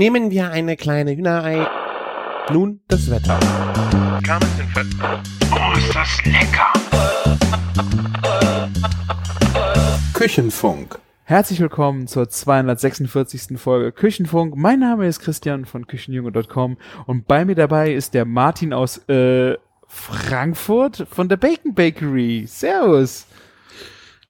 [0.00, 1.68] Nehmen wir eine kleine Hühnerei.
[2.50, 3.38] Nun das Wetter.
[5.52, 6.72] Oh, ist das lecker!
[10.14, 10.98] Küchenfunk.
[11.24, 13.58] Herzlich willkommen zur 246.
[13.58, 14.56] Folge Küchenfunk.
[14.56, 19.58] Mein Name ist Christian von Küchenjunge.com und bei mir dabei ist der Martin aus äh,
[19.86, 22.46] Frankfurt von der Bacon Bakery.
[22.46, 23.26] Servus.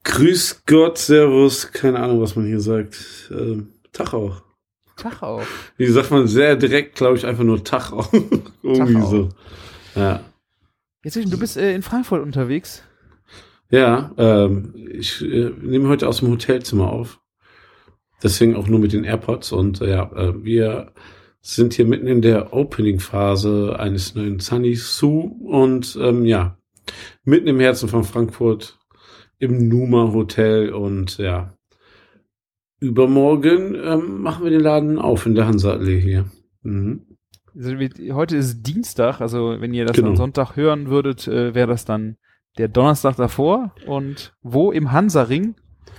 [0.03, 3.31] Grüß Gott, Servus, keine Ahnung, was man hier sagt.
[3.31, 4.50] Ähm, Tag auch.
[5.01, 5.43] Tag auch.
[5.77, 8.13] Wie sagt man sehr direkt, glaube ich, einfach nur Tag auch.
[8.63, 9.11] Irgendwie Tag auch.
[9.11, 9.29] so.
[9.95, 10.21] Ja.
[11.03, 12.83] Jetzt, du bist äh, in Frankfurt unterwegs.
[13.71, 17.21] Ja, ähm, ich äh, nehme heute aus dem Hotelzimmer auf.
[18.23, 19.53] Deswegen auch nur mit den AirPods.
[19.53, 20.93] Und äh, ja, äh, wir
[21.41, 26.59] sind hier mitten in der Opening-Phase eines neuen Sunny Sue und ähm, ja,
[27.25, 28.79] mitten im Herzen von Frankfurt
[29.39, 31.55] im Numa Hotel und ja,
[32.81, 36.27] übermorgen ähm, machen wir den Laden auf in der Hansa-Allee hier.
[36.63, 37.07] Mhm.
[37.55, 37.75] Also,
[38.15, 40.11] heute ist Dienstag, also wenn ihr das Genau.
[40.11, 42.17] am Sonntag hören würdet, äh, wäre das dann
[42.59, 43.75] der Donnerstag davor.
[43.87, 44.71] Und wo?
[44.73, 45.55] Im Hansa-Ring?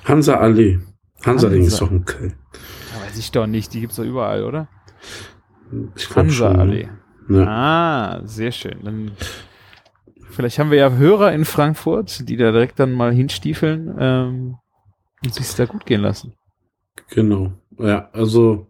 [0.06, 0.80] Hansa-Allee.
[1.26, 1.86] Hansa-Ring ist Hansa.
[1.86, 2.34] doch in Köln.
[2.95, 4.68] Ja, weiß ich doch nicht, die gibt's doch überall, oder?
[6.16, 6.90] Hansa-Allee.
[7.28, 7.40] ne?
[7.40, 7.48] Ja.
[7.48, 8.78] Ah, sehr schön.
[8.84, 9.12] Dann
[10.32, 14.56] vielleicht haben wir ja Hörer in Frankfurt, die da direkt dann mal hinstiefeln ähm,
[15.23, 16.34] und sich da gut gehen lassen.
[17.12, 17.52] Genau.
[17.78, 18.67] Ja, also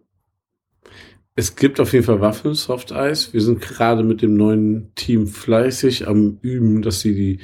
[1.34, 3.32] es gibt auf jeden Fall Waffeln, Soft Eis.
[3.32, 7.38] Wir sind gerade mit dem neuen Team fleißig am Üben, dass sie die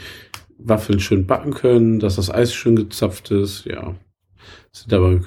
[0.59, 3.65] Waffeln schön backen können, dass das Eis schön gezapft ist.
[3.65, 3.95] Ja,
[4.73, 5.21] sind aber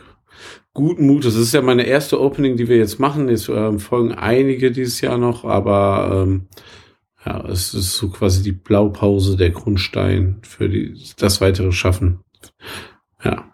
[0.73, 1.35] guten Mutes.
[1.35, 3.29] Es ist ja meine erste Opening, die wir jetzt machen.
[3.29, 6.47] Jetzt ähm, folgen einige dieses Jahr noch, aber ähm,
[7.25, 12.19] ja, es ist so quasi die Blaupause, der Grundstein für die, das weitere Schaffen.
[13.23, 13.50] Ja.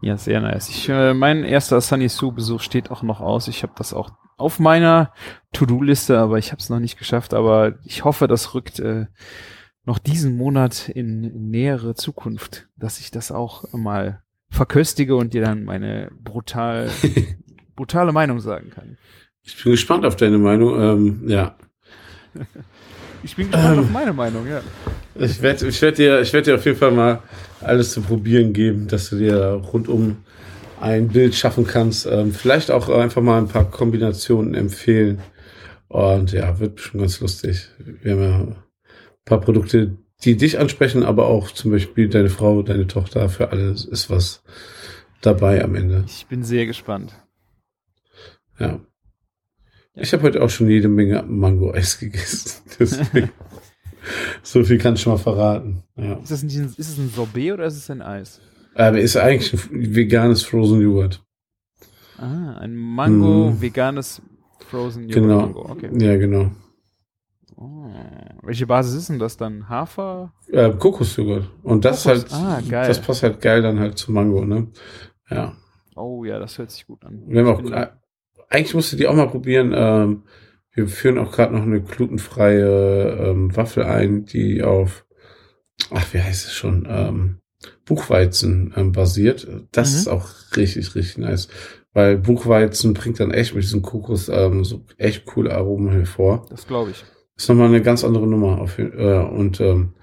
[0.00, 0.68] Ja, sehr nice.
[0.68, 3.48] Ich, äh, mein erster Sunny Sue Besuch steht auch noch aus.
[3.48, 5.12] Ich habe das auch auf meiner
[5.52, 7.34] To-Do-Liste, aber ich habe es noch nicht geschafft.
[7.34, 9.06] Aber ich hoffe, das rückt äh,
[9.84, 15.64] noch diesen Monat in, nähere Zukunft, dass ich das auch mal verköstige und dir dann
[15.64, 16.90] meine brutal,
[17.76, 18.98] brutale Meinung sagen kann.
[19.42, 20.80] Ich bin gespannt auf deine Meinung.
[20.80, 21.56] Ähm, ja.
[23.22, 23.84] Ich bin gespannt Ähm.
[23.84, 24.60] auf meine Meinung, ja.
[25.16, 27.22] Ich werde ich werd dir, ich werd dir auf jeden Fall mal
[27.60, 30.18] alles zu probieren geben, dass du dir rundum
[30.80, 32.06] ein Bild schaffen kannst.
[32.06, 35.20] Ähm, vielleicht auch einfach mal ein paar Kombinationen empfehlen.
[35.88, 37.68] Und ja, wird schon ganz lustig.
[37.78, 38.56] Wir haben ja ein
[39.24, 43.28] paar Produkte, die dich ansprechen, aber auch zum Beispiel deine Frau, deine Tochter.
[43.28, 44.42] Für alles ist was
[45.20, 46.04] dabei am Ende.
[46.06, 47.14] Ich bin sehr gespannt.
[48.58, 48.80] Ja.
[49.94, 52.62] Ich habe heute auch schon jede Menge Mango-Eis gegessen.
[52.78, 53.30] Deswegen.
[54.42, 55.82] so viel kann ich schon mal verraten.
[55.96, 56.14] Ja.
[56.14, 58.40] Ist das ein, ist es ein Sorbet oder ist es ein Eis?
[58.74, 61.22] Aber ist eigentlich ein veganes Frozen Joghurt.
[62.18, 63.60] Ah, ein Mango, Mm.
[63.60, 64.22] veganes
[64.68, 65.40] Frozen Yogurt Genau.
[65.40, 65.70] Mango.
[65.70, 65.90] Okay.
[66.00, 66.50] Ja, genau.
[67.56, 67.90] Oh.
[68.42, 69.68] Welche Basis ist denn das dann?
[69.68, 70.32] Hafer?
[70.50, 71.48] Äh, Kokosjoghurt.
[71.62, 72.32] Und das Kokos.
[72.32, 74.68] halt, Ah, das passt halt geil dann halt zu Mango, ne?
[75.30, 75.54] Ja.
[75.96, 77.22] Oh ja, das hört sich gut an.
[77.26, 77.88] Wir haben auch, äh,
[78.48, 79.72] eigentlich musst du die auch mal probieren.
[79.74, 80.22] Ähm,
[80.78, 85.04] wir führen auch gerade noch eine glutenfreie ähm, Waffel ein, die auf,
[85.90, 87.38] ach, wie heißt es schon, ähm,
[87.84, 89.46] Buchweizen ähm, basiert.
[89.72, 89.96] Das Mhm.
[89.98, 91.48] ist auch richtig, richtig nice.
[91.92, 96.46] Weil Buchweizen bringt dann echt mit diesem Kokos ähm, so echt coole Aromen hervor.
[96.50, 97.04] das glaube ich.
[97.36, 98.60] Ist nochmal eine ganz andere Nummer.
[98.60, 98.88] Auf, äh,
[99.18, 99.94] und ähm,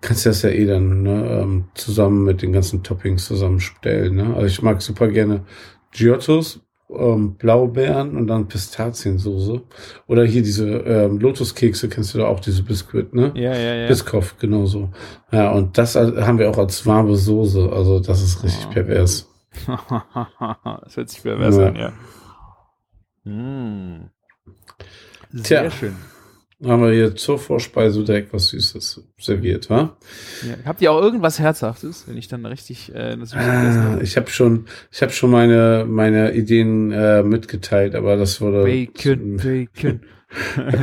[0.00, 4.14] kannst das ja eh dann ne, ähm, zusammen mit den ganzen Toppings zusammenstellen.
[4.14, 4.34] Ne?
[4.34, 5.44] Also ich mag super gerne
[5.90, 6.60] Giottos,
[6.98, 9.62] ähm, Blaubeeren und dann Pistaziensoße.
[10.06, 13.32] Oder hier diese ähm, Lotuskekse, kennst du da auch, diese Biskuit, ne?
[13.34, 13.86] Ja, ja, ja.
[13.88, 14.90] Biskoff, genauso.
[15.30, 17.70] Ja, und das haben wir auch als warme Soße.
[17.72, 18.70] Also das ist richtig Ah.
[18.72, 19.28] pervers.
[20.84, 21.66] das hört sich pervers Ja.
[21.66, 21.92] an, ja.
[23.24, 24.10] Mm.
[25.32, 25.70] Sehr Tja.
[25.70, 25.96] schön.
[26.64, 29.96] Haben wir hier zur Vorspeise direkt was Süßes serviert, wa?
[30.46, 30.54] Ja.
[30.64, 34.66] Habt ihr auch irgendwas Herzhaftes, wenn ich dann richtig äh, das Ah, ich habe schon,
[34.92, 40.00] ich habe schon meine meine Ideen äh, mitgeteilt, aber das wurde Bacon, Bacon.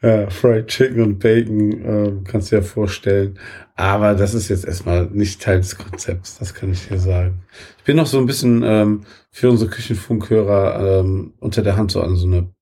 [0.00, 3.40] Ja, Fried Chicken und Bacon ähm, kannst du dir vorstellen.
[3.74, 7.42] Aber das ist jetzt erstmal nicht Teil des Konzepts, das kann ich dir sagen.
[7.78, 9.00] Ich bin noch so ein bisschen ähm,
[9.32, 12.52] für unsere Küchenfunkhörer ähm, unter der Hand so an so eine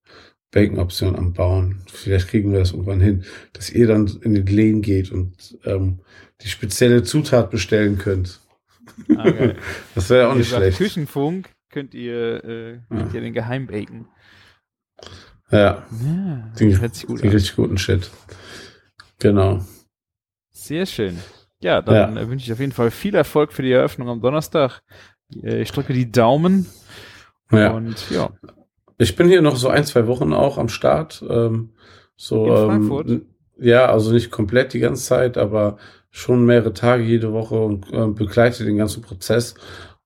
[0.51, 1.81] Bacon-Option am Bauen.
[1.91, 3.23] Vielleicht kriegen wir das irgendwann hin,
[3.53, 5.99] dass ihr dann in den Läden geht und ähm,
[6.41, 8.39] die spezielle Zutat bestellen könnt.
[9.15, 9.25] Ah.
[9.95, 10.77] Das wäre ja auch Wie nicht schlecht.
[10.77, 13.15] Küchenfunk könnt ihr, äh, könnt Ja.
[13.15, 14.07] ihr den Geheimbacon.
[15.51, 17.33] Ja, Ja, den, hört sich gut den an.
[17.35, 18.09] richtig guten Shit.
[19.19, 19.63] Genau.
[20.51, 21.17] Sehr schön.
[21.59, 22.21] Ja, dann Ja.
[22.21, 24.81] äh, wünsche ich auf jeden Fall viel Erfolg für die Eröffnung am Donnerstag.
[25.43, 26.67] Äh, Ich drücke die Daumen
[27.51, 27.71] Ja.
[27.71, 28.29] und ja,
[28.97, 31.23] Ich bin hier noch so ein, zwei Wochen auch am Start.
[31.29, 31.69] Ähm,
[32.15, 33.09] so, In Frankfurt?
[33.09, 33.25] Ähm,
[33.59, 35.77] ja, also nicht komplett die ganze Zeit, aber
[36.09, 39.55] schon mehrere Tage jede Woche und äh, begleite den ganzen Prozess.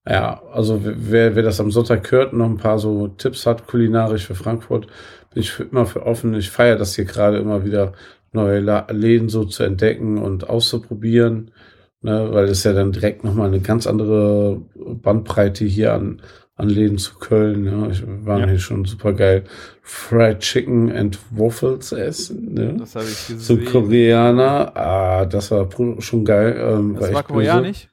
[0.06, 3.66] Ja, also wer, wer das am Sonntag hört und noch ein paar so Tipps hat,
[3.66, 4.88] kulinarisch für Frankfurt,
[5.32, 6.34] bin ich für, immer für offen.
[6.34, 7.92] Ich feiere das hier gerade immer wieder,
[8.32, 8.60] neue
[8.90, 11.52] Läden so zu entdecken und auszuprobieren,
[12.00, 16.22] ne, weil es ja dann direkt nochmal eine ganz andere Bandbreite hier an,
[16.54, 17.64] an Läden zu Köln.
[17.64, 17.88] Ja.
[17.88, 18.46] Ich war Ja.
[18.48, 19.44] hier schon super geil.
[19.82, 22.54] Fried Chicken and Waffles essen.
[22.54, 22.76] Ne?
[22.78, 23.72] Das habe ich So gesehen.
[23.72, 25.68] Koreaner, ah, das war
[26.00, 26.56] schon geil.
[26.58, 27.32] Ähm, das war böse.
[27.32, 27.88] koreanisch?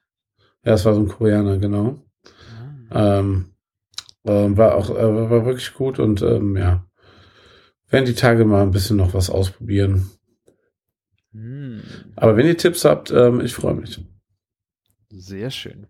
[0.63, 1.99] Ja, es war so ein Koreaner, genau.
[2.91, 3.45] Ähm,
[4.25, 6.85] ähm, war auch äh, war wirklich gut und ähm, ja,
[7.89, 10.09] werden die Tage mal ein bisschen noch was ausprobieren.
[11.31, 11.81] Hm.
[12.15, 14.03] Aber wenn ihr Tipps habt, ähm, ich freue mich.
[15.11, 15.87] Sehr schön.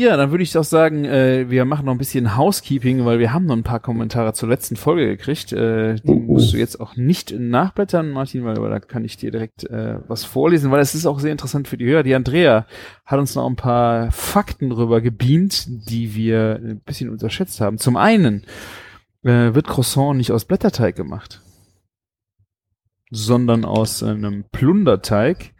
[0.00, 3.34] Ja, dann würde ich doch sagen, äh, wir machen noch ein bisschen Housekeeping, weil wir
[3.34, 5.52] haben noch ein paar Kommentare zur letzten Folge gekriegt.
[5.52, 6.32] Äh, die Uh, uh.
[6.32, 9.98] musst du jetzt auch nicht nachblättern, Martin, weil weil da kann ich dir direkt äh,
[10.08, 12.02] was vorlesen, weil es ist auch sehr interessant für die Hörer.
[12.02, 12.64] Die Andrea
[13.04, 17.76] hat uns noch ein paar Fakten rüber gebeamt, die wir ein bisschen unterschätzt haben.
[17.76, 18.46] Zum einen
[19.22, 21.42] äh, wird Croissant nicht aus Blätterteig gemacht,
[23.10, 25.52] sondern aus einem Plunderteig.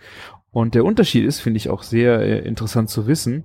[0.52, 3.44] Und der Unterschied ist, finde ich auch sehr äh, interessant zu wissen,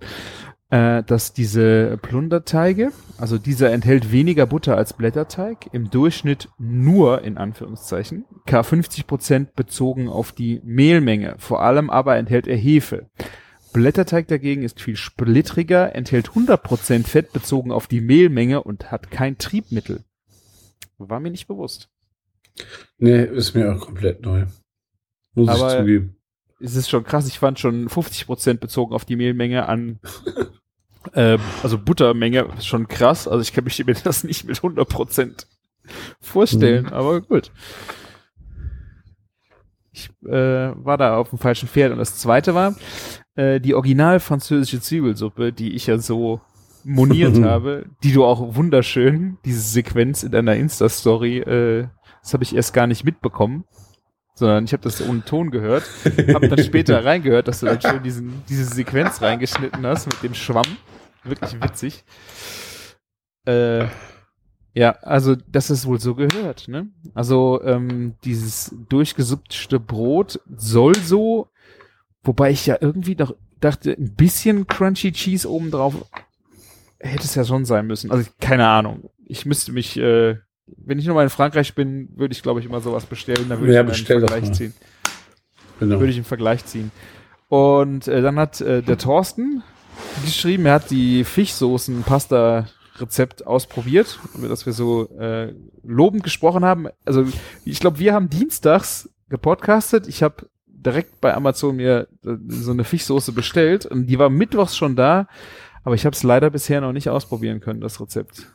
[0.69, 7.37] äh, dass diese Plunderteige, also dieser enthält weniger Butter als Blätterteig, im Durchschnitt nur in
[7.37, 11.35] Anführungszeichen, K50 Prozent bezogen auf die Mehlmenge.
[11.37, 13.09] Vor allem aber enthält er Hefe.
[13.73, 19.11] Blätterteig dagegen ist viel splittriger, enthält 100 Prozent Fett bezogen auf die Mehlmenge und hat
[19.11, 20.03] kein Triebmittel.
[20.97, 21.89] War mir nicht bewusst.
[22.97, 24.45] Nee, ist mir auch komplett neu.
[25.33, 26.14] Muss Aber- ich zugeben.
[26.59, 29.99] Es ist schon krass, ich fand schon 50 Prozent bezogen auf die Mehlmenge an,
[31.13, 33.27] äh, also Buttermenge, schon krass.
[33.27, 35.47] Also ich kann mich mir das nicht mit 100 Prozent
[36.19, 36.93] vorstellen, Mhm.
[36.93, 37.51] aber gut.
[39.91, 41.91] Ich äh, war da auf dem falschen Pferd.
[41.93, 42.75] Und das zweite war,
[43.35, 46.41] äh, die original französische Zwiebelsuppe, die ich ja so
[46.83, 51.87] moniert habe, die du auch wunderschön, diese Sequenz in deiner Insta-Story, äh,
[52.21, 53.63] das habe ich erst gar nicht mitbekommen,
[54.35, 55.83] sondern ich habe das ohne Ton gehört,
[56.33, 60.33] habe dann später reingehört, dass du dann schön diesen, diese Sequenz reingeschnitten hast mit dem
[60.33, 60.77] Schwamm.
[61.23, 62.03] Wirklich witzig.
[63.45, 63.85] Äh,
[64.73, 66.89] ja, also das ist wohl so gehört, ne?
[67.13, 71.49] Also ähm, dieses durchgesuppte Brot soll so,
[72.21, 75.95] wobei ich ja irgendwie doch dachte, ein bisschen Crunchy Cheese obendrauf
[76.99, 78.11] hätte es ja schon sein müssen.
[78.11, 79.09] Also keine Ahnung.
[79.25, 82.81] Ich müsste mich, äh, wenn ich nochmal in Frankreich bin, würde ich glaube ich immer
[82.81, 83.47] sowas bestellen.
[83.49, 84.73] Dann würde Ja, ich bestell einen Vergleich ziehen.
[85.79, 85.99] Genau.
[85.99, 86.91] Würde ich einen Vergleich ziehen.
[87.47, 89.63] Und äh, dann hat äh, der Thorsten
[90.23, 95.53] geschrieben, er hat die Fischsoßen-Pasta-Rezept ausprobiert, über das wir so äh,
[95.83, 96.87] lobend gesprochen haben.
[97.05, 97.25] Also
[97.63, 100.07] ich glaube, wir haben dienstags gepodcastet.
[100.07, 104.75] Ich habe direkt bei Amazon mir äh, so eine Fischsoße bestellt und die war mittwochs
[104.75, 105.27] schon da,
[105.83, 108.47] aber ich habe es leider bisher noch nicht ausprobieren können, das Rezept.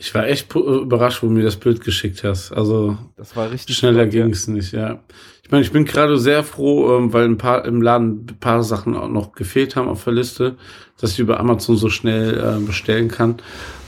[0.00, 2.52] Ich war echt überrascht, wo du mir das Bild geschickt hast.
[2.52, 4.08] Also Das war richtig schneller ja.
[4.08, 5.00] ging es nicht, ja.
[5.42, 8.62] Ich meine, ich bin gerade sehr froh, ähm, weil ein paar im Laden ein paar
[8.62, 10.56] Sachen auch noch gefehlt haben auf der Liste,
[11.00, 13.36] dass ich über Amazon so schnell äh, bestellen kann.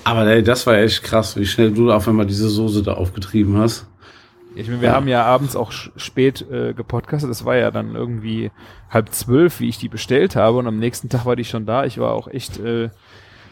[0.03, 3.57] Aber ey, das war echt krass, wie schnell du auf einmal diese Soße da aufgetrieben
[3.59, 3.87] hast.
[4.57, 4.95] Ich meine, wir Ja.
[4.97, 7.31] haben ja abends auch spät äh, gepodcastet.
[7.31, 8.51] Das war ja dann irgendwie
[8.89, 10.59] halb zwölf, wie ich die bestellt habe.
[10.59, 11.85] Und am nächsten Tag war die schon da.
[11.85, 12.89] Ich war auch echt äh,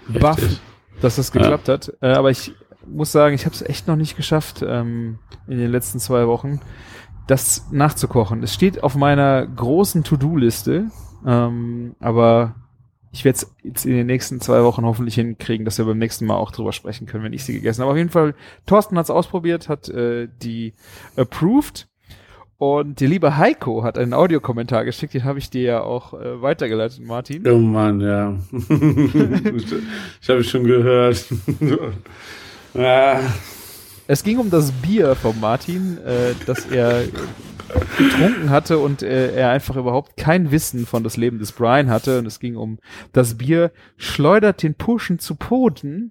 [0.09, 0.41] baff.
[1.01, 1.93] Dass das geklappt hat.
[2.01, 2.53] Äh, aber ich
[2.87, 6.61] muss sagen, ich habe es echt noch nicht geschafft ähm, in den letzten zwei Wochen,
[7.27, 8.43] das nachzukochen.
[8.43, 10.91] Es steht auf meiner großen To-Do-Liste.
[11.27, 12.55] Ähm, aber
[13.11, 16.27] ich werde es jetzt in den nächsten zwei Wochen hoffentlich hinkriegen, dass wir beim nächsten
[16.27, 17.93] Mal auch drüber sprechen können, wenn ich sie gegessen habe.
[17.93, 18.35] Auf jeden Fall,
[18.67, 20.75] Thorsten hat es ausprobiert, hat äh, die
[21.17, 21.88] approved.
[22.59, 26.43] Und der liebe Heiko hat einen Audiokommentar geschickt, den habe ich dir ja auch äh,
[26.43, 27.47] weitergeleitet, Martin.
[27.47, 28.37] Oh Mann, ja.
[30.21, 31.25] ich habe schon gehört.
[32.75, 33.21] ja.
[34.09, 37.05] Es ging um das Bier von Martin, äh, das er
[37.97, 42.19] getrunken hatte und äh, er einfach überhaupt kein Wissen von das Leben des Brian hatte.
[42.19, 42.79] Und es ging um
[43.13, 46.11] das Bier schleudert den Pushen zu Poten.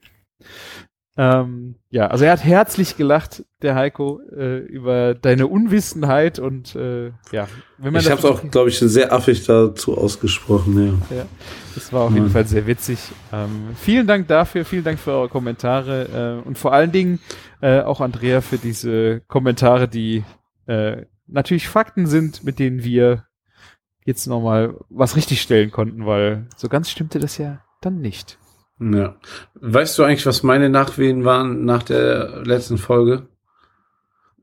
[1.20, 7.08] Ähm, ja, also er hat herzlich gelacht, der Heiko, äh, über deine Unwissenheit und äh,
[7.32, 7.48] ja,
[7.80, 11.18] wenn man Ich habe es auch, glaube ich, sehr affig dazu ausgesprochen, ja.
[11.18, 11.26] Ja,
[11.74, 12.32] das war auf jeden Mann.
[12.34, 13.00] Fall sehr witzig.
[13.34, 17.20] Ähm, vielen Dank dafür, vielen Dank für eure Kommentare äh, und vor allen Dingen
[17.62, 20.24] äh, auch Andrea für diese Kommentare, die
[20.68, 23.26] äh, natürlich Fakten sind, mit denen wir
[24.06, 28.38] jetzt nochmal was richtig stellen konnten, weil so ganz stimmte das ja dann nicht.
[28.80, 29.16] Ja.
[29.56, 33.28] Weißt du eigentlich, was meine Nachwehen waren nach der letzten Folge?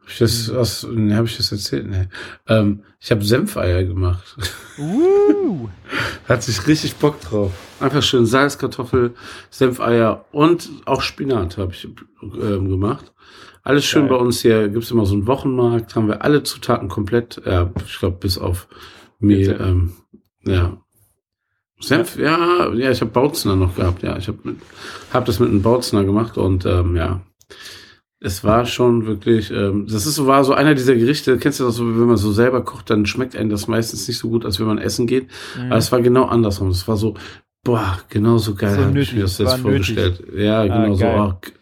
[0.00, 0.56] Hab ich das, Hm.
[0.56, 1.86] was, nee, hab ich das erzählt?
[1.88, 2.08] Nee.
[2.48, 4.36] Ähm, ich habe Senfeier gemacht.
[4.78, 5.68] Uh.
[6.28, 7.52] Hat sich richtig Bock drauf.
[7.80, 9.14] Einfach schön Salz, Kartoffel,
[9.50, 11.86] Senfeier und auch Spinat habe ich
[12.22, 13.12] ähm, gemacht.
[13.62, 14.18] Alles schön Geil.
[14.18, 14.68] bei uns hier.
[14.68, 15.94] Gibt's immer so einen Wochenmarkt.
[15.96, 17.40] Haben wir alle Zutaten komplett.
[17.46, 18.68] Ja, ich glaube bis auf
[19.20, 19.58] Mehl.
[19.58, 19.92] Ähm,
[20.44, 20.83] ja.
[21.86, 24.02] Senf, ja, ja, ich habe Bautzner noch gehabt.
[24.02, 24.38] Ja, ich habe
[25.12, 27.20] hab das mit einem Bautzner gemacht und ähm, ja.
[28.20, 31.64] Es war schon wirklich, ähm, das ist so, war so einer dieser Gerichte, kennst du
[31.64, 34.46] das so, wenn man so selber kocht, dann schmeckt einem das meistens nicht so gut,
[34.46, 35.26] als wenn man essen geht.
[35.58, 35.66] Mhm.
[35.66, 36.68] Aber es war genau andersrum.
[36.68, 37.14] Es war so,
[37.64, 40.22] boah, genau so geil So habe ich nötig, mir das jetzt vorgestellt.
[40.34, 41.00] Ja, genau so.
[41.02, 41.18] geil.
[41.18, 41.52] ah, k-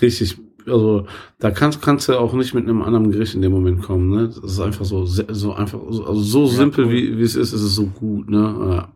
[0.00, 1.06] richtig, also
[1.40, 4.08] da kannst, kannst du auch nicht mit einem anderen Gericht in dem Moment kommen.
[4.08, 4.28] Ne?
[4.28, 6.92] Das ist einfach so, so einfach, so- also so Ja, simpel cool.
[6.92, 8.30] wie, wie es ist, ist es so gut.
[8.30, 8.38] Ne?
[8.70, 8.88] Ja.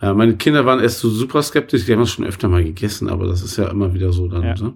[0.00, 3.08] Ja, meine Kinder waren erst so super skeptisch, die haben das schon öfter mal gegessen,
[3.08, 4.42] aber das ist ja immer wieder so dann.
[4.44, 4.54] Ja.
[4.54, 4.74] Ne?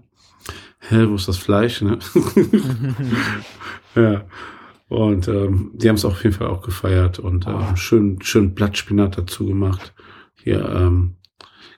[0.80, 1.80] Hä, wo ist das Fleisch?
[1.82, 1.98] Ne?
[3.94, 4.24] Ja.
[4.88, 9.16] Und ähm, die haben es auf jeden Fall auch gefeiert und ähm, schön, schön Blattspinat
[9.16, 9.94] dazu gemacht.
[10.34, 11.14] Hier, ähm,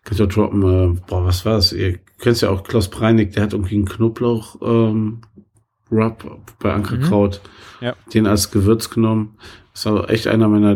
[0.05, 1.73] könnt ihr droppen, äh, boah, was war das?
[1.73, 5.21] Ihr kennt ja auch Klaus Preinig, der hat irgendwie einen Knoblauch ähm,
[5.93, 7.41] Rub bei Ankerkraut,
[7.81, 7.95] Ja.
[8.13, 9.37] den als Gewürz genommen.
[9.73, 10.75] Das ist aber echt einer meiner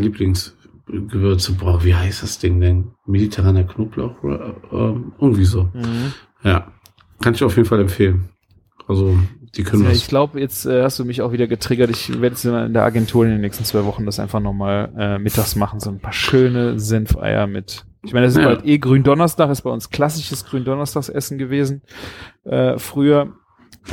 [0.88, 1.52] Lieblingsgewürze.
[1.52, 2.92] Boah, wie heißt das Ding denn?
[3.06, 4.22] Mediterraner Knoblauch?
[4.72, 5.64] Ähm, irgendwie so.
[5.74, 6.12] Mhm.
[6.42, 6.72] Ja.
[7.20, 8.28] Kann ich auf jeden Fall empfehlen.
[8.86, 9.18] Also,
[9.56, 9.98] die können Ja, was.
[9.98, 11.90] ich glaube, jetzt äh, hast du mich auch wieder getriggert.
[11.90, 15.18] Ich werde jetzt in der Agentur in den nächsten zwei Wochen das einfach nochmal äh,
[15.18, 15.80] mittags machen.
[15.80, 17.84] So ein paar schöne Senfeier mit.
[18.04, 18.46] Ich meine, das ist Ja.
[18.46, 21.82] bald eh Gründonnerstag, ist bei uns klassisches Gründonnerstagsessen gewesen.
[22.44, 23.34] Äh, früher.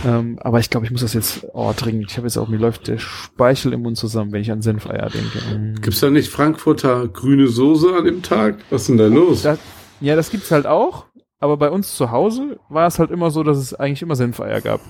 [0.04, 2.12] Ähm, aber ich glaube, ich muss das jetzt oh, dringend.
[2.12, 5.10] Ich habe jetzt auch, mir läuft der Speichel im Mund zusammen, wenn ich an Senfeier
[5.10, 5.40] denke.
[5.58, 5.82] Mm.
[5.82, 8.58] Gibt's da nicht Frankfurter grüne Soße an dem Tag?
[8.70, 9.44] Was ist denn da los?
[9.44, 9.60] Das,
[10.02, 11.06] ja, das gibt's halt auch.
[11.40, 14.62] Aber bei uns zu Hause war es halt immer so, dass es eigentlich immer Senfeier
[14.62, 14.82] gab.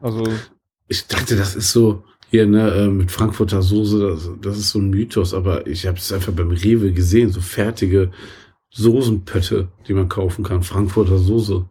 [0.00, 0.24] Also,
[0.88, 4.80] Ich dachte, das ist so hier ne äh, mit Frankfurter Soße, das, das ist so
[4.80, 8.10] ein Mythos, aber ich habe es einfach beim Rewe gesehen, so fertige
[8.70, 11.64] Soßenpötte, die man kaufen kann, Frankfurter Soße.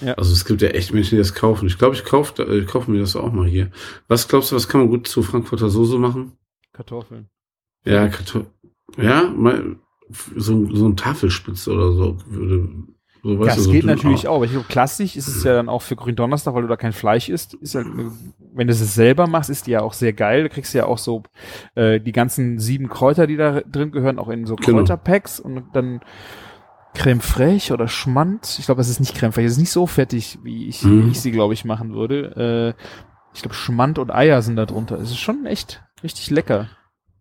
[0.00, 0.14] Ja.
[0.14, 1.66] Also es gibt ja echt Menschen, die das kaufen.
[1.66, 3.70] Ich glaube, ich kaufe äh, kaufe mir das auch mal hier.
[4.08, 6.32] Was glaubst du, was kann man gut zu Frankfurter Soße machen?
[6.72, 7.28] Kartoffeln.
[7.84, 8.46] Ja, Kartoffel.
[8.98, 9.76] Ja, mal
[10.36, 12.68] so, so ein Tafelspitz oder so würde.
[13.22, 14.32] So, Ja, du, es so geht natürlich auch.
[14.32, 14.36] auch.
[14.36, 16.92] Aber ich glaube, klassisch ist es ja dann auch für Gründonnerstag, weil du da kein
[16.94, 17.52] Fleisch isst.
[17.54, 17.86] Ist halt,
[18.54, 20.44] wenn du es selber machst, ist die ja auch sehr geil.
[20.44, 21.22] Da kriegst du ja auch so
[21.74, 24.78] äh, die ganzen sieben Kräuter, die da drin gehören, auch in so Genau.
[24.78, 26.00] Kräuterpacks und dann
[26.94, 28.56] Creme fraiche oder Schmand.
[28.58, 29.46] Ich glaube, das ist nicht Creme fraiche.
[29.46, 31.06] Das ist nicht so fettig, wie ich, Mhm.
[31.06, 32.74] wie ich sie, glaube ich, machen würde.
[32.76, 32.82] Äh,
[33.34, 34.96] ich glaube, Schmand und Eier sind da drunter.
[34.98, 36.68] Es ist schon echt richtig lecker,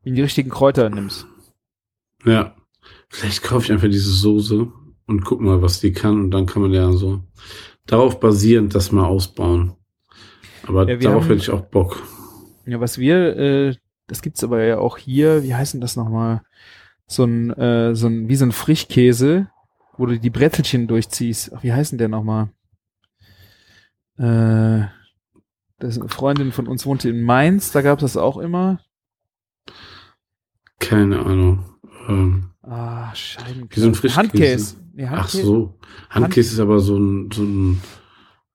[0.04, 1.28] wenn du die richtigen Kräuter nimmst.
[2.26, 2.56] Ja.
[3.10, 4.68] Vielleicht kaufe ich einfach diese Soße
[5.06, 6.20] und guck mal, was die kann.
[6.22, 7.22] Und dann kann man ja so
[7.86, 9.74] darauf basierend das mal ausbauen.
[10.68, 12.02] Aber Ja, darauf haben- hätte ich auch Bock.
[12.66, 13.76] Ja, was wir, äh,
[14.08, 16.42] das gibt's aber ja auch hier, wie heißt denn das nochmal?
[17.08, 19.50] So ein, äh, so ein, wie so ein Frischkäse,
[20.00, 21.52] wo du die Brezelchen durchziehst.
[21.54, 22.50] Ach, wie heißt denn der nochmal?
[24.18, 24.88] Äh,
[25.78, 28.80] das ist eine Freundin von uns wohnte in Mainz, da gab's das auch immer.
[30.80, 31.66] Keine Ahnung.
[32.08, 33.68] Ähm, Ah, Scheiben.
[33.72, 34.18] Wie so ein Frischkäse.
[34.20, 34.76] Handkäse.
[34.94, 35.44] Nee, ach Handkäse.
[35.44, 35.80] so.
[36.10, 37.82] Handkäse ist aber so ein, so ein,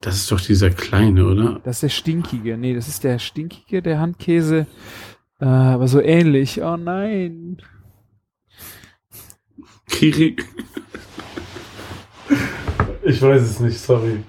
[0.01, 1.61] das ist doch dieser kleine, oder?
[1.65, 2.57] Das ist der stinkige.
[2.57, 4.67] Nee, das ist der stinkige, der Handkäse.
[5.41, 6.63] Äh, aber so ähnlich.
[6.63, 7.61] Oh nein.
[9.89, 10.37] Kiri.
[13.03, 14.25] Ich weiß es nicht, sorry.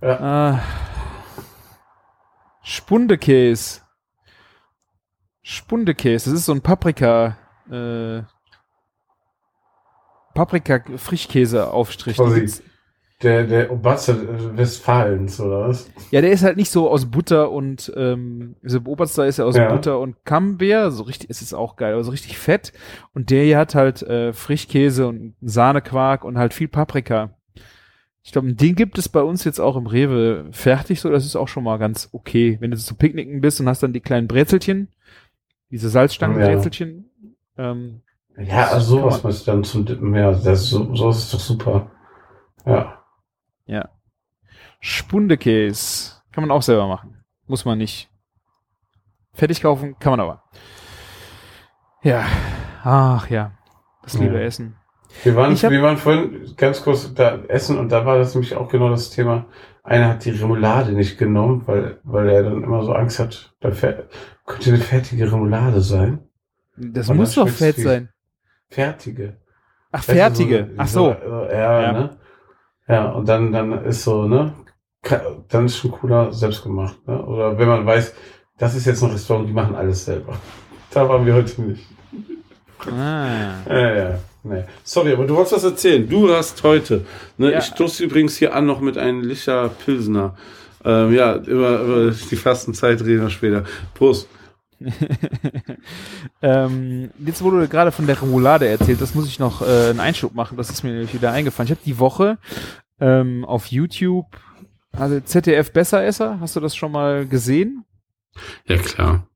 [0.00, 0.60] Ah.
[2.62, 3.80] Spundekäse.
[5.42, 6.30] Spundekäse.
[6.30, 7.36] Das ist so ein Paprika.
[7.70, 8.22] Äh,
[10.34, 12.18] Paprika-Frischkäse-Aufstrich.
[13.22, 15.88] Der, der Oberste Westfalens, oder was?
[16.10, 19.56] Ja, der ist halt nicht so aus Butter und ähm, also Oberster ist ja aus
[19.56, 19.72] Ja.
[19.72, 22.72] Butter und Camembert, so richtig, es ist auch geil, aber so richtig fett.
[23.14, 27.30] Und der hier hat halt äh, Frischkäse und Sahnequark und halt viel Paprika.
[28.24, 31.36] Ich glaube, den gibt es bei uns jetzt auch im Rewe fertig, so das ist
[31.36, 32.56] auch schon mal ganz okay.
[32.60, 34.88] Wenn du zu Picknicken bist und hast dann die kleinen Brezelchen,
[35.70, 37.10] diese Salzstangenbrezelchen,
[37.58, 38.00] ähm,
[38.36, 41.40] Ja, also sowas man- was dann zum Dippen, ja, das ist so, sowas ist doch
[41.40, 41.90] super.
[42.66, 42.98] Ja.
[43.66, 43.88] Ja.
[44.80, 47.24] Spundekäse kann man auch selber machen.
[47.46, 48.10] Muss man nicht.
[49.32, 50.44] Fertig kaufen kann man aber.
[52.02, 52.24] Ja.
[52.82, 53.52] Ach ja.
[54.02, 54.40] Das liebe Ja.
[54.42, 54.76] Essen.
[55.22, 58.54] Wir waren, hab- wir waren vorhin ganz kurz da essen und da war das nämlich
[58.56, 59.46] auch genau das Thema.
[59.84, 63.68] Einer hat die Remoulade nicht genommen, weil, weil er dann immer so Angst hat, da
[63.68, 64.04] fä-
[64.46, 66.26] könnte eine fertige Remoulade sein.
[66.76, 68.08] Das Und muss doch fett sein.
[68.68, 69.36] Fertige.
[69.92, 70.64] Ach, fertige.
[70.64, 71.14] Du, Ach so.
[71.24, 71.92] so ja, Ja.
[71.92, 72.18] ne?
[72.88, 74.54] Ja, und dann, dann ist so, ne?
[75.48, 77.22] Dann ist schon cooler selbst gemacht, ne?
[77.24, 78.14] Oder wenn man weiß,
[78.58, 80.34] das ist jetzt ein Restaurant, die machen alles selber.
[80.90, 81.84] Da waren wir heute nicht.
[82.86, 83.54] Ah.
[83.68, 84.18] Ja, ja.
[84.44, 84.62] Nee.
[84.84, 86.08] Sorry, aber du wolltest was erzählen.
[86.08, 87.04] Du hast heute.
[87.36, 87.58] Ne, Ja.
[87.58, 90.36] Ich stoße übrigens hier an noch mit einem Licher Pilsner.
[90.84, 93.64] Ähm, ja, über, über die Fastenzeit reden wir später.
[93.94, 94.28] Prost.
[96.42, 100.34] ähm, jetzt, du gerade von der Remoulade erzählt hast, muss ich noch äh, einen Einschub
[100.34, 100.56] machen.
[100.56, 101.66] Das ist mir nämlich wieder eingefallen.
[101.66, 102.38] Ich habe die Woche
[103.00, 104.26] ähm, auf YouTube,
[104.92, 107.84] also ZDF Besseresser, hast du das schon mal gesehen?
[108.66, 109.26] Ja, klar.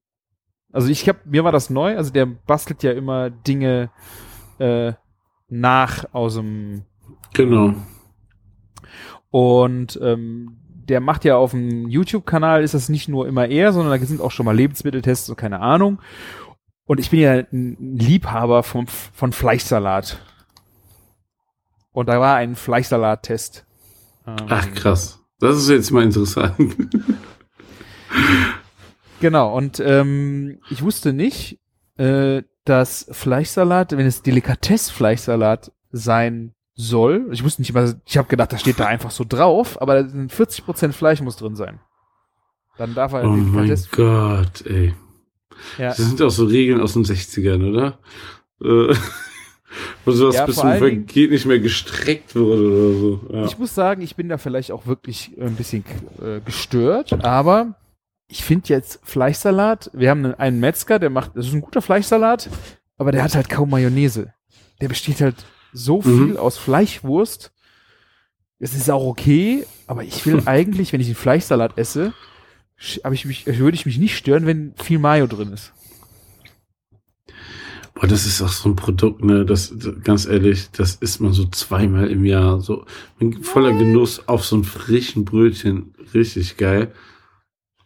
[0.72, 1.96] Also ich habe, mir war das neu.
[1.96, 3.90] Also der bastelt ja immer Dinge
[4.58, 4.92] äh,
[5.48, 6.84] nach aus dem
[7.32, 7.74] Genau.
[9.30, 13.98] Und ähm, der macht ja auf dem YouTube-Kanal, ist das nicht nur immer er, sondern
[13.98, 15.98] da sind auch schon mal Lebensmitteltests und keine Ahnung.
[16.84, 20.18] Und ich bin ja ein Liebhaber vom, von Fleischsalat.
[21.92, 23.66] Und da war ein Fleischsalat-Test.
[24.26, 25.20] Ähm, Ach, krass.
[25.40, 26.54] Das ist jetzt mal interessant.
[29.20, 31.58] Genau, und ähm, ich wusste nicht,
[31.96, 38.52] äh, dass Fleischsalat, wenn es Delikatess-Fleischsalat sein soll, ich wusste nicht immer, ich habe gedacht,
[38.52, 41.80] das steht da einfach so drauf, aber da sind 40% Fleisch muss drin sein.
[42.76, 43.76] Dann darf er Oh mein.
[43.90, 44.94] Gott, ey.
[45.76, 47.98] Ja, Das sind auch so Regeln aus den 60ern, oder?
[48.62, 48.94] Äh,
[50.04, 53.20] Wo sowas Ja, bis zum Vergeht nicht mehr gestreckt wurde oder so.
[53.32, 53.44] Ja.
[53.44, 55.84] ich muss sagen, ich bin da vielleicht auch wirklich ein bisschen
[56.22, 57.74] äh, gestört, aber
[58.28, 62.48] ich finde jetzt Fleischsalat, wir haben einen Metzger, der macht, das ist ein guter Fleischsalat,
[62.98, 64.32] aber der hat halt kaum Mayonnaise.
[64.80, 66.36] Der besteht halt so viel Mhm.
[66.36, 67.52] aus Fleischwurst.
[68.58, 72.12] Es ist auch okay, aber ich will eigentlich, wenn ich einen Fleischsalat esse,
[73.04, 75.72] hab ich mich, würde ich mich nicht stören, wenn viel Mayo drin ist.
[77.94, 79.44] Boah, das ist auch so ein Produkt, ne?
[79.44, 82.60] Das, ganz ehrlich, das isst man so zweimal im Jahr.
[82.60, 82.84] So
[83.42, 85.94] voller Genuss auf so einem frischen Brötchen.
[86.14, 86.92] Richtig geil.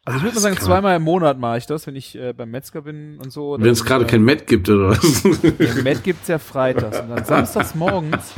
[0.05, 2.51] Also ich würde mal sagen, zweimal im Monat mache ich das, wenn ich äh, beim
[2.51, 3.57] Metzger bin und so.
[3.59, 5.23] Wenn es gerade äh, kein Met gibt oder was.
[5.23, 8.33] Ja, Matt gibt's ja freitags und dann samstags morgens.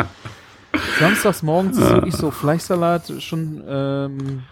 [0.99, 4.43] Samstags morgens ist wirklich so Fleischsalat schon ähm,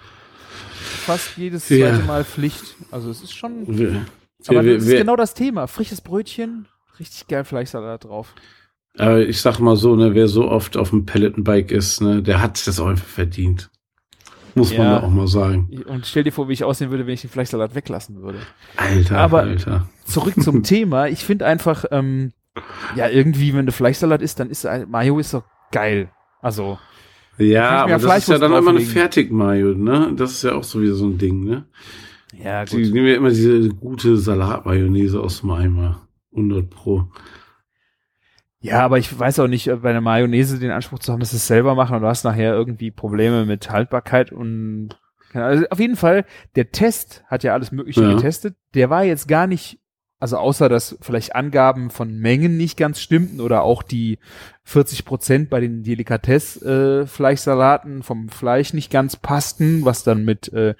[1.04, 1.90] fast jedes Ja.
[1.90, 2.76] zweite Mal Pflicht.
[2.90, 3.64] Also es ist schon.
[3.66, 4.06] wir,
[4.48, 5.66] Aber wir, das ist wir, genau das Thema.
[5.66, 6.66] Frisches Brötchen,
[6.98, 8.34] richtig geil Fleischsalat drauf.
[8.98, 12.40] aber ich sag mal so, ne, wer so oft auf dem Pelletenbike ist, ne, der
[12.40, 13.68] hat das auch einfach verdient.
[14.54, 14.98] Muss man Ja.
[15.00, 15.68] da auch mal sagen.
[15.86, 18.38] Und stell dir vor, wie ich aussehen würde, wenn ich den Fleischsalat weglassen würde.
[18.76, 19.88] Alter, Aber- Alter.
[20.04, 21.08] Zurück zum Thema.
[21.08, 22.32] Ich finde einfach, ähm,
[22.96, 26.10] ja, irgendwie, wenn du Fleischsalat isst, dann ist Mayo ist doch geil.
[26.40, 26.78] Also,
[27.38, 28.80] Ja, aber das ist ja dann immer eine.
[28.80, 30.12] Fertig-Mayo, ne?
[30.16, 31.64] Das ist ja auch so wieder so ein Ding, ne?
[32.42, 36.02] ja, Die nehmen ja immer diese gute Salat-Mayonnaise aus dem Eimer.
[36.34, 37.08] 100 pro.
[38.62, 41.30] Ja, aber ich weiß auch nicht, ob bei einer Mayonnaise den Anspruch zu haben, dass
[41.32, 44.98] sie es selber machen und du hast nachher irgendwie Probleme mit Haltbarkeit und
[45.32, 45.58] keine Ahnung.
[45.58, 46.24] also auf jeden Fall,
[46.56, 48.14] der Test hat ja alles Mögliche Ja.
[48.14, 48.54] getestet.
[48.74, 49.78] Der war jetzt gar nicht,
[50.20, 54.18] also außer dass vielleicht Angaben von Mengen nicht ganz stimmten oder auch die
[54.64, 60.74] 40 Prozent bei den Delikatess-Fleischsalaten vom Fleisch nicht ganz passten, was dann mit äh,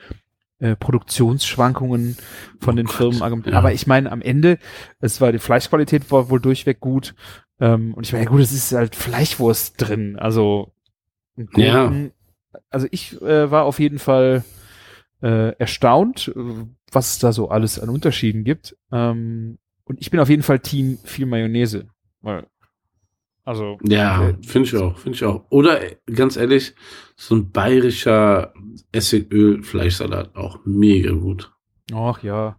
[0.61, 2.17] äh, Produktionsschwankungen
[2.61, 3.55] von den Gott, Firmen argumentiert.
[3.55, 3.59] ja.
[3.59, 4.59] Aber ich meine, am Ende,
[5.01, 7.15] es war die Fleischqualität war wohl durchweg gut.
[7.63, 10.19] Ähm, und ich meine, ja gut, es ist halt Fleischwurst drin.
[10.19, 10.75] Also
[11.37, 12.11] Gurken.
[12.71, 14.43] Also ich äh, war auf jeden Fall
[15.23, 18.77] äh, erstaunt, äh, was es da so alles an Unterschieden gibt.
[18.91, 21.87] Ähm, und ich bin auf jeden Fall Team viel Mayonnaise.
[22.21, 22.49] Weil,
[23.45, 25.47] also Ja, äh, finde ich auch, finde ich auch.
[25.51, 26.75] Oder äh, ganz ehrlich,
[27.15, 28.53] so ein bayerischer
[28.91, 31.53] Essigöl-Fleischsalat auch mega gut.
[31.95, 32.59] Ach ja.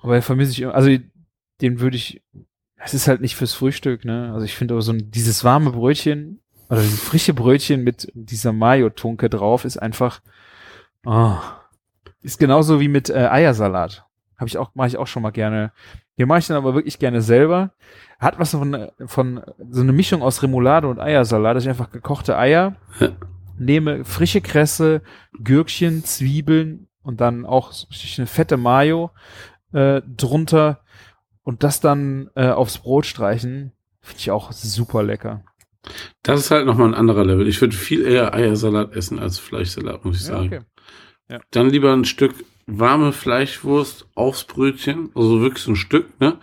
[0.00, 0.88] Aber vermisse ich, also
[1.60, 2.22] den würde ich,
[2.84, 4.32] es ist halt nicht fürs Frühstück, ne?
[4.32, 8.52] Also ich finde aber so ein, dieses warme Brötchen oder dieses frische Brötchen mit dieser
[8.52, 10.20] Mayo-Tunke drauf ist einfach,
[11.04, 11.36] oh,
[12.22, 14.04] ist genauso wie mit äh, Eiersalat.
[14.36, 15.72] Habe ich auch, mache ich auch schon mal gerne.
[16.16, 17.72] Hier mache ich dann aber wirklich gerne selber.
[18.18, 22.36] Hat was von, von so eine Mischung aus Remoulade und Eiersalat, dass ich einfach gekochte
[22.36, 22.76] Eier
[23.58, 25.02] nehme, frische Kresse,
[25.42, 27.72] Gürkchen, Zwiebeln und dann auch
[28.16, 29.10] eine fette Mayo
[29.72, 30.81] äh, drunter
[31.44, 35.44] und das dann äh, aufs Brot streichen, finde ich auch super lecker.
[36.22, 37.48] Das ist halt nochmal ein anderer Level.
[37.48, 40.46] Ich würde viel eher Eiersalat essen als Fleischsalat, muss ich Ja, sagen.
[41.28, 41.40] okay.
[41.50, 42.34] Dann lieber ein Stück
[42.66, 46.38] warme Fleischwurst aufs Brötchen, also wirklich so ein Stück, ne?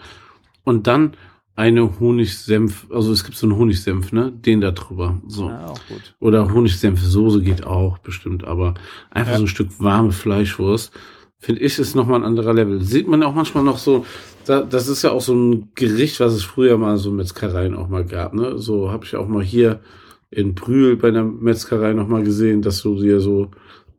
[0.64, 1.14] Und dann
[1.56, 4.32] eine Honigsenf, also es gibt so einen Honigsenf, ne?
[4.32, 5.22] Den da drüber.
[5.28, 5.50] So.
[5.50, 6.16] Ja, auch gut.
[6.20, 8.74] Oder Honigsenfsoße geht auch bestimmt, aber
[9.12, 9.38] einfach Ja.
[9.38, 10.92] so ein Stück warme Fleischwurst.
[11.40, 12.82] Finde ich, ist nochmal ein anderer Level.
[12.82, 14.06] Sieht man auch manchmal noch so,
[14.46, 17.88] da, das ist ja auch so ein Gericht, was es früher mal so Metzgereien auch
[17.90, 18.34] mal gab.
[18.34, 18.58] Ne?
[18.58, 19.80] So habe ich auch mal hier
[20.32, 23.50] in Brühl bei der Metzgerei nochmal gesehen, dass du dir so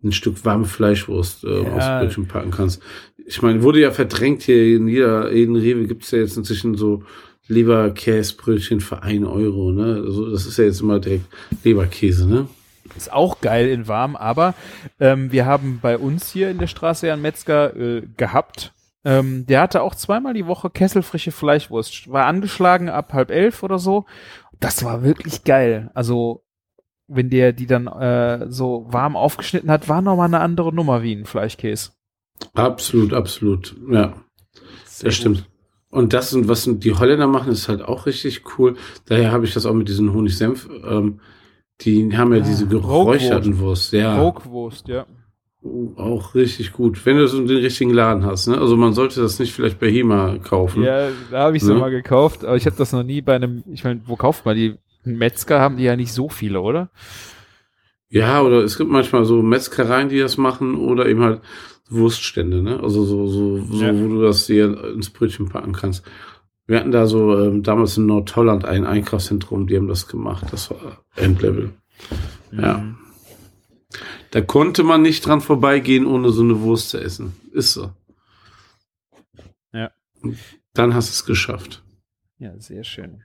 [0.05, 1.73] ein Stück warme Fleischwurst äh, Ja.
[1.77, 2.83] aufs Brötchen packen kannst.
[3.27, 7.03] Ich meine, wurde ja verdrängt hier in jeder, jeden Rewe gibt's ja jetzt inzwischen so
[7.49, 10.03] Leberkäsebrötchen für ein Euro, ne?
[10.05, 11.27] Also das ist ja jetzt immer direkt
[11.65, 12.49] Leberkäse, ne?
[12.97, 14.55] Ist auch geil in warm, aber
[14.99, 18.73] ähm, wir haben bei uns hier in der Straße ja einen Metzger äh, gehabt.
[19.05, 22.11] Ähm, der hatte auch zweimal die Woche kesselfrische Fleischwurst.
[22.11, 24.05] War angeschlagen ab halb elf oder so.
[24.59, 25.91] Das war wirklich geil.
[25.95, 26.45] Also,
[27.09, 31.15] wenn der die dann äh, so warm aufgeschnitten hat, war nochmal eine andere Nummer wie
[31.15, 31.93] ein Fleischkäse.
[32.55, 33.77] Absolut, absolut.
[33.91, 34.15] Ja,
[35.03, 35.49] das stimmt.
[35.91, 38.77] Und das und was die Holländer machen, ist halt auch richtig cool.
[39.07, 40.69] Daher habe ich das auch mit diesen Honigsenf.
[40.85, 41.21] Ähm,
[41.83, 43.93] die haben ja Ah, diese geräucherten Wurst.
[43.93, 45.07] Ja, Raukwurst, ja.
[45.97, 47.05] auch richtig gut.
[47.07, 48.47] Wenn du so den richtigen Laden hast.
[48.49, 48.59] Ne?
[48.59, 50.83] Also man sollte das nicht vielleicht bei Hema kaufen.
[50.83, 51.79] Ja, da habe ich sie Ne?
[51.81, 54.57] mal gekauft, aber ich habe das noch nie bei einem, ich meine, wo kauft man
[54.57, 54.75] die?
[55.05, 56.91] Metzger haben die ja nicht so viele, oder?
[58.11, 61.41] Ja, oder es gibt manchmal so Metzgereien, die das machen, oder eben halt
[61.89, 62.81] Wurststände, ne?
[62.83, 63.95] Also so, so, so Ja.
[63.99, 66.05] wo du das dir ins Brötchen packen kannst.
[66.71, 70.47] Wir hatten da so ähm, damals in Nordholland ein Einkaufszentrum, die haben das gemacht.
[70.53, 71.73] Das war Endlevel.
[72.53, 72.79] Ja.
[72.79, 72.97] Mhm.
[74.31, 77.35] Da konnte man nicht dran vorbeigehen, ohne so eine Wurst zu essen.
[77.51, 77.91] Ist so.
[79.73, 79.91] Ja.
[80.73, 81.83] Dann hast du es geschafft.
[82.39, 83.25] Ja, sehr schön.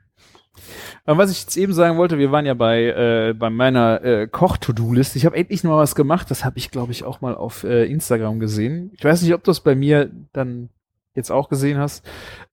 [1.03, 4.27] Aber was ich jetzt eben sagen wollte, wir waren ja bei, äh, bei meiner äh,
[4.27, 5.19] Koch-To-Do-Liste.
[5.19, 6.31] Ich habe endlich mal was gemacht.
[6.31, 8.89] Das habe ich, glaube ich, auch mal auf äh, Instagram gesehen.
[8.95, 10.69] Ich weiß nicht, ob du es bei mir dann
[11.13, 12.03] jetzt auch gesehen hast.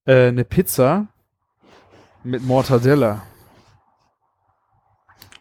[0.05, 1.09] Äh, eine Pizza
[2.25, 3.23] mit Mortadella.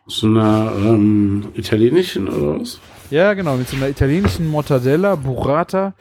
[0.06, 2.80] So einer ähm, italienischen oder was?
[3.10, 5.96] Ja, genau, mit so einer italienischen Mortadella, Burrata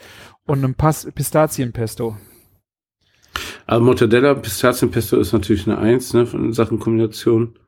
[0.46, 2.16] und einem Pas Pistazienpesto.
[3.66, 7.58] Also Mortadella, Pistazienpesto ist natürlich eine Eins, ne, von Sachen Kombination.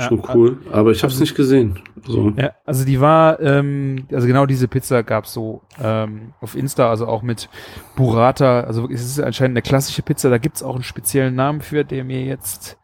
[0.00, 0.58] Schon cool.
[0.70, 1.78] Aber ich habe es also- nicht gesehen.
[2.06, 6.88] Also, Ja, also die war, ähm, also genau diese Pizza gab's so ähm, auf Insta,
[6.88, 7.48] also auch mit
[7.96, 8.60] Burrata.
[8.60, 10.30] Also es ist anscheinend eine klassische Pizza.
[10.30, 12.78] Da gibt's auch einen speziellen Namen für, der mir jetzt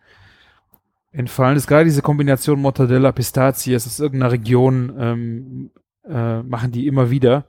[1.12, 1.66] entfallen ist.
[1.66, 5.70] Gerade diese Kombination Mortadella, Pistazie, es ist irgendeiner Region, ähm,
[6.09, 7.44] äh, machen die immer wieder.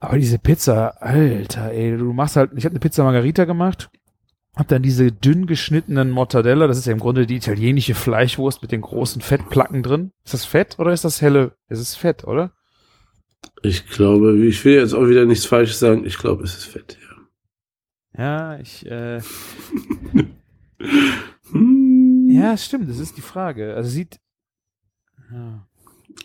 [0.00, 3.88] Aber diese Pizza, Alter, ey, du machst halt, ich habe eine Pizza Margarita gemacht,
[4.56, 8.72] hab dann diese dünn geschnittenen Mortadella, das ist ja im Grunde die italienische Fleischwurst mit
[8.72, 10.12] den großen Fettplacken drin.
[10.24, 11.56] Ist das Fett oder ist das helle?
[11.68, 12.52] Es ist Fett, oder?
[13.62, 16.04] ich glaube, ich will jetzt auch wieder nichts Falsches sagen.
[16.04, 17.06] Ich glaube, es ist fett, ja.
[18.18, 19.20] Ja, ich, äh,
[22.28, 23.74] ja, stimmt, das ist die Frage.
[23.74, 24.20] Also sieht,
[25.30, 25.66] ja.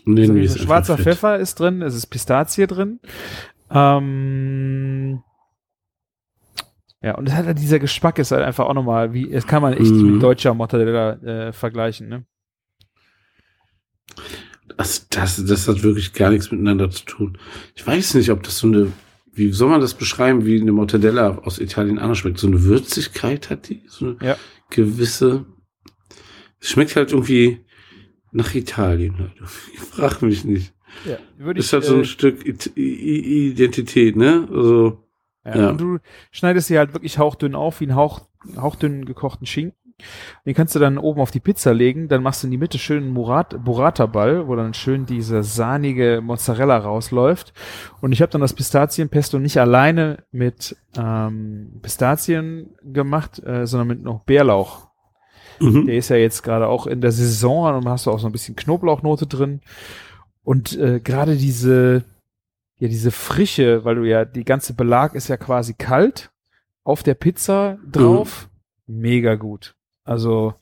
[0.04, 0.96] Nee, Also nee, schwarzer.
[0.96, 2.98] Pfeffer ist drin, es ist Pistazie drin.
[3.70, 5.22] Ähm,
[7.02, 9.62] ja, und es hat halt dieser Geschmack ist halt einfach auch nochmal, wie, es kann
[9.62, 10.12] man echt Mhm.
[10.14, 11.12] mit deutscher Mortadella
[11.48, 12.24] äh, vergleichen, ne?
[14.76, 17.38] Das, das, das hat wirklich gar nichts miteinander zu tun.
[17.74, 18.92] Ich weiß nicht, ob das so eine,
[19.32, 22.38] wie soll man das beschreiben, wie eine Mortadella aus Italien anders schmeckt?
[22.38, 23.82] So eine Würzigkeit hat die?
[23.86, 24.36] So eine Ja.
[24.70, 25.44] gewisse.
[26.60, 27.60] Es schmeckt halt irgendwie
[28.30, 29.18] nach Italien.
[29.18, 29.32] Halt.
[29.74, 30.72] Ich frag mich nicht.
[31.06, 34.46] Ja, würde ich, Ist halt so äh, ein Stück I- I- Identität, ne?
[34.50, 35.01] Also,
[35.44, 35.70] Ja, Ja.
[35.70, 35.98] Und du
[36.30, 38.22] schneidest sie halt wirklich hauchdünn auf, wie einen Hauch,
[38.56, 39.76] hauchdünn gekochten Schinken.
[40.44, 42.78] Den kannst du dann oben auf die Pizza legen, dann machst du in die Mitte
[42.78, 47.52] schön einen Murat, Burrata-Ball, wo dann schön diese sahnige Mozzarella rausläuft.
[48.00, 54.02] Und ich habe dann das Pistazienpesto nicht alleine mit ähm, Pistazien gemacht, äh, sondern mit
[54.02, 54.88] noch Bärlauch.
[55.60, 55.86] mhm.
[55.86, 58.32] Der ist ja jetzt gerade auch in der Saison und hast du auch so ein
[58.32, 59.60] bisschen Knoblauchnote drin.
[60.42, 62.02] Und äh, gerade diese,
[62.82, 66.32] ja, diese Frische, weil du ja, die ganze Belag ist ja quasi kalt
[66.82, 68.48] auf der Pizza drauf.
[68.88, 69.76] Mega gut.
[70.02, 70.54] Also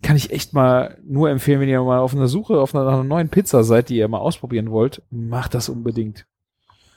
[0.00, 3.02] kann ich echt mal nur empfehlen, wenn ihr mal auf einer Suche auf einer, einer
[3.02, 6.26] neuen Pizza seid, die ihr mal ausprobieren wollt, macht das unbedingt.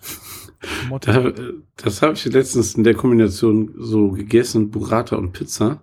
[0.99, 1.31] Da,
[1.77, 5.81] das habe ich letztens in der Kombination so gegessen, Burrata und Pizza.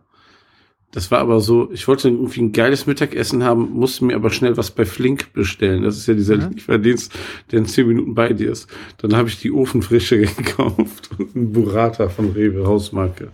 [0.90, 4.57] Das war aber so, ich wollte irgendwie ein geiles Mittagessen haben, musste mir aber schnell
[4.57, 5.83] was bei Flink bestellen.
[5.83, 6.53] Das ist ja dieser Mhm.
[6.55, 7.12] Lieferdienst,
[7.53, 8.68] der in zehn Minuten bei dir ist.
[8.96, 13.29] Dann habe ich die Ofenfrische gekauft und einen Burrata von Rewe, Hausmarke.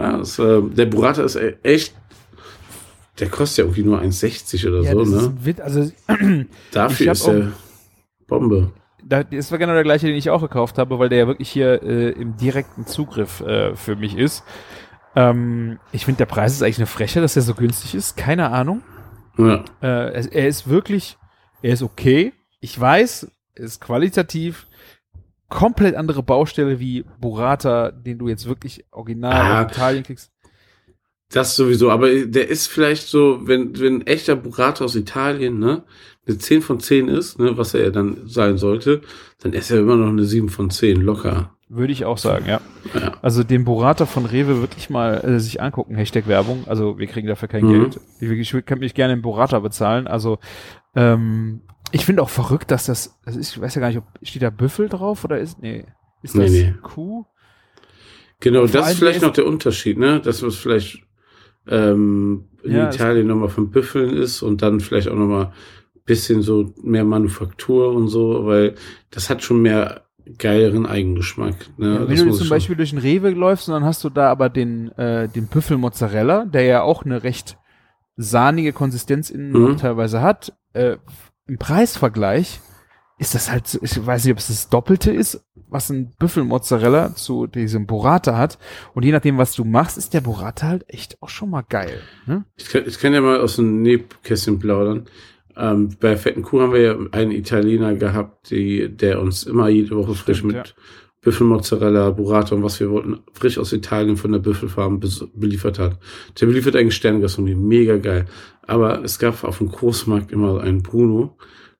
[0.00, 1.94] Ja, das, äh, der Burrata ist e- echt,
[3.20, 5.32] der kostet ja irgendwie nur 1,60 oder ja, so, ist ne?
[5.44, 5.60] Witz.
[5.60, 5.90] Also
[6.72, 7.52] Dafür ist der
[8.26, 8.72] Bombe.
[9.04, 11.50] da, das war genau der gleiche, den ich auch gekauft habe, weil der ja wirklich
[11.50, 14.42] hier äh, im direkten Zugriff äh, für mich ist.
[15.16, 18.16] Ähm, ich finde, der Preis ist eigentlich eine Freche, dass er so günstig ist.
[18.16, 18.82] Keine Ahnung.
[19.38, 19.64] Ja.
[19.82, 21.16] Äh, es, er ist wirklich,
[21.62, 22.32] er ist okay.
[22.60, 24.66] Ich weiß, er ist qualitativ
[25.48, 29.64] komplett andere Baustelle wie Burrata, den du jetzt wirklich original Ah.
[29.64, 30.30] aus Italien kriegst.
[31.32, 35.84] Das sowieso, aber der ist vielleicht so, wenn, wenn ein echter Burrata aus Italien, ne,
[36.26, 39.00] eine 10 von 10 ist, ne, was er dann sein sollte,
[39.40, 41.56] dann ist er immer noch eine 7 von 10, locker.
[41.72, 42.60] Würde ich auch sagen, ja.
[42.94, 43.12] Ja.
[43.22, 46.64] Also den Burrata von Rewe wirklich mal äh, sich angucken, Hashtag Werbung.
[46.66, 47.72] Also wir kriegen dafür kein Mhm.
[47.72, 48.00] Geld.
[48.20, 50.08] Ich, ich, ich kann mich gerne in Burrata bezahlen.
[50.08, 50.38] Also
[50.96, 51.60] ähm,
[51.92, 54.42] ich finde auch verrückt, dass das, das ist, ich weiß ja gar nicht, ob steht
[54.42, 55.86] da Büffel drauf oder ist, nee,
[56.22, 56.74] ist Nee, das nee.
[56.82, 57.24] Kuh?
[58.40, 61.04] Genau, das ist vielleicht noch der Unterschied, ne, dass es vielleicht
[61.68, 65.52] ähm, in Ja, Italien nochmal von Büffeln ist und dann vielleicht auch nochmal
[66.04, 68.74] bisschen so mehr Manufaktur und so, weil
[69.10, 70.06] das hat schon mehr
[70.38, 71.54] geileren Eigengeschmack.
[71.78, 71.94] Ne?
[71.94, 74.30] Ja, wenn Das du zum Beispiel durch den Rewe läufst und dann hast du da
[74.30, 77.56] aber den, äh, den Büffel Mozzarella, der ja auch eine recht
[78.16, 79.76] sahnige Konsistenz innen Mhm.
[79.76, 80.96] teilweise hat, äh,
[81.46, 82.60] im Preisvergleich
[83.18, 87.14] ist das halt, so- ich weiß nicht, ob es das Doppelte ist, was ein Büffelmozzarella
[87.14, 88.58] zu diesem Burrata hat.
[88.94, 92.00] Und je nachdem, was du machst, ist der Burrata halt echt auch schon mal geil.
[92.26, 92.44] Ne?
[92.56, 95.06] Ich kann, ich kann ja mal aus dem Nebkästchen plaudern.
[95.56, 99.96] Ähm, bei Fetten Kuh haben wir ja einen Italiener gehabt, die, der uns immer jede
[99.96, 100.72] Woche frisch Stimmt, mit ja.
[101.22, 105.00] Büffelmozzarella, Burrata und was wir wollten, frisch aus Italien von der Büffelfarm
[105.34, 105.98] beliefert hat.
[106.40, 108.26] Der beliefert eigentlich Sterngastronomie, mega geil.
[108.66, 111.36] Aber es gab auf dem Großmarkt immer einen Bruno,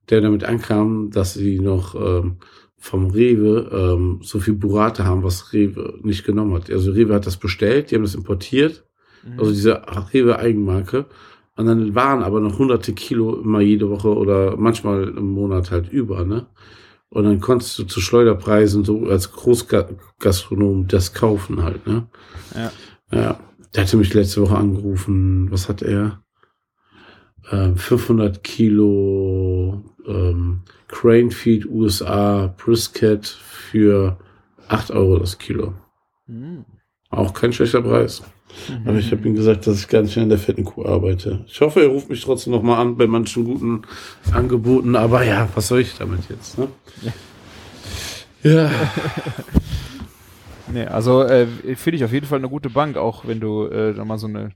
[0.09, 2.37] der damit ankam, dass sie noch ähm,
[2.77, 6.69] vom Rewe ähm, so viel Burrata haben, was Rewe nicht genommen hat.
[6.69, 8.83] Also Rewe hat das bestellt, die haben das importiert
[9.23, 9.39] Mhm.
[9.39, 9.81] also diese
[10.13, 11.05] Rewe Eigenmarke.
[11.57, 15.91] Und dann waren aber noch hunderte Kilo immer jede Woche oder manchmal im Monat halt
[15.91, 16.47] über, ne?
[17.09, 22.07] Und dann konntest du zu Schleuderpreisen so als Großgastronom das kaufen halt, ne?
[22.55, 22.71] Ja.
[23.11, 23.39] Ja.
[23.75, 25.51] Der hatte mich letzte Woche angerufen.
[25.51, 26.23] Was hat er?
[27.51, 34.17] Ähm, 500 Kilo ähm, Crane Feed USA Brisket für
[34.67, 35.73] 8 Euro das Kilo.
[36.27, 36.65] Mhm.
[37.09, 38.23] Auch kein schlechter Preis.
[38.85, 41.45] Aber ich habe ihm gesagt, dass ich gar nicht mehr in der fetten Kuh arbeite.
[41.47, 43.81] Ich hoffe, er ruft mich trotzdem noch mal an bei manchen guten
[44.31, 44.95] Angeboten.
[44.95, 46.57] Aber ja, was soll ich damit jetzt?
[46.57, 46.67] Ne?
[48.43, 48.71] Ja.
[50.73, 53.93] Nee, also äh, finde ich auf jeden Fall eine gute Bank, auch wenn du äh,
[53.93, 54.51] da mal so eine,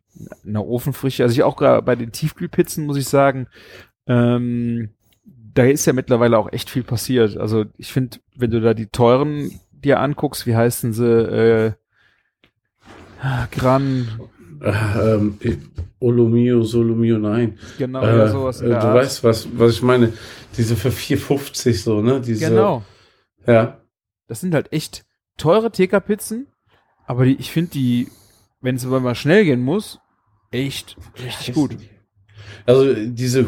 [0.46, 3.48] eine Ofenfrische, also ich auch gerade bei den Tiefkühlpizzen muss ich sagen,
[4.08, 4.92] ähm,
[5.54, 7.38] da ist ja mittlerweile auch echt viel passiert.
[7.38, 11.72] Also ich finde, wenn du da die teuren dir anguckst, wie heißen sie, äh,
[13.52, 14.08] Gran,
[14.62, 15.38] Äh, ähm,
[16.00, 17.58] Olomio, Solomio, nein.
[17.78, 18.96] genau, Äh, ja, sowas äh, du Art.
[18.96, 20.14] weißt, was, was ich meine.
[20.58, 22.22] Diese für 4,50 so, ne?
[22.22, 22.84] Diese, genau.
[23.46, 23.80] Ja.
[24.28, 25.04] Das sind halt echt
[25.38, 26.48] teure TK-Pizzen,
[27.06, 28.08] aber die, ich finde die,
[28.62, 30.00] wenn es aber mal schnell gehen muss,
[30.52, 31.78] echt richtig gut.
[32.66, 33.46] Also diese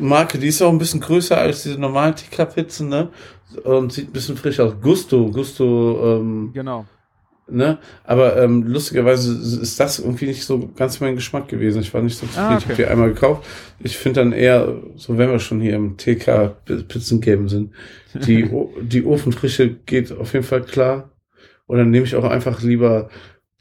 [0.00, 3.08] Marke, die ist auch ein bisschen größer als diese normalen TK-Pizzen, ne?
[3.64, 4.74] Und sieht ein bisschen frisch aus.
[4.80, 6.84] Gusto, Gusto, ähm, Genau.
[7.52, 7.78] Ne?
[8.04, 11.82] Aber ähm, lustigerweise ist das irgendwie nicht so ganz mein Geschmack gewesen.
[11.82, 12.46] Ich war nicht so zufrieden.
[12.46, 12.82] Ah, Ich habe okay.
[12.82, 13.46] die einmal gekauft.
[13.80, 17.72] Ich finde dann eher, so wenn wir schon hier im TK-Pizzengame sind,
[18.14, 18.50] die,
[18.82, 21.10] die Ofenfrische geht auf jeden Fall klar.
[21.66, 23.08] Und dann nehme ich auch einfach lieber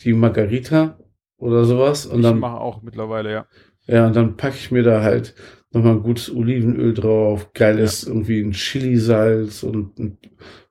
[0.03, 0.97] die Margarita
[1.37, 2.05] oder sowas.
[2.05, 3.45] Und ich dann mache auch mittlerweile, ja.
[3.87, 5.35] ja, und dann packe ich mir da halt
[5.71, 10.17] nochmal ein gutes Olivenöl drauf, geiles irgendwie ein Chili-Salz und ein,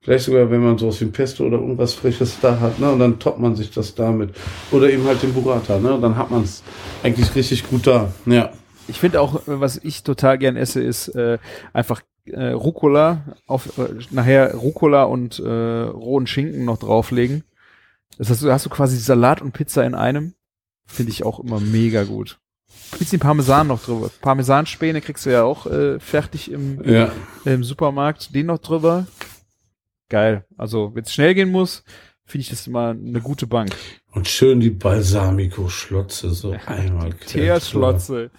[0.01, 2.99] vielleicht sogar, wenn man sowas wie ein Pesto oder irgendwas Frisches da hat, ne, und
[2.99, 4.35] dann toppt man sich das damit.
[4.71, 6.63] Oder eben halt den Burrata, ne, dann hat man es
[7.03, 8.13] eigentlich richtig gut da.
[8.27, 8.51] Ja.
[8.89, 11.39] Ich finde auch, was ich total gern esse, ist äh,
[11.73, 17.45] einfach äh, Rucola auf äh, nachher Rucola und äh, rohen Schinken noch drauflegen.
[18.19, 20.35] Das heißt, du hast du quasi Salat und Pizza in einem.
[20.87, 22.41] Finde ich auch immer mega gut.
[22.98, 24.11] Bisschen Parmesan noch drüber.
[24.20, 27.12] Parmesanspäne kriegst du ja auch äh, fertig im, Ja.
[27.44, 28.35] im Supermarkt.
[28.35, 29.07] Den noch drüber.
[30.09, 30.44] Geil.
[30.59, 31.85] Also, wenn es schnell gehen muss,
[32.26, 33.70] finde ich das immer eine gute Bank.
[34.12, 37.12] Und schön die Balsamico-Schlotze, so einmal.
[37.14, 38.31] Teerschlotze.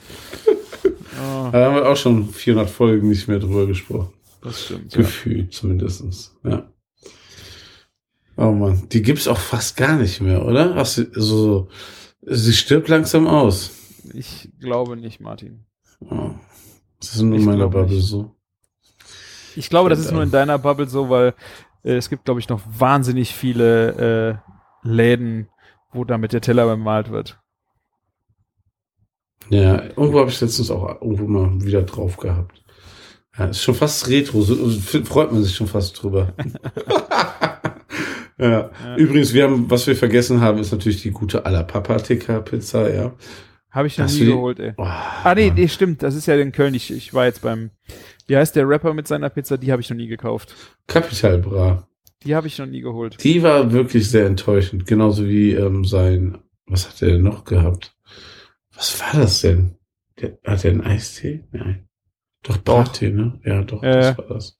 [0.47, 4.11] oh, Da haben wir auch schon 400 Folgen nicht mehr drüber gesprochen.
[4.43, 4.93] das stimmt.
[4.93, 5.01] Ja.
[5.01, 6.35] Gefühlt zumindestens.
[6.43, 6.69] Ja.
[8.37, 10.73] Oh man, die gibt's auch fast gar nicht mehr, oder?
[10.77, 11.67] Ach, sie, so,
[12.21, 13.71] sie stirbt langsam aus.
[14.13, 15.65] Ich glaube nicht, Martin.
[15.99, 16.31] Oh.
[16.99, 18.05] Das ist nur in meiner Bubble nicht.
[18.05, 18.35] so.
[19.55, 21.33] Ich glaube, das ist Stimmt nur in deiner Bubble so, weil
[21.83, 24.41] äh, es gibt, glaube ich, noch wahnsinnig viele
[24.83, 25.49] äh, Läden,
[25.91, 27.39] wo damit der Teller bemalt wird.
[29.49, 32.63] Ja, irgendwo habe ich letztens auch irgendwo mal wieder drauf gehabt.
[33.37, 34.55] Ja, ist schon fast retro, so,
[35.03, 36.33] freut man sich schon fast drüber.
[38.37, 38.71] ja.
[38.83, 38.95] Ja.
[38.95, 42.93] Übrigens, wir haben, was wir vergessen haben, ist natürlich die gute Alla Papa Tikka Pizza,
[42.93, 43.13] ja.
[43.71, 44.73] Habe ich noch Hast nie geholt, ey.
[44.77, 46.03] Oh, Ah, nee, nee, stimmt.
[46.03, 46.73] Das ist ja in Köln.
[46.73, 47.71] Ich, ich war jetzt beim,
[48.27, 49.57] wie heißt der Rapper mit seiner Pizza?
[49.57, 50.53] Die habe ich noch nie gekauft.
[50.87, 51.87] Capital Bra.
[52.23, 53.23] Die habe ich noch nie geholt.
[53.23, 54.85] Die war wirklich sehr enttäuschend.
[54.85, 57.95] Genauso wie ähm, sein, was hat er denn noch gehabt?
[58.75, 59.75] Was war das denn?
[60.19, 61.45] Der, hat er einen Eistee?
[61.51, 61.87] Nein.
[62.43, 63.39] Doch, Brattee, ne?
[63.45, 64.57] Ja, doch, Ja, das war das.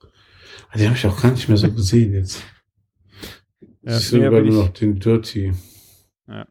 [0.69, 2.41] Ah, Den habe ich auch gar nicht mehr so gesehen jetzt.
[3.83, 5.51] Ja, ich sehe aber nur noch den Dirty.
[6.27, 6.47] Ja.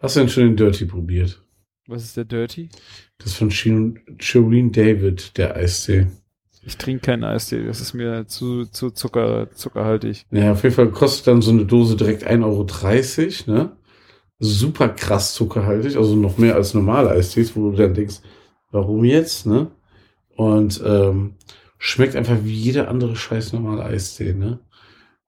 [0.00, 1.43] Hast du denn schon den Dirty probiert?
[1.86, 2.70] Was ist der Dirty?
[3.18, 6.06] Das ist von Shireen David, der Eistee.
[6.66, 7.66] Ich trinke keinen Eistee.
[7.66, 10.26] Das ist mir zu, zu Zucker, zuckerhaltig.
[10.30, 13.76] Ja, auf jeden Fall kostet dann so eine Dose direkt 1,30 Euro, ne?
[14.38, 18.16] Super krass zuckerhaltig, also noch mehr als normale Eistees, wo du dann denkst,
[18.70, 19.70] warum jetzt, ne?
[20.36, 21.34] Und ähm,
[21.78, 24.58] schmeckt einfach wie jeder andere scheiß normale Eistee, ne?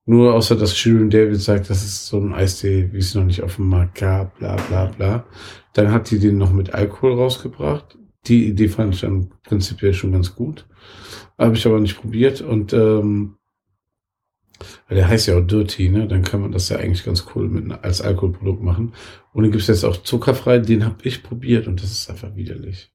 [0.09, 3.42] Nur außer dass Shirin David sagt, das ist so ein Eistee, wie es noch nicht
[3.42, 5.27] auf dem Markt gab, bla bla bla.
[5.73, 7.99] Dann hat die den noch mit Alkohol rausgebracht.
[8.27, 10.66] Die Idee fand ich dann prinzipiell schon ganz gut.
[11.37, 13.35] Habe ich aber nicht probiert und ähm,
[14.88, 16.07] der heißt ja auch Dirty, ne?
[16.07, 18.95] Dann kann man das ja eigentlich ganz cool mit als Alkoholprodukt machen.
[19.33, 22.92] Und den gibt's jetzt auch zuckerfrei, den habe ich probiert und das ist einfach widerlich.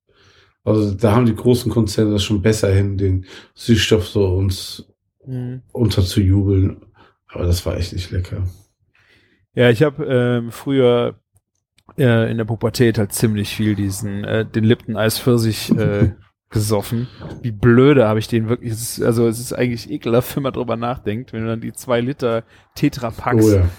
[0.63, 4.87] Also da haben die großen Konzerne das schon besser hin, den Süßstoff so uns
[5.27, 5.61] Mhm.
[5.71, 6.77] unterzujubeln.
[7.33, 8.43] Aber das war echt nicht lecker.
[9.53, 11.19] Ja, ich habe ähm, früher
[11.97, 16.13] äh, in der Pubertät halt ziemlich viel diesen, äh, den Lipton Eis Pfirsich äh,
[16.49, 17.07] gesoffen.
[17.41, 18.71] Wie blöde habe ich den wirklich.
[18.71, 21.73] Es ist, also es ist eigentlich ekelhaft, wenn man drüber nachdenkt, wenn du dann die
[21.73, 22.43] zwei Liter
[22.75, 23.69] Tetra Packs Oh ja.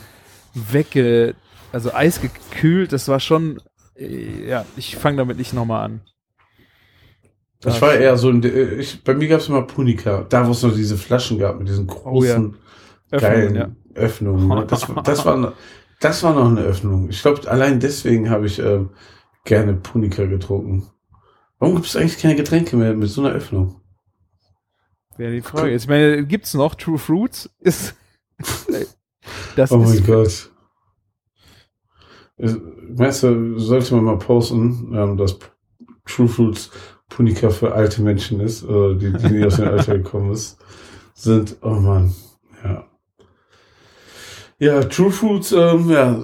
[0.55, 1.35] wegge,
[1.73, 3.61] also eisgekühlt, das war schon,
[3.97, 6.01] äh, ja, ich fange damit nicht nochmal an.
[7.61, 8.43] Das war eher so ein,
[8.81, 11.89] ich, bei mir gab's immer Punika, da wo es noch diese Flaschen gab mit diesen
[12.05, 12.43] Oh ja.
[13.21, 13.71] Geilen ja.
[13.95, 14.49] Öffnungen.
[14.49, 14.67] Ne?
[14.67, 15.53] Das, war- das, war,
[16.01, 17.09] das war noch eine Öffnung.
[17.11, 18.91] Ich glaube, allein deswegen habe ich ähm,
[19.45, 20.89] gerne Punika getrunken.
[21.59, 23.81] Warum gibt es eigentlich keine Getränke mehr mit so einer Öffnung?
[25.17, 25.75] Wäre die Frage.
[25.75, 27.51] Ich meine, gibt's noch True Fruits?
[27.61, 27.95] Ist
[29.57, 30.51] das oh mein ist Gott.
[32.39, 32.55] Äh,
[32.95, 35.39] Meinst du, sollte man mal posten, ähm, dass
[36.05, 36.71] True Fruits
[37.09, 40.59] Punika für alte Menschen ist, oder die, die nie aus dem Alter gekommen ist,
[41.15, 42.15] sind, oh Mann,
[42.65, 42.87] ja.
[44.63, 46.23] Ja, True Fruits, ähm, ja,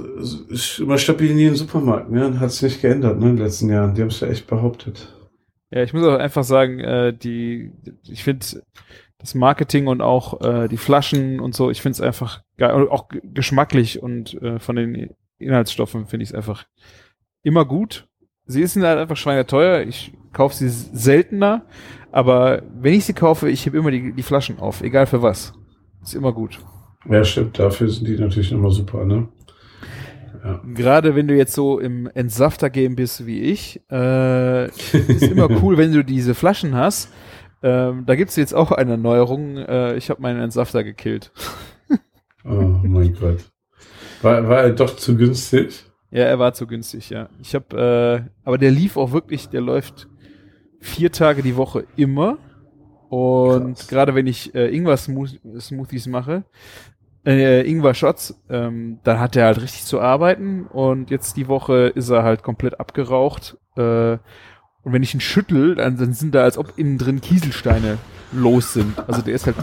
[0.49, 2.39] ist immer stabil in jedem Supermarkt, ne?
[2.39, 3.97] Hat sich nicht geändert, ne, in den letzten Jahren.
[3.97, 5.13] Die haben es ja echt behauptet.
[5.73, 7.73] Ja, ich muss auch einfach sagen, äh, die,
[8.05, 8.47] ich finde
[9.19, 12.89] das Marketing und auch äh, die Flaschen und so, ich finde es einfach geil, und
[12.93, 16.65] auch geschmacklich und äh, von den Inhaltsstoffen finde ich es einfach
[17.43, 18.07] immer gut.
[18.47, 19.81] Sie sind halt einfach schweineteuer.
[19.81, 21.67] Ich kaufe sie seltener,
[22.13, 25.55] aber wenn ich sie kaufe, ich heb immer die, die Flaschen auf, egal für was.
[26.05, 26.61] Ist immer gut.
[27.07, 29.29] Ja, stimmt, dafür sind die natürlich immer super, ne?
[30.45, 30.63] Ja.
[30.75, 35.93] Gerade wenn du jetzt so im Entsafter-Game bist wie ich, äh, ist immer cool, wenn
[35.93, 37.13] du diese Flaschen hast.
[37.63, 39.57] Ähm, da gibt's jetzt auch eine Neuerung.
[39.57, 41.33] Äh, ich habe meinen Entsafter gekillt.
[42.45, 43.39] Oh mein Gott.
[44.23, 45.85] War, war er doch zu günstig?
[46.11, 47.29] Ja, er war zu günstig, ja.
[47.43, 50.09] Ich habe, äh, aber der lief auch wirklich, der läuft
[50.81, 52.39] vier Tage die Woche immer.
[53.09, 53.89] Und Krass.
[53.89, 56.45] gerade wenn ich äh, Ingwer-Smoothies mache,
[57.27, 60.67] äh, Ingwer-Shots, ähm, dann hat er halt richtig zu arbeiten.
[60.67, 63.57] Und jetzt die Woche ist er halt komplett abgeraucht.
[63.77, 64.19] Äh,
[64.83, 67.99] und wenn ich ihn schüttel, dann, dann sind da, als ob innen drin Kieselsteine
[68.33, 68.99] los sind.
[69.09, 69.57] Also der ist halt,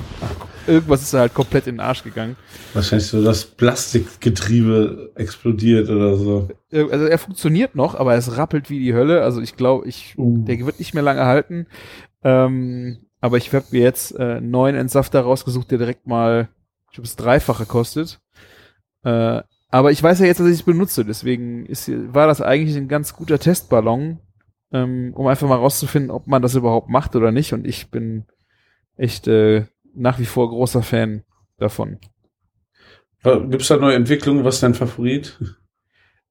[0.67, 2.35] irgendwas ist da halt komplett in den Arsch gegangen.
[2.73, 6.47] Wahrscheinlich so das Plastikgetriebe explodiert oder so.
[6.71, 9.21] Äh, Also er funktioniert noch, aber es rappelt wie die Hölle.
[9.21, 10.43] Also ich glaube, ich, Uh.
[10.45, 11.67] der wird nicht mehr lange halten.
[12.23, 16.47] Ähm, aber ich habe mir jetzt äh, einen neuen Entsafter rausgesucht, der direkt mal,
[16.85, 18.21] ich glaube, das Dreifache kostet.
[19.03, 22.77] Äh, aber ich weiß ja jetzt, dass ich es benutze, deswegen ist, war das eigentlich
[22.77, 24.19] ein ganz guter Testballon,
[24.71, 27.51] ähm, um einfach mal rauszufinden, ob man das überhaupt macht oder nicht.
[27.51, 28.25] Und ich bin
[28.95, 31.23] echt äh, nach wie vor großer Fan
[31.57, 31.97] davon.
[33.23, 34.45] Gibt es da neue Entwicklungen?
[34.45, 35.39] Was ist dein Favorit?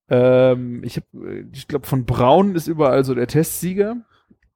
[0.08, 3.96] Ähm, ich habe, ich glaube, von Braun ist überall so der Testsieger.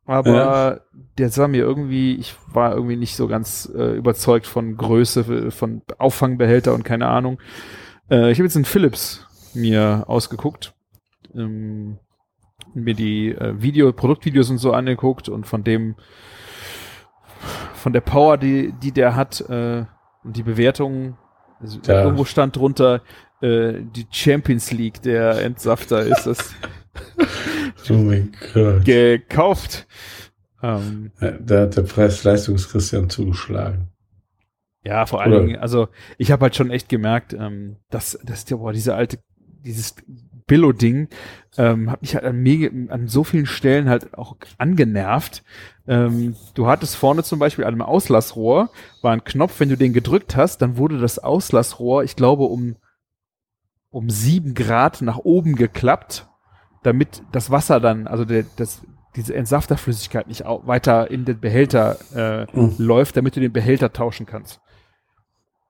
[0.09, 0.81] Aber Ja.
[1.19, 5.83] der sah mir irgendwie, ich war irgendwie nicht so ganz äh, überzeugt von Größe, von
[5.99, 7.39] Auffangbehälter und keine Ahnung.
[8.11, 10.73] Äh, ich habe jetzt einen Philips mir ausgeguckt,
[11.35, 11.99] ähm,
[12.73, 15.95] mir die äh, Video, Produktvideos und so angeguckt und von dem,
[17.75, 19.85] von der Power, die, die der hat äh,
[20.25, 21.19] und die Bewertung,
[21.61, 22.03] also Ja.
[22.05, 23.03] irgendwo stand drunter,
[23.43, 26.55] äh, die Champions League der Entsafter ist das
[27.91, 28.85] Oh mein Gott.
[28.85, 29.87] gekauft.
[30.63, 33.89] Ähm, Da hat der Preis-Leistungs-Christian zugeschlagen.
[34.85, 35.89] ja, vor allen Dingen, also
[36.19, 39.19] ich habe halt schon echt gemerkt, ähm, dass, dass der, boah, diese alte,
[39.65, 39.95] dieses
[40.47, 41.09] Billo-Ding
[41.57, 45.43] ähm, hat mich halt an, mega, an so vielen Stellen halt auch angenervt.
[45.87, 48.71] Ähm, du hattest vorne zum Beispiel an einem Auslassrohr
[49.03, 52.77] war ein Knopf, wenn du den gedrückt hast, dann wurde das Auslassrohr, ich glaube, um,
[53.91, 56.28] um sieben Grad nach oben geklappt,
[56.89, 58.83] damit das Wasser dann, also der, das,
[59.17, 62.75] diese Entsafterflüssigkeit nicht weiter in den Behälter äh, Mhm.
[62.79, 64.61] läuft, damit du den Behälter tauschen kannst.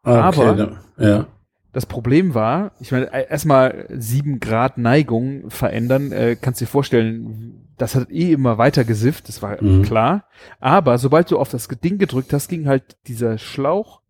[0.02, 1.26] Ah, Aber- da- ja.
[1.72, 7.68] Das Problem war, ich meine, äh, erstmal sieben Grad Neigung verändern, äh, kannst dir vorstellen,
[7.76, 9.82] das hat eh immer weiter gesifft, das war Mhm.
[9.82, 10.24] klar.
[10.60, 14.00] Aber sobald du auf das Ding gedrückt hast, ging halt dieser Schlauch,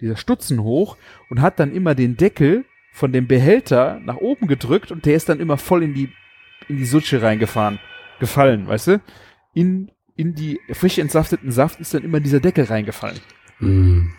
[0.00, 0.96] dieser Stutzen hoch
[1.30, 5.28] und hat dann immer den Deckel von dem Behälter nach oben gedrückt und der ist
[5.28, 6.10] dann immer voll in die,
[6.68, 7.78] in die Sutsche reingefahren,
[8.20, 9.00] gefallen, weißt du?
[9.54, 13.20] In, in die frisch entsafteten Saft ist dann immer dieser Deckel reingefallen.
[13.58, 14.12] Hm.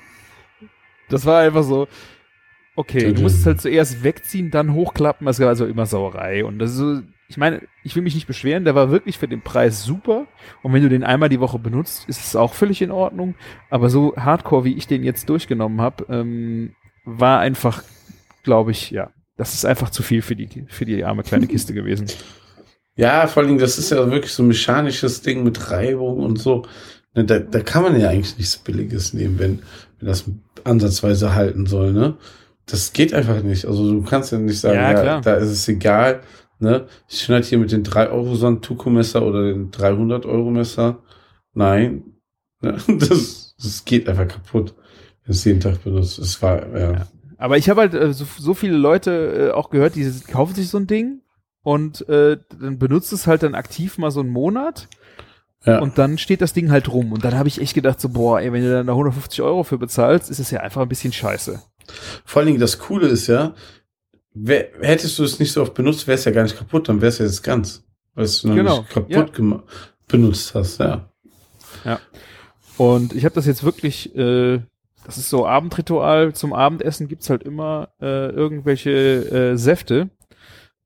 [1.09, 1.87] Das war einfach so,
[2.75, 6.43] okay, du musst es halt zuerst wegziehen, dann hochklappen, das war also immer Sauerei.
[6.45, 9.27] Und das ist so, ich meine, ich will mich nicht beschweren, der war wirklich für
[9.27, 10.27] den Preis super.
[10.61, 13.35] Und wenn du den einmal die Woche benutzt, ist es auch völlig in Ordnung.
[13.69, 17.83] Aber so hardcore, wie ich den jetzt durchgenommen habe, ähm, war einfach,
[18.43, 21.73] glaube ich, ja, das ist einfach zu viel für die, für die arme kleine Kiste
[21.75, 22.07] gewesen.
[22.95, 26.63] Ja, vor allem, das ist ja wirklich so ein mechanisches Ding mit Reibung und so.
[27.13, 29.59] Ne, Da, da kann man ja eigentlich nichts Billiges nehmen, wenn,
[29.99, 30.25] wenn das
[30.63, 32.17] ansatzweise halten soll, ne?
[32.65, 33.65] Das geht einfach nicht.
[33.65, 36.21] Also du kannst ja nicht sagen, Ja, ja, da ist es egal,
[36.59, 36.88] ne?
[37.09, 41.03] Ich schneide hier mit den 3 Euro Sand-Tuko-Messer oder den 300 Euro Messer.
[41.53, 42.03] Nein.
[42.61, 42.77] Ne?
[42.88, 44.73] Das, das geht einfach kaputt,
[45.25, 46.17] wenn es jeden Tag benutzt.
[46.19, 46.91] Es war, ja.
[46.93, 47.07] Ja.
[47.38, 50.69] Aber ich habe halt äh, so, so viele Leute äh, auch gehört, die kaufen sich
[50.69, 51.21] so ein Ding
[51.63, 54.88] und äh, dann benutzt es halt dann aktiv mal so einen Monat
[55.65, 55.79] ja.
[55.79, 57.11] und dann steht das Ding halt rum.
[57.11, 59.63] Und dann habe ich echt gedacht, so, boah, ey, wenn du dann da 150 Euro
[59.63, 61.61] für bezahlst, ist es ja einfach ein bisschen scheiße.
[62.23, 63.53] Vor allen Dingen das Coole ist ja,
[64.33, 67.01] wär, hättest du es nicht so oft benutzt, wäre es ja gar nicht kaputt, dann
[67.01, 67.83] wäre es ja jetzt ganz,
[68.13, 69.63] weil es noch Genau, nicht kaputt ja.
[70.07, 71.09] benutzt hast, ja.
[72.77, 74.59] Und ich habe das jetzt wirklich, äh,
[75.06, 78.91] das ist so Abendritual, zum Abendessen gibt's halt immer äh, irgendwelche
[79.53, 80.10] äh, Säfte.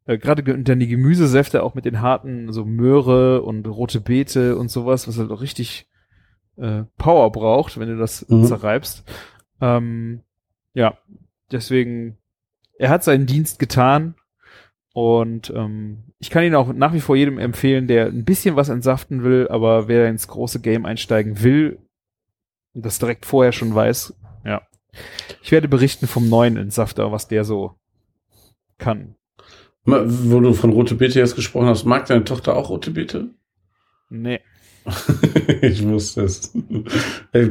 [0.05, 4.57] Äh, Gerade ge- dann die Gemüsesäfte auch mit den harten, so Möhre und rote Beete
[4.57, 5.87] und sowas, was halt auch richtig
[6.57, 8.43] äh, Power braucht, wenn du das Mhm.
[8.45, 9.03] zerreibst.
[9.61, 10.21] Ähm,
[10.73, 10.97] ja,
[11.51, 12.17] deswegen,
[12.77, 14.15] er hat seinen Dienst getan
[14.93, 18.67] und ähm, ich kann ihn auch nach wie vor jedem empfehlen, der ein bisschen was
[18.69, 21.79] entsaften will, aber wer ins große Game einsteigen will
[22.73, 24.13] und das direkt vorher schon weiß,
[24.45, 24.61] ja.
[25.43, 27.75] Ich werde berichten vom neuen Entsafter, was der so
[28.77, 29.15] kann.
[29.85, 33.29] Wo du von rote Beete jetzt gesprochen hast, mag deine Tochter auch rote Beete?
[34.09, 34.39] Nee.
[35.61, 36.53] ich wusste es.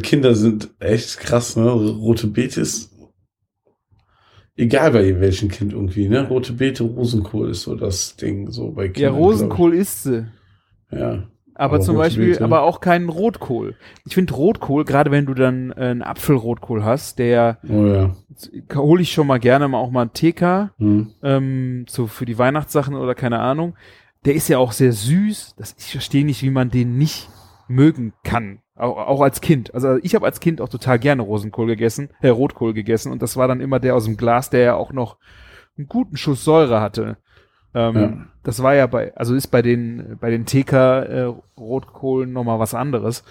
[0.03, 1.71] Kinder sind echt krass, ne?
[1.71, 2.95] Rote Beete ist
[4.57, 6.27] egal bei welchem Kind irgendwie, ne?
[6.29, 9.15] Rote Beete, Rosenkohl ist so das Ding, so bei Ja, Kindern.
[9.15, 10.27] Rosenkohl isst sie.
[10.91, 11.29] Ja.
[11.59, 12.45] Aber, Aber zum Beispiel, Beete.
[12.45, 13.75] aber auch keinen Rotkohl.
[14.07, 18.11] Ich finde Rotkohl, gerade wenn du dann äh, einen Apfelrotkohl hast, der Oh ja.
[18.77, 21.11] hole ich schon mal gerne mal auch mal einen TK, Hm.
[21.23, 23.75] ähm, so für die Weihnachtssachen oder keine Ahnung.
[24.25, 25.57] Der ist ja auch sehr süß.
[25.59, 27.29] Das, ich verstehe nicht, wie man den nicht
[27.69, 28.61] mögen kann.
[28.77, 29.75] Auch, auch als Kind.
[29.75, 33.37] Also ich habe als Kind auch total gerne Rosenkohl gegessen, äh, Rotkohl gegessen und das
[33.37, 35.17] war dann immer der aus dem Glas, der ja auch noch
[35.77, 37.17] einen guten Schuss Säure hatte.
[37.75, 38.27] Ähm, Ja.
[38.45, 42.59] Das war ja bei, also ist bei den bei den TK äh, Rotkohlen noch mal
[42.59, 43.23] was anderes.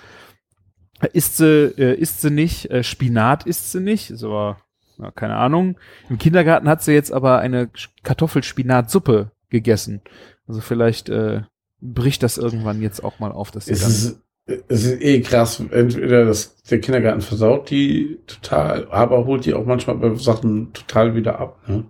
[1.14, 4.56] Isst sie, äh, isst sie nicht, äh, Spinat isst sie nicht, so,
[4.98, 5.78] ja, keine Ahnung.
[6.10, 7.70] Im Kindergarten hat sie jetzt aber eine
[8.04, 10.02] Kartoffelspinatsuppe gegessen.
[10.48, 11.42] Also vielleicht äh,
[11.82, 14.22] bricht das irgendwann jetzt auch mal auf, dass sie dann ist,
[14.68, 15.62] es ist eh krass.
[15.72, 21.16] Entweder das, der Kindergarten versaut die total, aber holt die auch manchmal bei Sachen total
[21.16, 21.60] wieder ab.
[21.68, 21.86] Ne?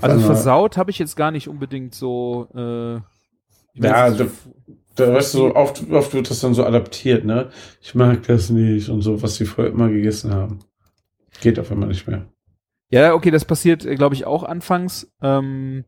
[0.00, 2.48] Also versaut habe ich jetzt gar nicht unbedingt so.
[2.54, 2.94] Äh,
[3.74, 4.30] Ja, weiß nicht,
[4.96, 7.50] Da weißt du, so oft, oft wird das dann so adaptiert, ne?
[7.80, 10.60] Ich mag das nicht und so, was sie vorher immer gegessen haben.
[11.40, 12.26] Geht auf einmal nicht mehr.
[12.90, 15.10] ja, okay, das passiert, glaube ich, auch anfangs.
[15.22, 15.84] Ähm,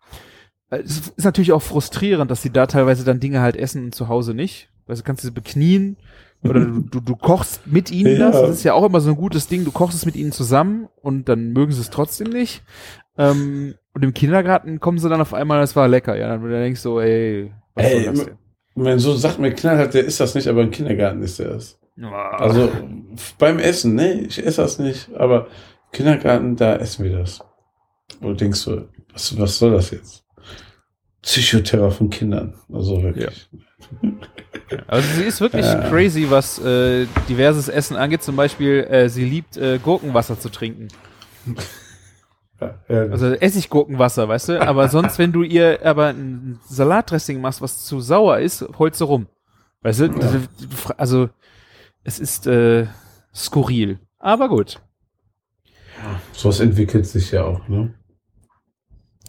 [0.71, 4.09] es ist natürlich auch frustrierend, dass sie da teilweise dann Dinge halt essen und zu
[4.09, 4.71] Hause nicht.
[4.87, 5.97] Weil du kannst sie beknien
[6.43, 8.31] oder du, du, du kochst mit ihnen Ja.
[8.31, 8.41] das.
[8.41, 9.65] Das ist ja auch immer so ein gutes Ding.
[9.65, 12.63] Du kochst es mit ihnen zusammen und dann mögen sie es trotzdem nicht.
[13.19, 16.17] Ähm, und im Kindergarten kommen sie dann auf einmal, das war lecker.
[16.17, 18.35] Ja, dann du denkst so, ey, was Ey, soll das denn?
[18.75, 21.53] Und wenn so sagt mir knallhart, der ist das nicht, aber im Kindergarten ist er
[21.57, 21.79] es.
[22.03, 22.37] Ah.
[22.39, 22.71] Also
[23.39, 27.41] beim Essen, ne, ich esse das nicht, aber im Kindergarten, da essen wir das.
[28.21, 30.25] Wo du denkst so, was, was soll das jetzt?
[31.23, 32.55] Psychoterror von Kindern.
[32.73, 33.49] Also wirklich.
[34.87, 35.89] Also sie ist wirklich Ja.
[35.89, 38.23] crazy, was äh, diverses Essen angeht.
[38.23, 40.89] Zum Beispiel, äh, sie liebt äh, Gurkenwasser zu trinken.
[42.61, 42.79] Ja.
[43.11, 44.63] Also Essiggurkenwasser, weißt du?
[44.63, 49.05] Aber sonst, wenn du ihr aber ein Salatdressing machst, was zu sauer ist, holst du
[49.07, 49.27] rum.
[49.83, 50.05] Weißt du?
[50.07, 50.41] Ja.
[50.97, 51.29] Also,
[52.05, 52.87] es ist äh,
[53.35, 53.99] skurril.
[54.19, 54.81] Aber gut.
[56.33, 57.95] Sowas entwickelt sich ja auch, ne?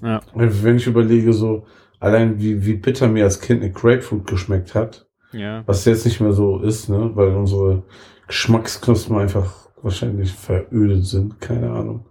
[0.01, 0.21] Ja.
[0.33, 1.65] Wenn ich überlege, so,
[1.99, 5.63] allein wie, wie bitter mir als Kind eine Grapefruit geschmeckt hat, Ja.
[5.65, 7.11] was jetzt nicht mehr so ist, ne?
[7.15, 7.83] Weil unsere
[8.27, 12.05] Geschmacksknospen einfach wahrscheinlich verödet sind, keine Ahnung.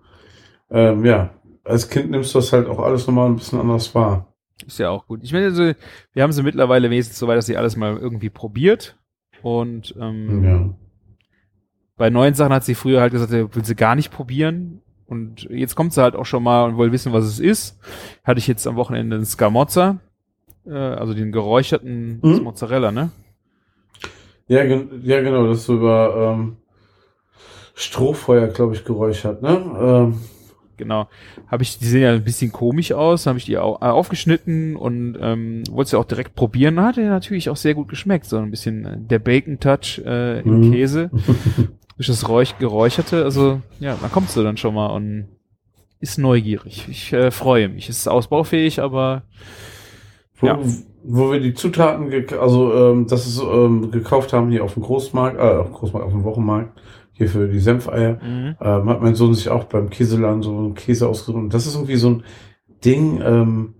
[0.71, 1.31] Ähm, ja,
[1.65, 4.33] als Kind nimmst du das halt auch alles nochmal ein bisschen anders wahr.
[4.67, 5.21] Ist ja auch gut.
[5.23, 5.73] Ich meine, also,
[6.12, 8.97] wir haben sie mittlerweile wenigstens so weit, dass sie alles mal irgendwie probiert.
[9.43, 10.71] Und ähm, Ja.
[11.97, 14.81] bei neuen Sachen hat sie früher halt gesagt, will sie gar nicht probieren.
[15.07, 17.79] Und jetzt kommt sie halt auch schon mal und will wissen, was es ist.
[18.25, 19.99] Hatte ich jetzt am Wochenende einen Scamozza,
[20.67, 22.43] äh, also den geräucherten Mhm.
[22.43, 23.11] Mozzarella, ne?
[24.47, 26.57] Ja, gen ja, genau, das ist so über ähm,
[27.75, 29.51] Strohfeuer, glaube ich, geräuchert, ne?
[29.79, 30.21] Ähm,
[30.85, 31.09] Genau.
[31.49, 34.76] Habe ich, die sehen ja ein bisschen komisch aus, habe ich die au äh, aufgeschnitten
[34.76, 36.78] und ähm, wollte sie auch direkt probieren.
[36.80, 38.26] Hat ja natürlich auch sehr gut geschmeckt.
[38.26, 40.72] So ein bisschen äh, der Bacon-Touch äh, im Mhm.
[40.72, 41.11] Käse.
[41.97, 43.24] durch das Räuch Geräucherte.
[43.24, 45.28] Also, ja, da kommst du dann schon mal und
[46.01, 46.87] ist neugierig.
[46.91, 47.89] Ich äh, freue mich.
[47.89, 49.22] Es ist ausbaufähig, aber
[50.39, 50.59] wo, Ja.
[51.03, 55.39] wo wir die Zutaten, also ähm, das ist, ähm, gekauft haben hier auf dem Großmarkt,
[55.39, 56.78] äh, auf dem Großmarkt, auf dem Wochenmarkt,
[57.15, 58.57] hier für die Senfeier, mhm.
[58.61, 61.37] ähm, hat mein Sohn sich auch beim Käseladen so einen Käse ausgesucht.
[61.37, 62.25] Und das ist irgendwie so ein
[62.85, 63.75] Ding, ähm,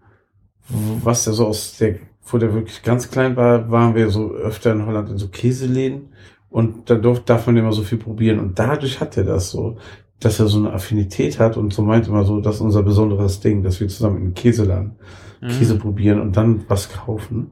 [0.69, 4.73] was der so aus der, wo der wirklich ganz klein war, waren wir so öfter
[4.73, 6.09] in Holland in so Käseläden
[6.49, 8.39] und da durf, darf man immer so viel probieren.
[8.39, 9.77] Und dadurch hat er das so,
[10.21, 13.41] dass er so eine Affinität hat und so meint immer so, das ist unser besonderes
[13.41, 14.97] Ding, dass wir zusammen in den Käseladen
[15.45, 15.49] Mhm.
[15.49, 17.51] Käse probieren und dann was kaufen.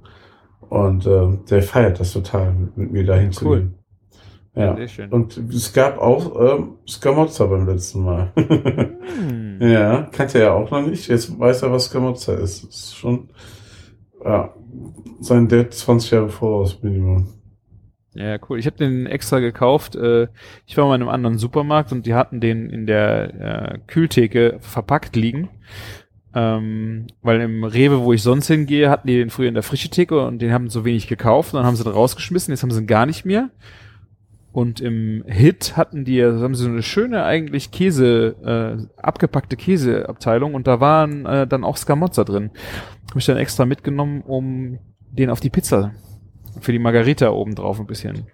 [0.60, 3.58] Und ähm, der feiert das total, mit, mit mir dahin zu Cool.
[3.58, 3.74] gehen.
[4.54, 4.76] Ja.
[4.76, 5.10] Sehr schön.
[5.10, 8.32] Und es gab auch ähm, Scamozza beim letzten Mal.
[8.36, 9.58] Hm.
[9.60, 11.08] ja, kannte er ja auch noch nicht.
[11.08, 12.64] Jetzt weiß er, was Scamozza ist.
[12.64, 13.30] Das ist schon,
[14.22, 14.54] ja,
[15.20, 17.28] sein Dad 20 Jahre voraus, Minimum.
[18.14, 18.58] Ja, cool.
[18.58, 19.96] Ich habe den extra gekauft.
[19.96, 20.28] Äh,
[20.66, 24.58] ich war mal in einem anderen Supermarkt und die hatten den in der äh, Kühltheke
[24.60, 25.48] verpackt liegen.
[26.34, 29.88] Ähm, weil im Rewe, wo ich sonst hingehe, hatten die den früher in der frische
[29.88, 32.52] Theke und den haben so wenig gekauft und dann haben sie den rausgeschmissen.
[32.52, 33.50] Jetzt haben sie ihn gar nicht mehr.
[34.52, 39.56] Und im Hit hatten die, also haben sie so eine schöne eigentlich Käse, äh, abgepackte
[39.56, 42.50] Käseabteilung und da waren äh, dann auch Scamozza drin.
[43.08, 44.78] Habe ich dann extra mitgenommen, um
[45.10, 45.92] den auf die Pizza
[46.60, 48.26] für die Margarita oben drauf ein bisschen.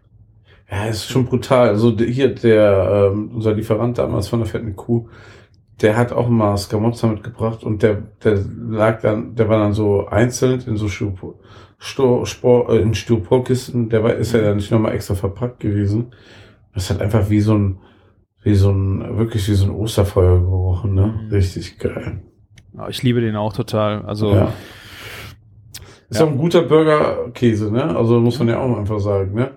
[0.70, 1.68] Ja, ist schon brutal.
[1.68, 5.08] Also hier der, ähm, unser Lieferant damals von der fetten Kuh,
[5.80, 8.38] der hat auch mal Scamozza mitgebracht und der, der
[8.68, 11.34] lag dann, der war dann so einzeln in so Styropor,
[11.79, 16.12] Sto, Spor, äh, in Styroporkisten, der war, ist ja dann nicht nochmal extra verpackt gewesen.
[16.74, 17.79] Das hat einfach wie so ein,
[18.43, 21.07] wie so ein, wirklich wie so ein Osterfeuer gerochen, ne?
[21.24, 21.29] Mhm.
[21.33, 22.22] Richtig geil.
[22.89, 24.03] Ich liebe den auch total.
[24.03, 24.53] Also Ja.
[26.11, 26.26] Ist Ja.
[26.26, 27.97] auch ein guter Burgerkäse, ne?
[27.97, 29.53] Also muss man ja auch einfach sagen, ne?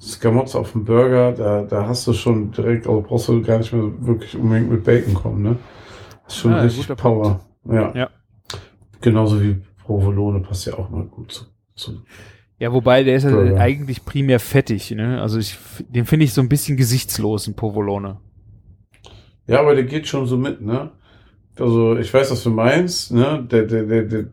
[0.00, 3.72] Scamozza auf dem Burger, da, da hast du schon direkt, also brauchst du gar nicht
[3.72, 5.56] mehr wirklich unbedingt mit Bacon kommen, ne?
[6.26, 7.40] ist schon Ja, richtig Power.
[7.64, 7.92] Ja.
[7.94, 8.10] Ja.
[9.00, 11.44] Genauso wie Provolone passt ja auch mal gut zu.
[11.76, 12.02] Zu.
[12.58, 13.58] ja, wobei der ist ja Burger.
[13.58, 14.90] eigentlich primär fettig.
[14.92, 15.20] Ne?
[15.20, 15.58] Also ich,
[15.88, 18.20] den finde ich so ein bisschen gesichtslos, ein Provolone.
[19.46, 20.90] Ja, aber der geht schon so mit, ne?
[21.58, 23.46] Also ich weiß, was du meinst, ne?
[23.50, 24.26] Der, der, der, der,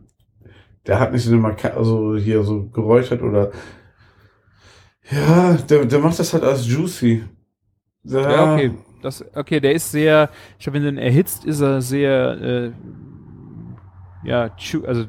[0.86, 3.52] der hat nicht so eine Marka also hier so geräuchert oder
[5.10, 7.24] ja, der, der macht das halt als juicy.
[8.04, 8.72] Der, Ja, okay.
[9.02, 12.72] Das, okay, der ist sehr, ich du ihn erhitzt, ist er sehr, äh,
[14.24, 14.48] ja,
[14.86, 15.06] also,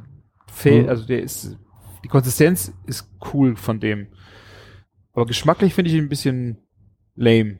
[0.84, 0.90] Mhm.
[0.90, 1.58] also der ist,
[2.06, 4.10] die Konsistenz ist cool von dem.
[5.14, 6.60] Aber geschmacklich finde ich ihn ein bisschen
[7.16, 7.58] lame.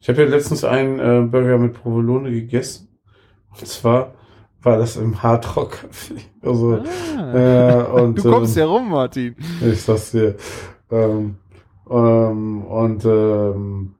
[0.00, 2.88] Ich habe ja letztens einen äh, Burger mit Provolone gegessen.
[3.50, 4.14] Und zwar
[4.62, 6.14] war das im Hard Rock Café.
[6.40, 6.82] Also,
[7.18, 7.34] Ah.
[7.34, 9.36] äh, und, du kommst ähm, ja rum, Martin.
[9.60, 10.34] Ich sag's dir.
[10.90, 11.36] Ähm,
[11.90, 13.94] ähm, und ähm,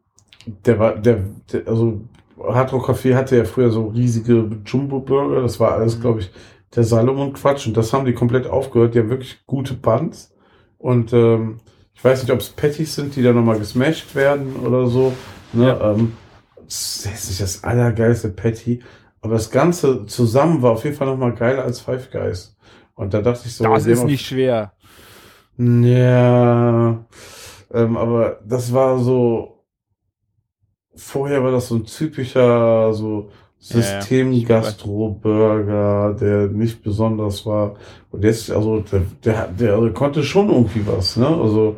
[0.64, 2.00] der war, der, der also
[2.42, 5.42] Hard Rock Café hatte ja früher so riesige Jumbo-Burger.
[5.42, 6.00] Das war alles, Mhm.
[6.00, 6.30] glaube ich,
[6.74, 7.66] der Salomon-Quatsch.
[7.66, 8.94] Und das haben die komplett aufgehört.
[8.94, 10.34] Die haben wirklich gute Buns.
[10.78, 11.60] Und ähm,
[11.94, 15.12] ich weiß nicht, ob es Patties sind, die da nochmal gesmashed werden oder so.
[15.52, 15.68] Ne?
[15.68, 15.92] Ja.
[15.92, 16.16] Ähm,
[16.64, 18.82] das ist nicht das allergeilste Patty.
[19.20, 22.56] Aber das Ganze zusammen war auf jeden Fall nochmal geiler als Five Guys.
[22.94, 24.72] Und da dachte ich so, Das ist nicht schwer.
[25.58, 27.04] ja,
[27.72, 29.64] ähm, aber das war so,
[30.94, 33.30] vorher war das so ein typischer, so.
[33.62, 37.76] System-Gastro-Burger, der nicht besonders war.
[38.10, 41.28] Und jetzt, also, der, der, der konnte schon irgendwie was, ne?
[41.28, 41.76] Also,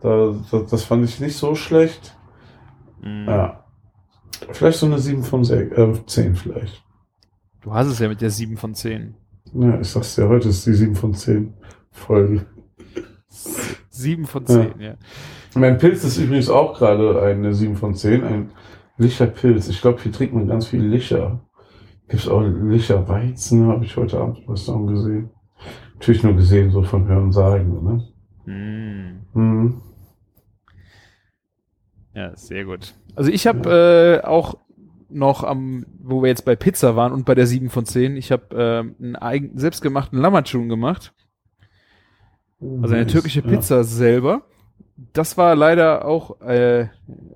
[0.00, 2.16] da, das, das fand ich nicht so schlecht.
[3.02, 3.26] Mhm.
[3.28, 3.66] Ja.
[4.52, 6.82] Vielleicht so eine 7 von 6, äh, 10 vielleicht.
[7.60, 9.14] Du hast es ja mit der 7 von 10.
[9.52, 11.52] Ja, ich sag's dir, heute ist die 7 von 10
[11.90, 12.46] Folge.
[13.90, 14.94] 7 von 10, ja.
[15.54, 18.52] Mein Pilz ist übrigens auch gerade eine 7 von 10, ein
[18.98, 19.68] Licherpilz.
[19.68, 21.40] Ich glaube, hier trinkt man ganz viel Licher.
[22.08, 25.30] Gibt's auch Licherweizen, habe ich heute Abend was Restaurant gesehen.
[25.94, 28.52] Natürlich nur gesehen, so von Hören sagen, ne?
[28.52, 29.38] Mm.
[29.38, 29.82] Mhm.
[32.14, 32.94] Ja, sehr gut.
[33.14, 34.56] Also ich habe äh, auch
[35.08, 38.32] noch am, wo wir jetzt bei Pizza waren und bei der 7 von 10, ich
[38.32, 41.12] habe äh, einen eigen, selbstgemachten Lammatschun gemacht.
[42.60, 43.46] Also eine türkische ja.
[43.46, 44.46] Pizza selber.
[44.96, 46.88] Das war leider auch äh,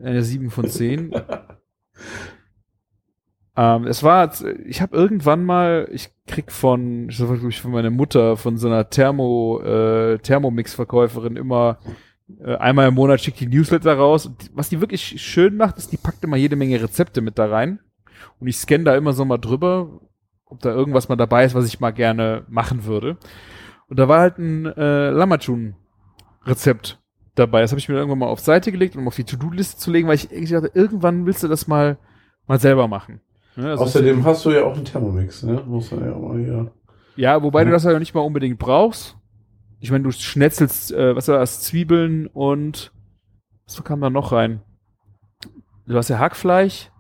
[0.03, 1.13] eine 7 von 10.
[3.57, 4.33] ähm, es war,
[4.65, 8.57] ich habe irgendwann mal, ich krieg von, das war, glaub ich, von meiner Mutter, von
[8.57, 11.79] so einer Thermo, äh, Thermomix-Verkäuferin immer
[12.39, 14.27] äh, einmal im Monat schickt die Newsletter raus.
[14.27, 17.47] Und was die wirklich schön macht, ist, die packt immer jede Menge Rezepte mit da
[17.47, 17.81] rein.
[18.39, 20.01] Und ich scanne da immer so mal drüber,
[20.45, 23.17] ob da irgendwas mal dabei ist, was ich mal gerne machen würde.
[23.89, 27.00] Und da war halt ein äh, Lamachun-Rezept
[27.41, 27.61] dabei.
[27.63, 30.07] Das habe ich mir irgendwann mal auf Seite gelegt, um auf die To-Do-Liste zu legen,
[30.09, 31.99] weil ich dachte, irgendwann willst du das mal,
[32.47, 33.21] mal selber machen.
[33.57, 35.63] Ne, also Außerdem hast du ja auch einen Thermomix, ne?
[35.67, 36.73] Muss man ja auch mal hier.
[37.17, 37.75] ja, wobei du Ja.
[37.77, 39.17] das ja nicht mal unbedingt brauchst.
[39.81, 42.93] Ich meine, du schnetzelst, äh, was war das, Zwiebeln und
[43.67, 44.63] was kam da noch rein?
[45.87, 46.91] Du hast ja Hackfleisch,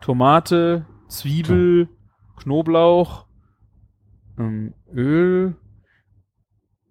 [0.00, 1.88] Tomate, Zwiebel,
[2.36, 3.26] Knoblauch,
[4.38, 5.54] ähm, Öl,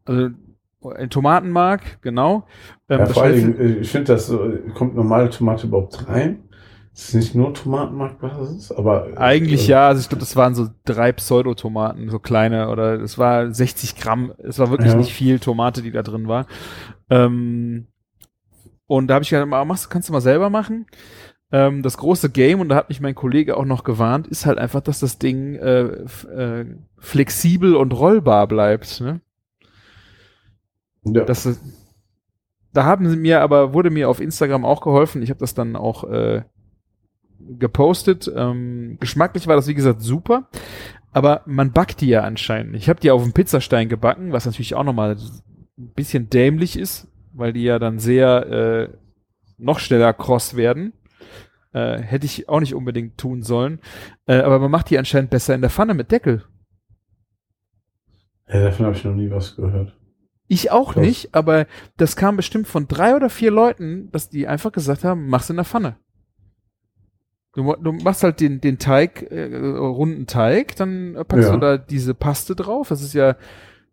[0.05, 0.29] also
[1.09, 2.45] Tomatenmark, genau.
[2.89, 4.33] Ähm, ja, das vor Dingen, äh, ich finde, das
[4.75, 6.43] kommt normale Tomate überhaupt rein?
[6.93, 9.09] Das ist nicht nur Tomatenmarkbasis, aber.
[9.09, 13.01] äh, Eigentlich äh, ja, also ich glaube, das waren so drei Pseudotomaten, so kleine, oder
[13.01, 14.97] es war 60 Gramm, es war wirklich Ja.
[14.97, 16.45] nicht viel Tomate, die da drin war.
[17.09, 17.87] Ähm,
[18.85, 20.85] und da habe ich gedacht, machst, kannst du mal selber machen.
[21.51, 24.59] Ähm, das große Game, und da hat mich mein Kollege auch noch gewarnt, ist halt
[24.59, 26.65] einfach, dass das Ding äh, äh,
[26.99, 29.01] flexibel und rollbar bleibt.
[29.01, 29.21] Ne?
[31.05, 31.23] Ja.
[31.25, 31.61] Das, ist-
[32.73, 35.21] da haben sie mir aber, wurde mir auf Instagram auch geholfen.
[35.21, 36.43] Ich habe das dann auch äh,
[37.39, 38.31] gepostet.
[38.35, 40.47] Ähm, geschmacklich war das, wie gesagt, super.
[41.11, 42.75] Aber man backt die ja anscheinend.
[42.75, 45.15] Ich habe die auf dem Pizzastein gebacken, was natürlich auch nochmal
[45.77, 48.97] ein bisschen dämlich ist, weil die ja dann sehr äh,
[49.57, 50.93] noch schneller kross werden.
[51.73, 53.79] Äh, hätte ich auch nicht unbedingt tun sollen.
[54.25, 56.43] Äh, aber man macht die anscheinend besser in der Pfanne mit Deckel.
[58.47, 59.95] ja, davon habe ich noch nie was gehört.
[60.47, 61.03] Ich auch Krass.
[61.03, 61.65] nicht, aber
[61.97, 65.55] das kam bestimmt von drei oder vier Leuten, dass die einfach gesagt haben, mach's in
[65.55, 65.95] der Pfanne.
[67.55, 71.53] Du, du machst halt den, den Teig, äh, runden Teig, dann packst Ja.
[71.53, 72.89] du da diese Paste drauf.
[72.89, 73.35] Das ist ja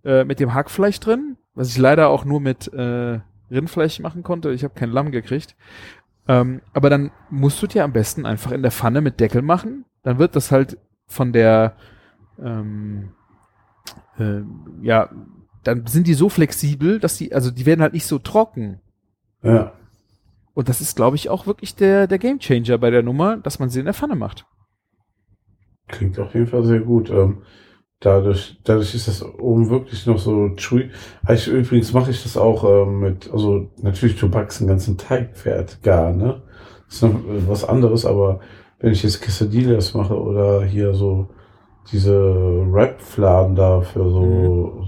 [0.04, 3.20] äh, mit dem Hackfleisch drin, was ich leider auch nur mit äh,
[3.50, 4.50] Rindfleisch machen konnte.
[4.52, 5.56] Ich habe kein Lamm gekriegt.
[6.26, 9.84] Ähm, aber dann musst du dir am besten einfach in der Pfanne mit Deckel machen.
[10.02, 11.76] Dann wird das halt von der
[12.42, 13.10] ähm,
[14.18, 14.40] äh,
[14.80, 15.10] ja,
[15.62, 18.80] dann sind die so flexibel, dass die, also die werden halt nicht so trocken.
[19.42, 19.72] Ja.
[20.54, 23.70] Und das ist, glaube ich, auch wirklich der, der Gamechanger bei der Nummer, dass man
[23.70, 24.46] sie in der Pfanne macht.
[25.88, 27.10] Klingt auf jeden Fall sehr gut.
[27.10, 27.42] Ähm,
[28.00, 30.90] dadurch, dadurch ist das oben wirklich noch so chewy.
[31.28, 35.36] Ich, übrigens mache ich das auch ähm, mit, also natürlich, du backst den ganzen Teig
[35.36, 36.42] fertig, gar, ne?
[36.86, 38.40] Das ist noch äh, was anderes, aber
[38.78, 41.28] wenn ich jetzt Quesadillas mache oder hier so
[41.92, 42.12] diese
[42.72, 44.84] Wrap-Fladen da für so,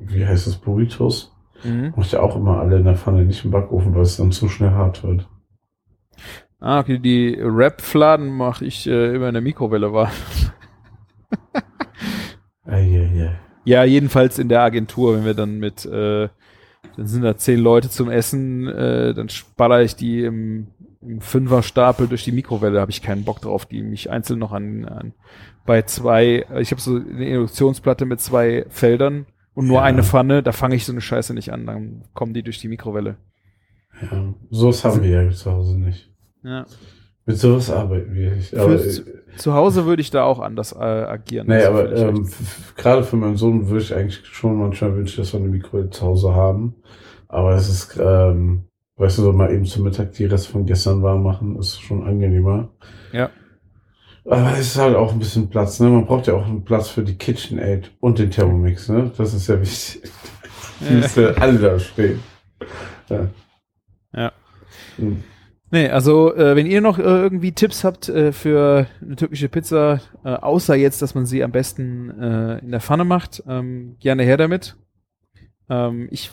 [0.00, 3.94] wie heißt das, Burritos, mache ich auch immer alle in der Pfanne, nicht im Backofen,
[3.94, 5.26] weil es dann zu schnell hart wird.
[6.60, 10.10] Ah, okay, die Wrap-Fladen mache ich äh, immer in der Mikrowelle war.
[12.64, 13.38] Eieiei.
[13.64, 16.28] Ja, jedenfalls in der Agentur, wenn wir dann mit, äh,
[16.96, 20.68] dann sind da zehn Leute zum Essen, äh, dann spaller ich die im,
[21.02, 24.84] im Fünferstapel durch die Mikrowelle, habe ich keinen Bock drauf, die mich einzeln noch an,
[24.86, 25.12] an
[25.66, 29.82] bei zwei, ich habe so eine Induktionsplatte mit zwei Feldern und nur Ja.
[29.84, 32.68] eine Pfanne, da fange ich so eine Scheiße nicht an, dann kommen die durch die
[32.68, 33.16] Mikrowelle.
[34.02, 36.10] Ja, sowas haben wir ja zu Hause nicht.
[36.42, 36.66] Ja.
[37.26, 38.54] Mit sowas arbeiten wir nicht.
[38.54, 39.00] Aber, äh,
[39.36, 41.46] Zu Hause würde ich da auch anders äh, agieren.
[41.48, 42.28] nee, aber ähm,
[42.76, 46.04] gerade für meinen Sohn würde ich eigentlich schon manchmal wünschen, dass wir eine Mikrowelle zu
[46.04, 46.74] Hause haben.
[47.28, 48.64] Aber es ist, ähm,
[48.96, 52.04] weißt du, so mal eben zum Mittag die Reste von gestern warm machen, ist schon
[52.06, 52.68] angenehmer.
[53.12, 53.30] Ja.
[54.26, 55.88] Aber es ist halt auch ein bisschen Platz, ne?
[55.88, 59.10] Man braucht ja auch einen Platz für die KitchenAid und den Thermomix, ne?
[59.16, 60.02] Das ist ja wichtig.
[60.80, 61.00] Die Ja.
[61.00, 62.20] müssen alle da stehen.
[63.08, 63.28] Ja.
[64.14, 64.32] Ja.
[64.96, 65.22] Hm.
[65.70, 70.00] Nee, also äh, wenn ihr noch äh, irgendwie Tipps habt äh, für eine türkische Pizza,
[70.24, 74.22] äh, außer jetzt, dass man sie am besten äh, in der Pfanne macht, ähm, gerne
[74.22, 74.76] her damit.
[75.68, 76.30] Ähm, ich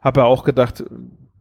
[0.00, 0.84] habe ja auch gedacht,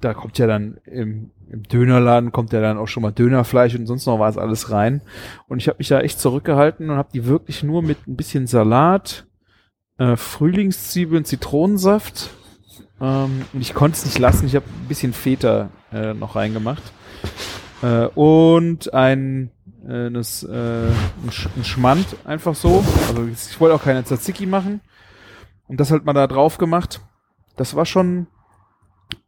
[0.01, 3.87] da kommt ja dann im, im Dönerladen kommt ja dann auch schon mal Dönerfleisch und
[3.87, 5.01] sonst noch was alles rein.
[5.47, 8.47] Und ich habe mich da echt zurückgehalten und habe die wirklich nur mit ein bisschen
[8.47, 9.25] Salat,
[9.97, 12.29] äh, Frühlingszwiebeln, Zitronensaft.
[13.01, 14.45] Ähm, und ich konnte es nicht lassen.
[14.45, 16.83] Ich habe ein bisschen Feta äh, noch reingemacht.
[17.81, 19.51] Äh, und ein,
[19.87, 22.83] äh, das, äh, ein, Sch ein Schmand einfach so.
[23.07, 24.81] Also ich wollte auch keine Tzatziki machen.
[25.67, 27.01] Und das halt mal da drauf gemacht.
[27.55, 28.27] Das war schon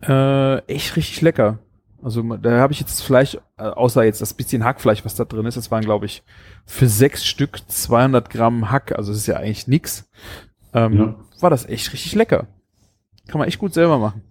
[0.01, 1.59] äh, echt richtig lecker.
[2.01, 5.45] Also da habe ich jetzt Fleisch, äh, außer jetzt das bisschen Hackfleisch, was da drin
[5.45, 6.23] ist, das waren glaube ich
[6.65, 10.09] für sechs Stück 200 Gramm Hack, also das ist ja eigentlich nix.
[10.73, 11.15] Ähm, ja.
[11.41, 12.47] War das echt richtig lecker.
[13.27, 14.21] Kann man echt gut selber machen.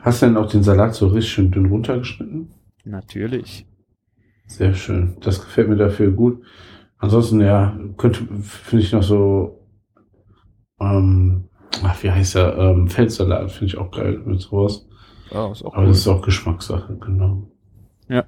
[0.00, 2.52] Hast du denn auch den Salat so richtig schön dünn runtergeschnitten?
[2.84, 3.66] Natürlich.
[4.46, 5.16] Sehr schön.
[5.20, 6.42] Das gefällt mir dafür gut.
[6.98, 9.66] Ansonsten, ja, könnte, finde ich noch so,
[10.80, 11.47] ähm,
[11.82, 14.86] ach, wie heißt er, ähm, Feldsalat finde ich auch geil mit sowas.
[15.30, 15.88] Oh, ist auch Aber cool.
[15.88, 17.50] das ist auch Geschmackssache, genau.
[18.08, 18.24] Ja.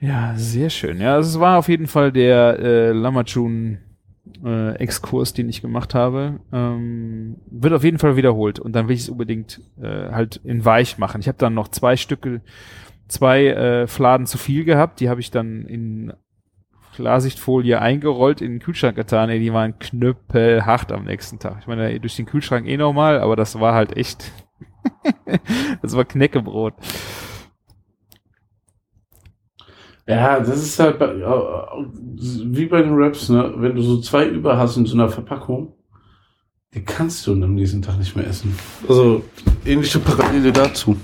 [0.00, 1.00] Ja, sehr schön.
[1.00, 3.78] Ja, es war auf jeden Fall der äh, Lamachun
[4.44, 6.40] äh, Exkurs, den ich gemacht habe.
[6.52, 10.64] Ähm, wird auf jeden Fall wiederholt und dann will ich es unbedingt äh, halt in
[10.64, 11.20] weich machen.
[11.20, 12.40] Ich habe dann noch zwei Stücke,
[13.08, 15.00] zwei äh, Fladen zu viel gehabt.
[15.00, 16.12] Die habe ich dann in
[16.94, 19.30] Klarsichtfolie eingerollt, in den Kühlschrank getan.
[19.30, 21.58] Ey, die waren knüppelhart am nächsten Tag.
[21.60, 24.32] Ich meine, durch den Kühlschrank eh nochmal, aber das war halt echt
[25.82, 26.74] das war Knäckebrot.
[30.06, 33.54] Ja, das ist halt bei, wie bei den Raps, ne?
[33.56, 35.74] Wenn du so zwei über hast in so einer Verpackung,
[36.74, 38.58] die kannst du am nächsten Tag nicht mehr essen.
[38.88, 39.22] Also
[39.64, 40.96] ähnliche Parallele dazu.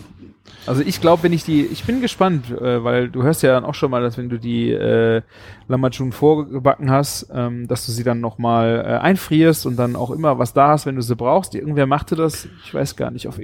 [0.69, 3.65] Also ich glaube, wenn ich die, ich bin gespannt, äh, weil du hörst ja dann
[3.65, 5.23] auch schon mal, dass wenn du die äh,
[5.67, 10.39] Lamachun vorgebacken hast, ähm, dass du sie dann nochmal äh, einfrierst und dann auch immer
[10.39, 11.55] was da hast, wenn du sie brauchst.
[11.55, 13.41] Irgendwer machte das, ich weiß gar nicht, auf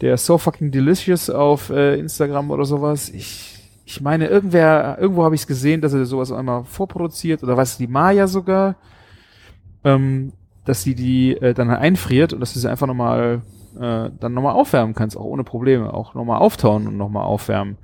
[0.00, 3.10] der So Fucking Delicious auf äh, Instagram oder sowas.
[3.10, 7.58] Ich, ich meine, irgendwer, irgendwo habe ich es gesehen, dass er sowas einmal vorproduziert oder
[7.58, 8.76] was die Maya sogar,
[9.84, 10.32] ähm,
[10.64, 13.42] dass sie die äh, dann einfriert und dass du sie einfach nochmal
[13.76, 17.78] äh, dann nochmal aufwärmen kannst, auch ohne Probleme, auch nochmal auftauen und nochmal aufwärmen.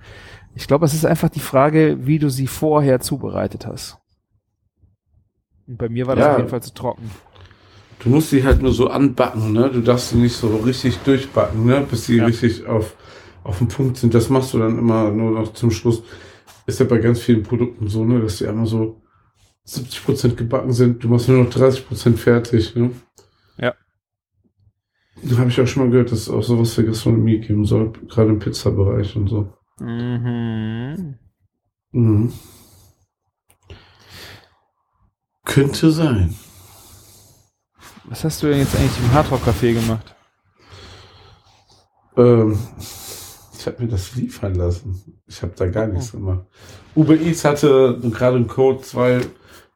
[0.54, 3.98] Ich glaube, es ist einfach die Frage, wie du sie vorher zubereitet hast.
[5.66, 7.10] Und bei mir war das ja, auf jeden Fall zu trocken.
[8.00, 9.70] Du musst sie halt nur so anbacken, ne?
[9.70, 11.86] Du darfst sie nicht so richtig durchbacken, ne?
[11.88, 12.24] Bis sie ja.
[12.24, 12.94] richtig auf,
[13.44, 14.14] auf dem Punkt sind.
[14.14, 16.02] Das machst du dann immer nur noch zum Schluss.
[16.66, 18.20] Ist ja bei ganz vielen Produkten so, ne?
[18.20, 19.00] Dass die einmal so
[19.64, 21.02] 70 Prozent gebacken sind.
[21.02, 22.90] Du machst nur noch 30 Prozent fertig, ne?
[25.22, 27.92] Da habe ich auch schon mal gehört, dass es auch sowas für Gastronomie geben soll,
[28.08, 29.52] gerade im Pizza-Bereich und so.
[29.80, 31.14] Mhm.
[31.92, 32.32] Mhm.
[35.44, 36.34] Könnte sein.
[38.04, 40.14] Was hast du denn jetzt eigentlich im Hardrock-Café gemacht?
[42.16, 42.58] Ähm,
[43.58, 45.20] ich habe mir das liefern lassen.
[45.26, 46.18] Ich habe da gar nichts oh.
[46.18, 46.46] gemacht.
[46.94, 49.20] Uber Eats hatte gerade einen Code, zwei,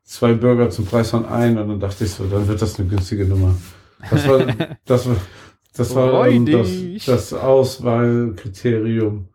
[0.04, 2.88] zwei Burger zum Preis von ein und dann dachte ich so, dann wird das eine
[2.88, 3.54] günstige Nummer.
[4.10, 4.38] Das war
[4.84, 5.16] das, war,
[5.74, 6.70] das, war, ähm, das,
[7.06, 9.28] das Auswahlkriterium.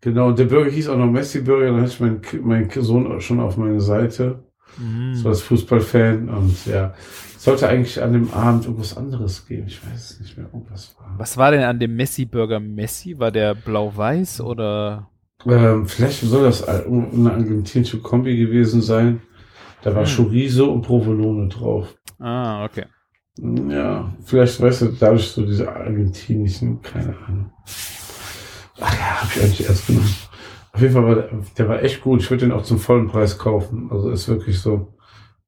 [0.00, 3.40] Genau, und der Burger hieß auch noch Messi-Burger, dann hatte ich meinen mein Sohn schon
[3.40, 4.44] auf meine Seite.
[4.78, 5.14] Mhm.
[5.14, 6.94] So als Fußballfan und ja,
[7.38, 9.66] sollte eigentlich an dem Abend irgendwas anderes geben.
[9.66, 11.14] Ich weiß es nicht mehr, irgendwas war.
[11.18, 13.18] Was war denn an dem Messi-Burger Messi?
[13.18, 15.08] War der blau-weiß oder?
[15.46, 19.22] Ähm, vielleicht soll das eine argentinische Kombi gewesen sein.
[19.82, 20.16] Da war hm.
[20.16, 21.94] Chorizo und Provolone drauf.
[22.18, 22.84] Ah, okay.
[23.36, 27.50] Ja, vielleicht weißt du dadurch so diese argentinischen, keine Ahnung.
[28.80, 30.14] Ach ja, hab ich eigentlich erst genommen.
[30.72, 32.20] Auf jeden Fall war der, der war echt gut.
[32.20, 33.88] Ich würde den auch zum vollen Preis kaufen.
[33.90, 34.94] Also ist wirklich so,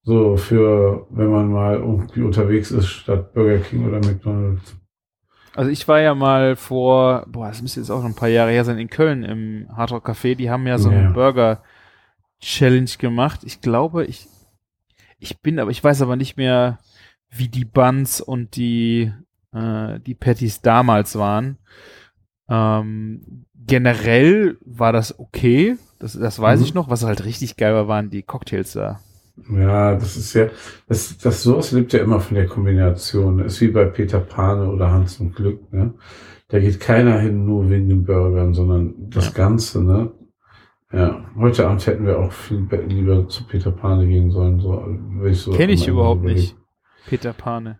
[0.03, 4.77] so für, wenn man mal irgendwie unterwegs ist, statt Burger King oder McDonalds.
[5.55, 8.51] Also ich war ja mal vor, boah, das müsste jetzt auch noch ein paar Jahre
[8.51, 10.35] her sein, in Köln im Hard Rock Café.
[10.35, 10.99] Die haben ja so yeah.
[10.99, 11.63] einen Burger
[12.41, 13.41] Challenge gemacht.
[13.43, 14.29] Ich glaube, ich,
[15.19, 16.79] ich bin, aber ich weiß aber nicht mehr,
[17.31, 19.13] wie die Buns und die,
[19.53, 21.59] äh, die Patties damals waren.
[22.49, 25.77] Ähm, generell war das okay.
[25.99, 26.67] Das, das weiß mhm.
[26.67, 26.89] ich noch.
[26.89, 29.01] Was halt richtig geil war, waren die Cocktails da.
[29.51, 30.49] Ja, das ist ja,
[30.89, 33.41] das, das sowas lebt ja immer von der Kombination.
[33.41, 35.95] Ist wie bei Peter Pane oder Hans und Glück, ne?
[36.49, 39.33] Da geht keiner hin nur wegen den Burgern, sondern das ja.
[39.33, 40.13] Ganze, ne?
[40.93, 44.61] Ja, heute Abend hätten wir auch viel lieber zu Peter Pane gehen sollen.
[44.61, 46.41] So, wenn ich so Kenn ich überhaupt überlege.
[46.41, 46.57] nicht.
[47.09, 47.79] Peter Pane.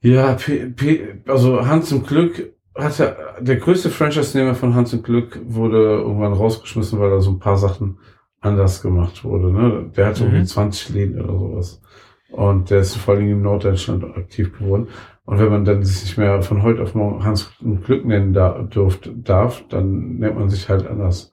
[0.00, 5.40] Ja, P P also Hans im Glück hatte, der größte Franchise-Nehmer von Hans im Glück
[5.44, 7.98] wurde irgendwann rausgeschmissen, weil er so ein paar Sachen
[8.40, 9.52] anders gemacht wurde.
[9.52, 9.90] Ne?
[9.96, 10.30] Der hatte mhm.
[10.30, 11.82] irgendwie 20 Läden oder sowas.
[12.30, 14.88] Und der ist vor allem in Norddeutschland aktiv geworden.
[15.24, 17.50] Und wenn man dann sich nicht mehr von heute auf morgen Hans
[17.84, 21.32] Glück nennen da, dürft, darf, dann nennt man sich halt anders.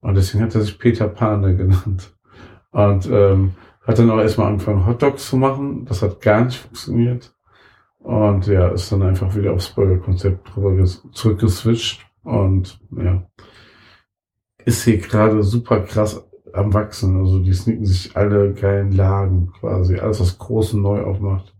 [0.00, 2.14] Und deswegen hat er sich Peter Pane genannt.
[2.72, 3.52] Und ähm,
[3.82, 5.84] hat dann auch erstmal angefangen, Hotdogs zu machen.
[5.86, 7.34] Das hat gar nicht funktioniert.
[7.98, 12.06] Und ja, ist dann einfach wieder aufs Burger-Konzept drüber zurückgeswitcht.
[12.22, 13.26] Und ja,
[14.64, 17.18] ist hier gerade super krass am Wachsen.
[17.18, 19.98] Also die sneaken sich alle geilen Lagen quasi.
[19.98, 21.54] Alles, was groß und neu aufmacht.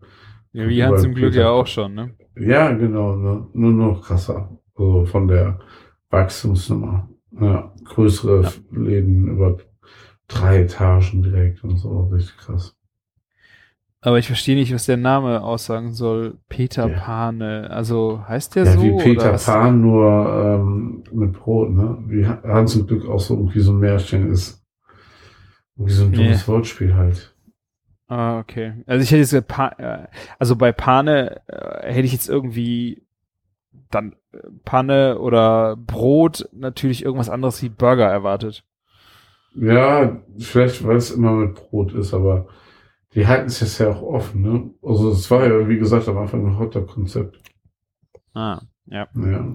[0.52, 2.10] Ja, wie Hans im Glück ja auch schon, ne?
[2.36, 3.16] Ja, genau.
[3.16, 3.46] Ne?
[3.52, 4.58] Nur noch krasser.
[4.74, 5.60] Also von der
[6.10, 7.08] Wachstumsnummer.
[7.40, 8.50] Ja, größere ja.
[8.72, 9.58] Läden über
[10.30, 12.08] drei Etagen direkt und so.
[12.12, 12.76] Richtig krass.
[14.02, 16.38] Aber ich verstehe nicht, was der Name aussagen soll.
[16.48, 16.98] Peter ja.
[16.98, 17.68] Pane.
[17.70, 18.82] Also heißt der ja, so?
[18.82, 21.98] Wie Peter Pan, nur ähm, mit Brot, ne?
[22.06, 24.64] Wie Hans im Glück auch so irgendwie so ein Märchen ist.
[25.76, 26.52] Wie so ein dummes nee.
[26.52, 27.34] Wortspiel halt.
[28.08, 28.72] Ah, okay.
[28.86, 30.06] Also ich hätte jetzt pa äh,
[30.38, 33.06] also bei Pane äh, hätte ich jetzt irgendwie
[33.90, 38.64] dann äh, Panne oder Brot natürlich irgendwas anderes wie Burger erwartet.
[39.54, 42.46] Ja, vielleicht weil es immer mit Brot ist, aber
[43.14, 44.70] die halten es jetzt ja auch offen, ne?
[44.82, 47.40] Also es war ja, wie gesagt, am Anfang ein Hotdog-Konzept.
[48.34, 49.08] Ah, ja.
[49.14, 49.54] Ja.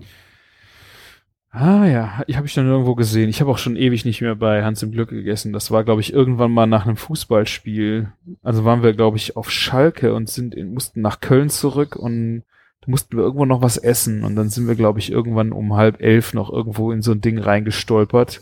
[1.57, 3.29] Ah ja, ich habe ich dann irgendwo gesehen.
[3.29, 5.53] Ich habe auch schon ewig nicht mehr bei Hans im Glück gegessen.
[5.53, 8.11] Das war, glaube ich, irgendwann mal nach einem Fußballspiel.
[8.43, 12.43] Also waren wir, glaube ich, auf Schalke und sind in, mussten nach Köln zurück und
[12.87, 14.25] mussten wir irgendwo noch was essen.
[14.25, 17.21] Und dann sind wir, glaube ich, irgendwann um halb elf noch irgendwo in so ein
[17.21, 18.41] Ding reingestolpert.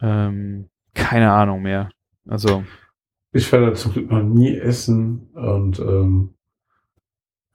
[0.00, 1.90] Ähm, keine Ahnung mehr.
[2.26, 2.64] Also
[3.32, 6.34] ich werde zum Glück noch nie essen und ähm,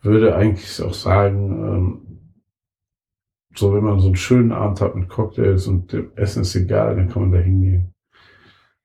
[0.02, 2.04] würde eigentlich auch sagen, ähm,
[3.56, 6.96] so wenn man so einen schönen Abend hat mit Cocktails und dem Essen ist egal,
[6.96, 7.94] dann kann man da hingehen.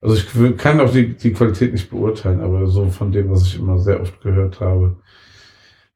[0.00, 3.58] Also ich kann auch die, die Qualität nicht beurteilen, aber so von dem, was ich
[3.58, 4.96] immer sehr oft gehört habe,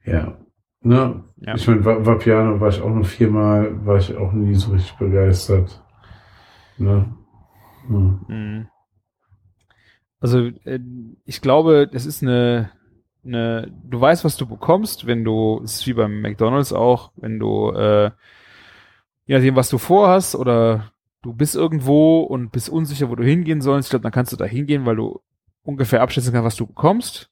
[0.04, 0.36] ja.
[0.80, 1.22] Ne?
[1.36, 1.54] Ja.
[1.54, 5.80] Ich meine, Vapiano war ich auch nur viermal, war ich auch nie so richtig begeistert.
[6.76, 7.14] Ne?
[7.86, 8.20] Hm.
[8.28, 8.68] Mhm.
[10.20, 10.78] Also äh,
[11.24, 12.70] ich glaube, es ist eine,
[13.24, 17.38] eine, du weißt, was du bekommst, wenn du, es ist wie beim McDonalds auch, wenn
[17.38, 18.10] du, äh,
[19.26, 23.60] je nachdem, was du vorhast oder du bist irgendwo und bist unsicher, wo du hingehen
[23.60, 25.20] sollst, ich glaube, dann kannst du da hingehen, weil du
[25.64, 27.30] ungefähr abschätzen kannst, was du bekommst.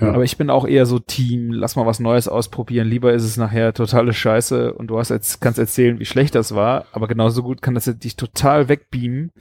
[0.00, 0.12] Ja.
[0.12, 2.88] Aber ich bin auch eher so Team, lass mal was Neues ausprobieren.
[2.88, 6.54] Lieber ist es nachher totale Scheiße und du hast jetzt, kannst erzählen, wie schlecht das
[6.54, 9.32] war, aber genauso gut kann das dich total wegbeamen.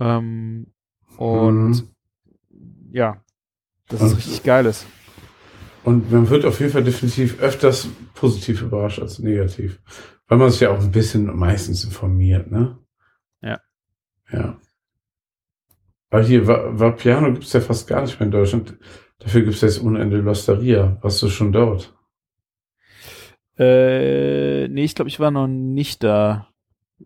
[0.00, 0.72] Ähm,
[1.16, 1.90] und mhm
[2.92, 3.22] ja,
[3.88, 4.86] das ist richtig geiles.
[5.82, 9.80] Und man wird auf jeden Fall definitiv öfters positiv überrascht als negativ.
[10.28, 12.78] Weil man sich ja auch ein bisschen meistens informiert, ne?
[13.40, 13.60] Ja.
[14.30, 14.60] Ja.
[16.10, 18.76] Aber hier, Vapiano gibt es ja fast gar nicht mehr in Deutschland.
[19.18, 20.98] Dafür gibt es jetzt Unende Losteria.
[21.02, 21.94] Warst du schon dort?
[23.58, 26.48] Äh, nee, ich glaube, ich war noch nicht da.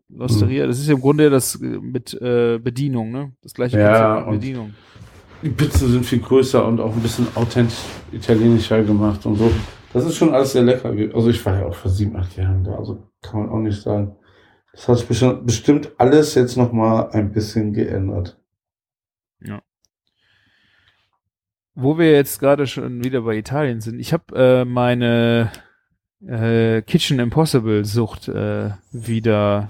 [0.08, 0.68] Losteria, hm.
[0.68, 3.32] das ist im Grunde das mit äh, Bedienung, ne?
[3.42, 4.74] Das gleiche ja, mit Bedienung.
[5.42, 7.78] Die Pizzen sind viel größer und auch ein bisschen authentisch
[8.12, 9.50] italienischer gemacht und so.
[9.92, 10.94] Das ist schon alles sehr lecker.
[11.14, 13.80] Also ich war ja auch vor sieben, acht Jahren da, also kann man auch nicht
[13.80, 14.16] sagen.
[14.72, 18.40] Das hat sich bestimmt alles jetzt nochmal ein bisschen geändert.
[19.40, 19.62] Ja.
[21.74, 25.52] Wo wir jetzt gerade schon wieder bei Italien sind, ich habe äh, meine
[26.26, 29.66] äh, Kitchen Impossible Sucht äh, wieder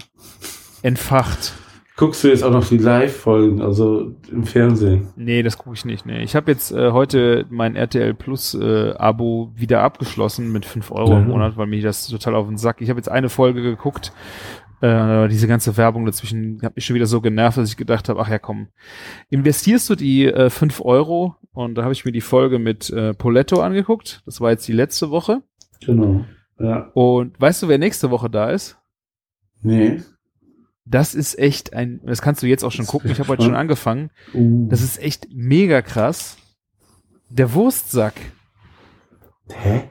[0.81, 1.53] entfacht.
[1.97, 5.07] Guckst du jetzt auch noch die Live-Folgen, also im Fernsehen?
[5.15, 6.05] Nee, das gucke ich nicht.
[6.05, 6.23] Nee.
[6.23, 11.15] Ich habe jetzt äh, heute mein RTL Plus äh, Abo wieder abgeschlossen mit fünf Euro
[11.15, 11.21] mhm.
[11.21, 12.81] im Monat, weil mich das total auf den Sack.
[12.81, 14.11] Ich habe jetzt eine Folge geguckt,
[14.81, 18.19] äh, diese ganze Werbung dazwischen hat mich schon wieder so genervt, dass ich gedacht habe,
[18.19, 18.67] ach ja komm,
[19.29, 23.13] investierst du die äh, fünf Euro und da habe ich mir die Folge mit äh,
[23.13, 24.21] Poletto angeguckt.
[24.25, 25.41] Das war jetzt die letzte Woche.
[25.85, 26.25] Genau.
[26.59, 26.91] Ja.
[26.93, 28.77] Und weißt du, wer nächste Woche da ist?
[29.61, 30.01] Nee.
[30.85, 33.55] Das ist echt ein, das kannst du jetzt auch schon gucken, ich habe heute schon
[33.55, 34.11] angefangen.
[34.33, 34.67] Uh.
[34.69, 36.37] Das ist echt mega krass.
[37.29, 38.13] Der Wurstsack.
[39.49, 39.89] Hä?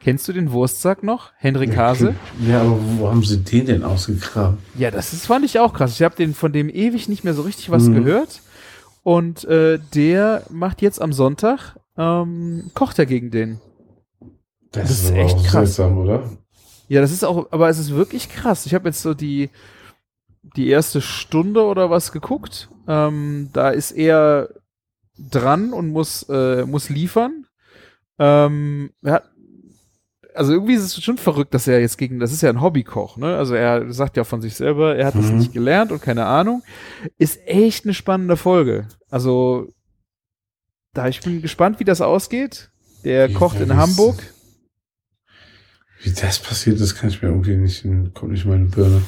[0.00, 1.32] Kennst du den Wurstsack noch?
[1.36, 2.14] Henrik Hase?
[2.48, 4.58] Ja, aber wo haben sie den denn ausgegraben?
[4.76, 5.92] Ja, das ist, fand ich auch krass.
[5.92, 7.96] Ich habe den von dem ewig nicht mehr so richtig was mhm.
[7.96, 8.40] gehört.
[9.02, 13.60] Und äh, der macht jetzt am Sonntag, ähm, kocht er gegen den.
[14.72, 15.76] Das, das ist, echt krass.
[15.76, 16.30] Seltsam, oder?
[16.88, 18.66] Ja, das ist auch, aber es ist wirklich krass.
[18.66, 19.50] Ich habe jetzt so die,
[20.56, 22.68] die erste Stunde oder was geguckt.
[22.88, 24.48] Ähm, da ist er
[25.18, 27.46] dran und muss, äh, muss liefern.
[28.18, 29.30] Ähm, er hat,
[30.34, 33.16] also irgendwie ist es schon verrückt, dass er jetzt gegen, das ist ja ein Hobbykoch,
[33.16, 33.36] ne?
[33.36, 35.22] Also er sagt ja von sich selber, er hat mhm.
[35.22, 36.62] das nicht gelernt und keine Ahnung.
[37.18, 38.86] Ist echt eine spannende Folge.
[39.10, 39.68] Also
[40.92, 42.70] da ich bin gespannt, wie das ausgeht.
[43.04, 44.16] Der Wie- kocht in Hamburg.
[46.02, 49.02] Wie das passiert ist, kann ich mir irgendwie nicht, in- kommt nicht in meine Birne.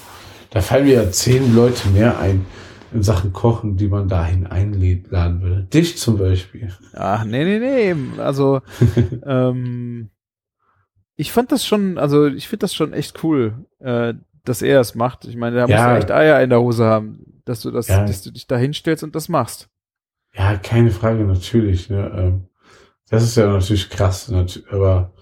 [0.51, 2.45] Da fallen mir ja zehn Leute mehr ein
[2.93, 5.63] in Sachen Kochen, die man dahin einladen würde.
[5.73, 6.71] Dich zum Beispiel.
[6.93, 7.59] Ach, nee, nee,
[7.95, 8.21] nee.
[8.21, 8.61] Also,
[9.27, 10.11] ähm,
[11.17, 14.13] ich fand das schon, also ich finde das schon echt cool, äh,
[14.45, 15.25] dass er es macht.
[15.25, 15.93] Ich meine, da musst Ja.
[15.93, 18.05] du echt Eier in der Hose haben, dass du das, Ja.
[18.05, 19.71] dass du dich da hinstellst und das machst.
[20.35, 21.89] Ja, keine Frage, natürlich.
[21.89, 22.13] Ne?
[22.15, 22.45] Ähm,
[23.09, 24.31] das ist ja natürlich krass,
[24.71, 25.13] aber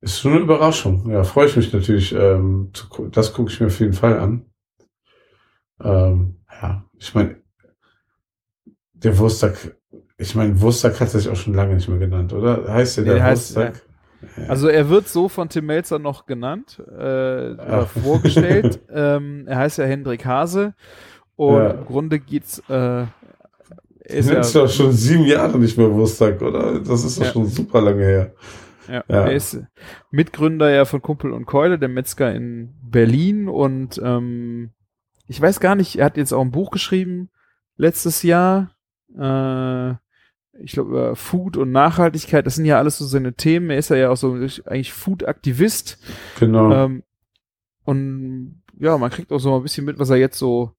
[0.00, 1.10] ist schon eine Überraschung.
[1.10, 2.14] Ja, freue ich mich natürlich.
[2.14, 4.44] Ähm, zu, das gucke ich mir auf jeden Fall an.
[5.82, 7.36] Ähm, ja, ich meine,
[8.92, 9.76] der Wurstag,
[10.16, 12.72] ich meine, Wurstag hat sich auch schon lange nicht mehr genannt, oder?
[12.72, 13.82] Heißt der Nee, der heißt, Wurstag?
[14.48, 17.86] Also er wird so von Tim Melzer noch genannt, äh, Ach.
[17.88, 18.80] vorgestellt.
[18.92, 20.74] ähm, er heißt ja Hendrik Hase
[21.36, 21.70] und Ja.
[21.70, 23.06] im Grunde geht's, äh,
[24.04, 26.80] Ist ja, doch schon sieben Jahre nicht mehr Wurstag, oder?
[26.80, 27.32] Das ist doch Ja.
[27.32, 28.34] schon super lange her.
[28.88, 29.24] Ja, Ja.
[29.26, 29.62] er ist
[30.10, 34.70] Mitgründer ja von Kumpel und Keule, der Metzger in Berlin und ähm,
[35.26, 37.28] ich weiß gar nicht, er hat jetzt auch ein Buch geschrieben
[37.76, 38.70] letztes Jahr.
[39.16, 39.90] Äh,
[40.60, 43.70] ich glaube über Food und Nachhaltigkeit, das sind ja alles so seine Themen.
[43.70, 45.98] Er ist ja, ja auch so eigentlich Food-Aktivist.
[46.40, 46.72] Genau.
[46.72, 47.04] Ähm,
[47.84, 50.72] und ja, man kriegt auch so ein bisschen mit, was er jetzt so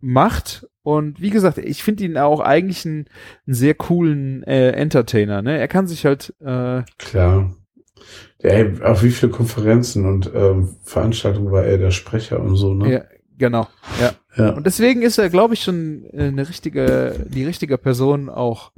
[0.00, 0.66] macht.
[0.86, 3.06] Und wie gesagt, ich finde ihn auch eigentlich einen,
[3.44, 5.42] einen sehr coolen äh, Entertainer.
[5.42, 5.58] Ne?
[5.58, 7.56] Er kann sich halt äh, Klar.
[8.38, 12.92] Ey, auf wie viele Konferenzen und ähm, Veranstaltungen war er der Sprecher und so, ne?
[12.92, 13.04] Ja,
[13.36, 13.66] genau.
[14.00, 14.12] Ja.
[14.36, 14.50] Ja.
[14.50, 18.70] Und deswegen ist er, glaube ich, schon äh, eine richtige, die richtige Person auch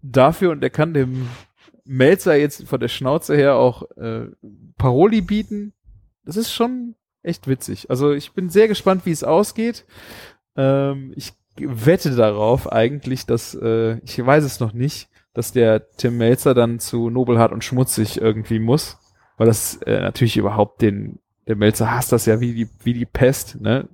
[0.00, 1.26] dafür und er kann dem
[1.84, 4.26] Melzer jetzt von der Schnauze her auch äh,
[4.76, 5.72] Paroli bieten.
[6.24, 6.94] Das ist schon
[7.24, 7.90] echt witzig.
[7.90, 9.86] Also ich bin sehr gespannt, wie es ausgeht.
[10.54, 11.32] Ähm, ich
[11.66, 16.80] wette darauf eigentlich, dass, äh, ich weiß es noch nicht, dass der Tim Melzer dann
[16.80, 18.98] zu Nobelhart und Schmutzig irgendwie muss,
[19.36, 23.06] weil das äh, natürlich überhaupt den, der Melzer hasst das ja wie die, wie die
[23.06, 23.88] Pest, ne?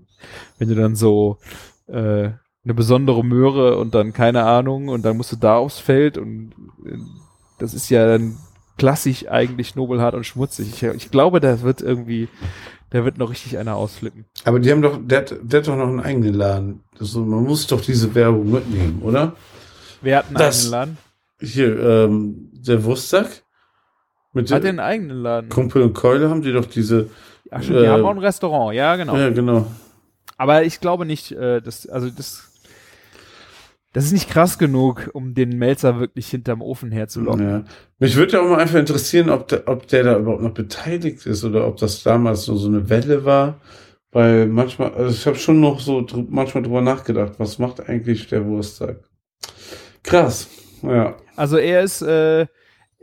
[0.59, 1.39] Wenn du dann so
[1.87, 2.31] äh,
[2.65, 6.53] eine besondere Möhre und dann keine Ahnung und dann musst du da aufs Feld und
[6.87, 6.97] äh,
[7.59, 8.39] das ist ja dann
[8.79, 10.71] klassisch eigentlich Nobelhart und Schmutzig.
[10.71, 12.29] Ich, ich glaube, da wird irgendwie,
[12.95, 14.25] da wird noch richtig einer ausflippen.
[14.45, 16.81] Aber die haben doch, der hat, der hat doch noch einen eigenen Laden.
[16.99, 19.35] Das so, man muss doch diese Werbung mitnehmen, oder?
[20.01, 20.99] Wer hat einen Das- eigenen Laden?
[21.41, 23.43] Hier, ähm, der Wurstsack.
[24.33, 25.51] Mit Hat der der einen eigenen Laden?
[25.51, 27.11] Kumpel und Keule haben die doch diese.
[27.51, 29.17] Ach stimmt, die äh, haben auch ein Restaurant, ja genau.
[29.17, 29.67] Ja, genau.
[30.37, 32.51] Aber ich glaube nicht, äh, dass, also das,
[33.95, 37.49] das ist nicht krass genug, um den Melzer wirklich hinterm Ofen herzulocken.
[37.49, 37.65] Ja.
[38.01, 41.25] Mich würde ja auch mal einfach interessieren, ob der, ob der da überhaupt noch beteiligt
[41.27, 43.61] ist oder ob das damals nur so eine Welle war.
[44.11, 48.27] Weil manchmal, also ich habe schon noch so drü manchmal drüber nachgedacht, was macht eigentlich
[48.27, 48.97] der Wurstsack?
[50.03, 50.49] Krass.
[50.83, 51.17] Ja.
[51.37, 52.47] Also er ist, äh,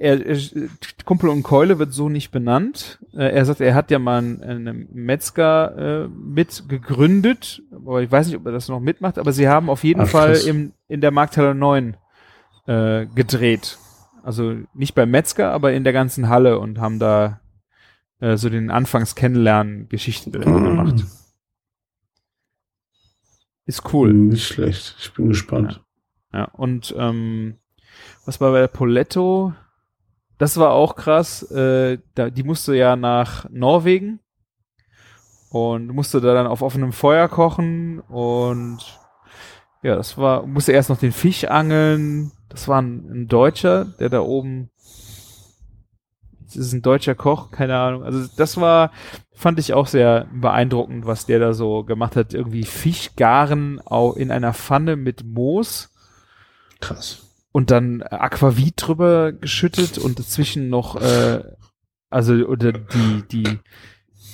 [0.01, 0.37] er, er,
[1.05, 2.99] Kumpel und Keule wird so nicht benannt.
[3.13, 8.11] Äh, er sagt, er hat ja mal einen, einen Metzger äh, mit gegründet, aber ich
[8.11, 10.45] weiß nicht, ob er das noch mitmacht, aber sie haben auf jeden Ach, Fall krass.
[10.45, 11.95] im, in der Markthalle 9
[12.65, 13.77] äh, gedreht.
[14.23, 17.39] Also nicht beim Metzger, aber in der ganzen Halle und haben da
[18.19, 21.05] äh, so den Anfangs kennenlernen Geschichten drin gemacht.
[23.65, 24.13] Ist cool.
[24.13, 24.95] Nicht schlecht.
[24.99, 25.83] Ich bin gespannt.
[26.33, 27.55] Ja, und ähm,
[28.25, 29.53] was war bei der Poletto?
[30.41, 31.43] Das war auch krass.
[31.51, 34.19] Äh, da, die musste ja nach Norwegen
[35.51, 38.79] und musste da dann auf offenem Feuer kochen und
[39.83, 42.31] ja, das war, musste erst noch den Fisch angeln.
[42.49, 44.71] Das war ein, ein Deutscher, der da oben,
[46.43, 48.03] das ist ein deutscher Koch, keine Ahnung.
[48.03, 48.89] Also das war,
[49.35, 52.33] fand ich auch sehr beeindruckend, was der da so gemacht hat.
[52.33, 55.91] Irgendwie Fisch garen auch in einer Pfanne mit Moos
[56.79, 57.20] Krass.
[57.51, 61.43] Und dann Aquavit drüber geschüttet und dazwischen noch, äh,
[62.09, 63.59] also oder die, die,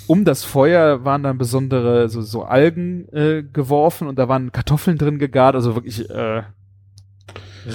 [0.08, 4.98] um das Feuer waren dann besondere so, so Algen äh, geworfen und da waren Kartoffeln
[4.98, 6.44] drin gegart, also wirklich äh,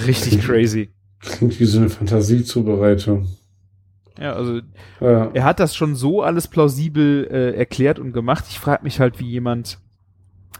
[0.05, 0.91] richtig crazy.
[1.19, 3.27] Klingt wie so eine Fantasiezubereitung.
[4.19, 4.61] Ja, also
[4.99, 5.31] Ja.
[5.33, 8.45] er hat das schon so alles plausibel äh, erklärt und gemacht.
[8.49, 9.79] Ich frage mich halt, wie jemand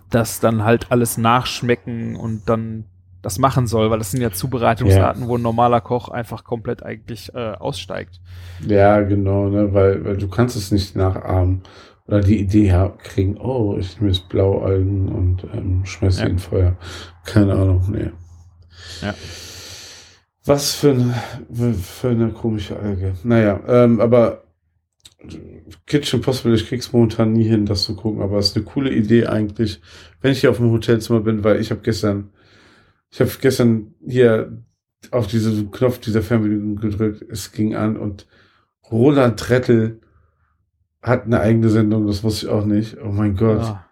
[0.10, 2.86] das dann halt alles nachschmecken und dann
[3.24, 7.34] das machen soll, weil das sind ja Zubereitungsarten, wo ein normaler Koch einfach komplett eigentlich
[7.34, 8.19] äh, aussteigt.
[8.67, 11.63] Ja, genau, ne, weil, weil du kannst es nicht nachahmen
[12.05, 16.28] oder die Idee kriegen, oh, ich nehme jetzt Blaualgen und ähm, schmeiß sie Ja.
[16.30, 16.76] in Feuer.
[17.26, 18.11] Keine Ahnung, nee.
[19.01, 19.13] Ja.
[20.45, 23.13] Was für eine, für eine komische Alge.
[23.24, 24.43] Naja, ähm, aber
[25.86, 28.91] Kitchen Possible, ich krieg's momentan nie hin, das zu gucken, aber es ist eine coole
[28.91, 29.82] Idee eigentlich,
[30.21, 32.32] wenn ich hier auf dem Hotelzimmer bin, weil ich habe gestern,
[33.14, 34.64] ich habe gestern hier
[35.11, 38.26] auf diesen Knopf dieser Fernbedienung gedrückt, es ging an und
[38.89, 40.01] Roland Trettel
[40.99, 42.97] hat eine eigene Sendung, das wusste ich auch nicht.
[43.03, 43.61] Oh mein Gott.
[43.61, 43.86] Ah.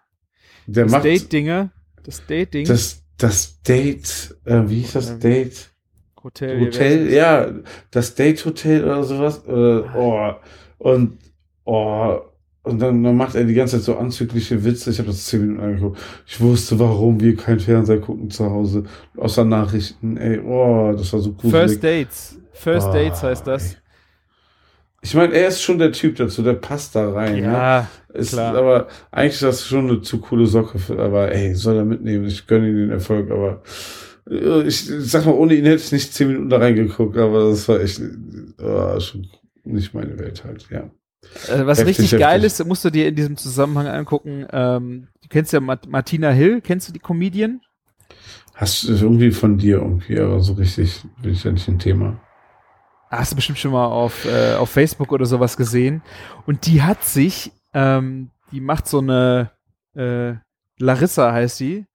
[0.66, 1.70] Der das macht Date-Dinge,
[2.02, 5.70] das Date-Ding, das, das Date, äh, wie hieß das Ähm, Date?
[6.24, 7.48] Hotel, Hotel, ja,
[7.92, 9.44] das Date Hotel oder sowas.
[9.46, 10.32] Äh, oh,
[10.78, 11.18] und
[11.64, 12.20] oh,
[12.64, 14.90] und dann, dann macht er die ganze Zeit so anzügliche Witze.
[14.90, 15.98] Ich habe das zehn Minuten angeguckt.
[16.26, 18.84] Ich wusste, warum wir kein Fernseher gucken zu Hause.
[19.16, 20.16] Außer Nachrichten.
[20.16, 21.52] Ey, oh, das war so gruselig.
[21.52, 22.38] First Dates.
[22.52, 23.72] First Ah, Dates heißt das.
[23.72, 23.78] ey.
[25.04, 27.40] Ich meine, er ist schon der Typ dazu, der passt da rein.
[27.40, 27.42] Ne?
[27.42, 28.54] Ja, Ist, klar.
[28.56, 30.78] Aber eigentlich ist das schon eine zu coole Socke.
[30.78, 32.26] Für, aber ey, soll er mitnehmen.
[32.26, 33.28] Ich gönne ihm den Erfolg.
[33.32, 33.62] Aber
[34.30, 37.16] äh, ich sag mal, ohne ihn hätte ich nicht zehn Minuten da reingeguckt.
[37.16, 39.26] Aber das war echt äh, schon
[39.64, 40.68] nicht meine Welt halt.
[40.70, 40.88] Ja.
[41.48, 42.60] Äh, was Heftig, richtig geil heftig.
[42.60, 44.46] ist, musst du dir in diesem Zusammenhang angucken.
[44.52, 47.60] Ähm, du kennst ja Mart Martina Hill, kennst du die Comedian?
[48.54, 52.20] Hast du irgendwie von dir irgendwie, aber so richtig bin ich ja nicht ein Thema.
[53.10, 56.02] Hast du bestimmt schon mal auf, äh, auf Facebook oder sowas gesehen.
[56.46, 59.50] Und die hat sich, ähm, die macht so eine,
[59.94, 60.34] äh,
[60.78, 61.86] Larissa heißt die.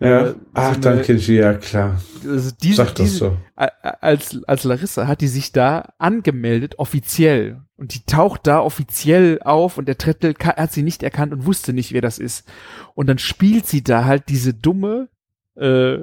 [0.00, 0.28] Ja.
[0.28, 2.00] Äh, Ach, ich ja klar.
[2.24, 3.36] Also diese, Sag das diese, so.
[3.56, 7.62] als, als Larissa hat die sich da angemeldet, offiziell.
[7.78, 11.72] Und die taucht da offiziell auf und der Trettel hat sie nicht erkannt und wusste
[11.72, 12.46] nicht, wer das ist.
[12.94, 15.08] Und dann spielt sie da halt diese dumme,
[15.54, 15.98] äh,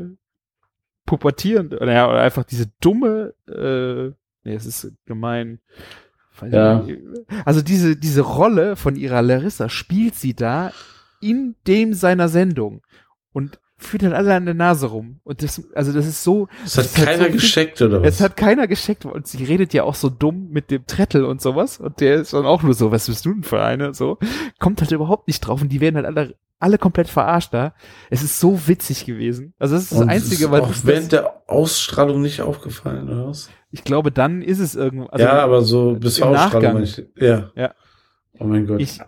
[1.05, 4.15] pubertierende, oder, ja, oder einfach diese dumme, äh,
[4.45, 5.59] nee, es ist gemein.
[6.49, 6.85] Ja.
[7.43, 10.71] Also diese, diese Rolle von ihrer Larissa spielt sie da
[11.21, 12.83] in dem seiner Sendung
[13.33, 15.19] und führt halt alle an der Nase rum.
[15.23, 18.07] Und das, also das ist so, Das hat ist halt keiner so- gescheckt, oder was?
[18.15, 21.41] es hat keiner gescheckt und sie redet ja auch so dumm mit dem Trettel und
[21.41, 23.93] sowas und der ist dann auch nur so, was bist du denn für eine?
[23.93, 24.17] So,
[24.59, 27.73] kommt halt überhaupt nicht drauf und die werden halt alle, alle komplett verarscht da.
[28.09, 29.53] Es ist so witzig gewesen.
[29.59, 33.49] Also das ist das Und Einzige, weil auch während der Ausstrahlung nicht aufgefallen, oder was?
[33.71, 35.07] ich glaube, dann ist es irgendwo.
[35.07, 36.73] Also ja, aber so bis Ausstrahlung.
[36.73, 36.83] Nachgang.
[36.83, 37.51] Ich, ja.
[37.55, 37.73] Ja.
[38.39, 38.79] Oh mein Gott.
[38.81, 38.99] Ich-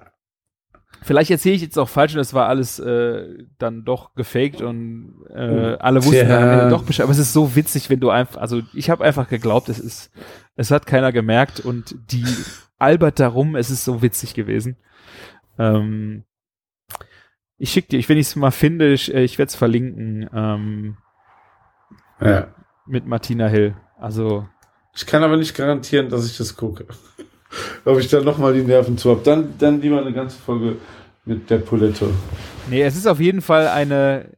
[1.07, 5.13] Vielleicht erzähle ich jetzt auch falsch und es war alles äh, dann doch gefaked und
[5.33, 7.05] äh, alle wussten Ende doch Bescheid.
[7.05, 10.11] Aber es ist so witzig, wenn du einfach, also ich habe einfach geglaubt, es ist,
[10.57, 12.25] es hat keiner gemerkt und die
[12.77, 14.75] albert darum, es ist so witzig gewesen.
[15.57, 16.25] Ähm,
[17.57, 20.29] ich schick dir, ich, wenn ich es mal finde, ich, äh, ich werde es verlinken
[20.33, 20.97] ähm,
[22.19, 22.53] ja.
[22.85, 23.77] mit Martina Hill.
[23.97, 24.45] Also
[24.93, 26.85] Ich kann aber nicht garantieren, dass ich das gucke.
[27.85, 29.21] Ob ich da nochmal die Nerven zu habe.
[29.23, 30.77] Dann, dann lieber eine ganze Folge
[31.25, 32.07] mit der Poletto.
[32.69, 34.31] Nee, es ist auf jeden Fall eine.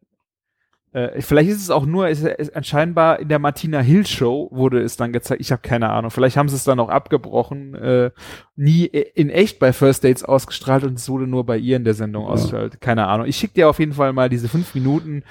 [0.92, 4.82] Äh, vielleicht ist es auch nur, es ist anscheinend in der Martina Hill Show wurde
[4.82, 5.40] es dann gezeigt.
[5.40, 6.10] Ich habe keine Ahnung.
[6.10, 8.10] Vielleicht haben sie es dann auch abgebrochen, äh,
[8.56, 11.94] nie in echt bei First Dates ausgestrahlt und es wurde nur bei ihr in der
[11.94, 12.30] Sendung Ja.
[12.32, 12.82] ausgestrahlt.
[12.82, 13.28] Keine Ahnung.
[13.28, 15.24] Ich schicke dir auf jeden Fall mal diese fünf Minuten.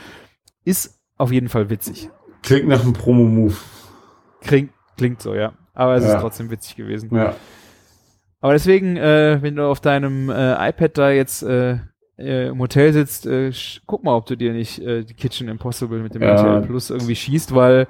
[0.65, 2.09] Ist auf jeden Fall witzig.
[2.45, 3.55] Klingt nach einem Promo-Move.
[4.43, 5.55] Klingt, klingt so, ja.
[5.75, 6.15] Aber es Ja.
[6.15, 7.13] ist trotzdem witzig gewesen.
[7.13, 7.35] Ja.
[8.41, 11.79] Aber deswegen, äh, wenn du auf deinem äh, iPad da jetzt äh,
[12.19, 13.53] äh, im Hotel sitzt, äh,
[13.87, 16.31] guck mal, ob du dir nicht äh, die Kitchen Impossible mit dem Ja.
[16.31, 17.89] RTL Plus irgendwie schießt, weil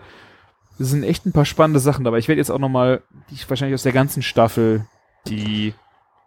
[0.78, 2.18] es sind echt ein paar spannende Sachen dabei.
[2.18, 4.86] Ich werde jetzt auch noch mal, die wahrscheinlich aus der ganzen Staffel,
[5.26, 5.74] die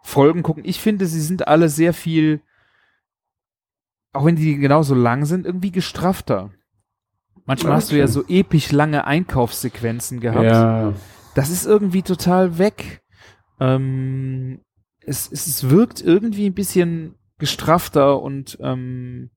[0.02, 0.64] Folgen gucken.
[0.66, 2.40] Ich finde, sie sind alle sehr viel,
[4.12, 6.50] auch wenn die genauso lang sind, irgendwie gestrafter.
[7.44, 10.92] Manchmal hast du ja so episch lange Einkaufssequenzen gehabt Ja.
[11.34, 13.01] das ist irgendwie total weg.
[13.62, 14.60] Ähm,
[15.04, 19.30] es, es, es wirkt irgendwie ein bisschen gestrafter und ähm,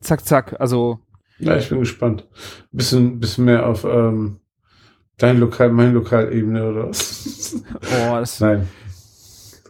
[0.00, 0.60] zack, zack.
[0.60, 1.00] Also,
[1.38, 2.26] Ja, ich bin gespannt.
[2.72, 4.38] Bisschen, bisschen mehr auf ähm,
[5.18, 7.56] dein Lokal, mein Lokal-Ebene oder was?
[7.74, 8.68] oh, das, Nein.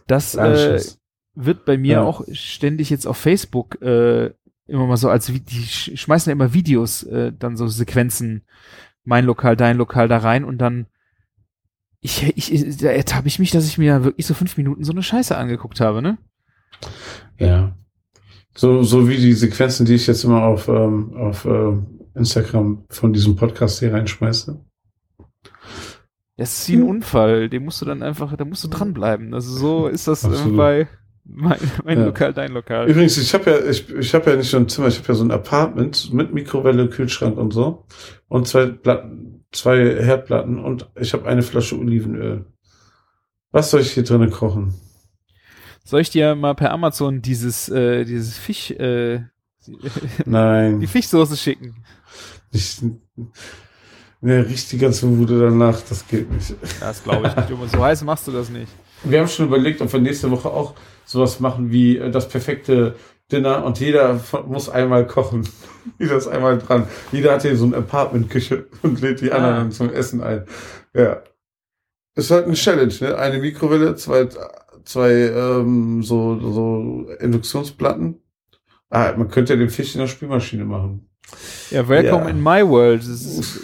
[0.07, 0.81] das äh,
[1.35, 2.03] wird bei mir Ja.
[2.03, 4.31] auch ständig jetzt auf Facebook äh,
[4.67, 8.43] immer mal so als die sch schmeißen ja immer Videos, äh, dann so Sequenzen,
[9.03, 10.85] mein Lokal, dein Lokal da rein und dann
[12.01, 15.03] ich, ich, da ertappe ich mich, dass ich mir wirklich so fünf Minuten so eine
[15.03, 16.17] Scheiße angeguckt habe, ne?
[17.37, 17.75] Ja.
[18.55, 23.13] So, so wie die Sequenzen, die ich jetzt immer auf, ähm, auf ähm, Instagram von
[23.13, 24.59] diesem Podcast hier reinschmeiße.
[26.37, 26.89] Das ist wie ein Hm.
[26.89, 29.33] Unfall, den musst du dann einfach, da musst du dranbleiben.
[29.33, 30.57] Also so ist das äh, Absolut.
[30.57, 30.87] bei
[31.23, 32.05] mein, mein Ja.
[32.05, 32.89] Lokal, dein Lokal.
[32.89, 35.13] Übrigens, ich habe ja, ich, ich habe ja nicht nur ein Zimmer, ich habe ja
[35.13, 37.85] so ein Apartment mit Mikrowelle, Kühlschrank und so.
[38.27, 42.45] Und zwei Platten, zwei Herdplatten und ich habe eine Flasche Olivenöl.
[43.51, 44.73] Was soll ich hier drinnen kochen?
[45.83, 49.23] Soll ich dir mal per Amazon dieses, äh, dieses Fisch, äh,
[49.67, 49.77] die
[50.25, 50.87] Nein.
[50.87, 51.83] Fischsoße schicken?
[52.51, 52.81] Ich,
[54.21, 56.55] ne, riecht die ganze Bude danach, das geht nicht.
[56.79, 57.71] Das glaube ich nicht.
[57.71, 58.71] So heiß machst du das nicht.
[59.03, 60.75] Wir haben schon überlegt, ob wir nächste Woche auch
[61.05, 62.95] sowas machen wie äh, das perfekte
[63.31, 65.47] Dinner und jeder muss einmal kochen.
[65.97, 66.87] Jeder ist einmal dran.
[67.11, 69.71] Jeder hat hier so eine Apartment-Küche und lädt die anderen Ah.
[69.71, 70.45] zum Essen ein.
[70.93, 71.23] Ja.
[72.15, 73.17] Ist halt eine Challenge, ne?
[73.17, 74.27] Eine Mikrowelle, zwei,
[74.83, 78.21] zwei ähm, so, so Induktionsplatten.
[78.91, 81.09] Ah, man könnte ja den Fisch in der Spülmaschine machen.
[81.71, 82.29] Ja, welcome Ja.
[82.29, 83.03] in my world.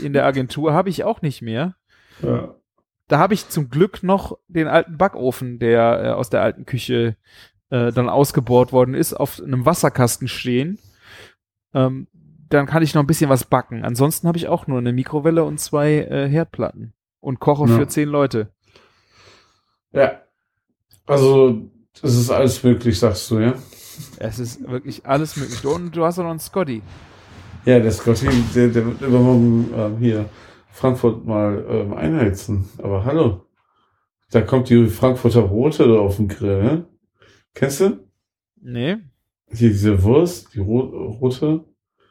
[0.01, 1.75] In der Agentur habe ich auch nicht mehr.
[2.23, 2.55] Ja.
[3.09, 7.15] Da habe ich zum Glück noch den alten Backofen, der äh, aus der alten Küche
[7.69, 10.79] äh, dann ausgebohrt worden ist, auf einem Wasserkasten stehen.
[11.73, 12.07] Ähm,
[12.49, 13.83] dann kann ich noch ein bisschen was backen.
[13.83, 17.75] Ansonsten habe ich auch nur eine Mikrowelle und zwei äh, Herdplatten und koche Ja.
[17.77, 18.49] für zehn Leute.
[19.91, 20.21] ja.
[21.05, 21.61] Also,
[22.01, 23.53] es ist alles möglich, sagst du, ja?
[24.19, 25.65] Es ist wirklich alles möglich.
[25.65, 26.81] Und du hast auch noch einen Scotty.
[27.63, 30.25] Ja, der Scotty, der, der wird übermorgen ähm, hier
[30.69, 32.67] Frankfurt mal ähm, einheizen.
[32.83, 33.45] Aber hallo.
[34.31, 36.85] Da kommt die Frankfurter Rote auf den Grill, ne?
[37.57, 38.07] Kennst du?
[38.61, 38.97] Nee,
[39.51, 40.79] Hier diese Wurst, die ro
[41.19, 41.63] rote.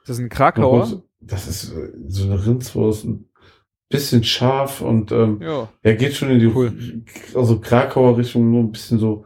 [0.05, 1.03] das ist ein Krakauer.
[1.21, 3.29] Das ist äh, so eine Rindswurst, ein
[3.89, 5.69] bisschen scharf und ähm, Ja.
[5.83, 7.05] er geht schon in die Cool.
[7.37, 9.25] also Krakauer Richtung, nur ein bisschen so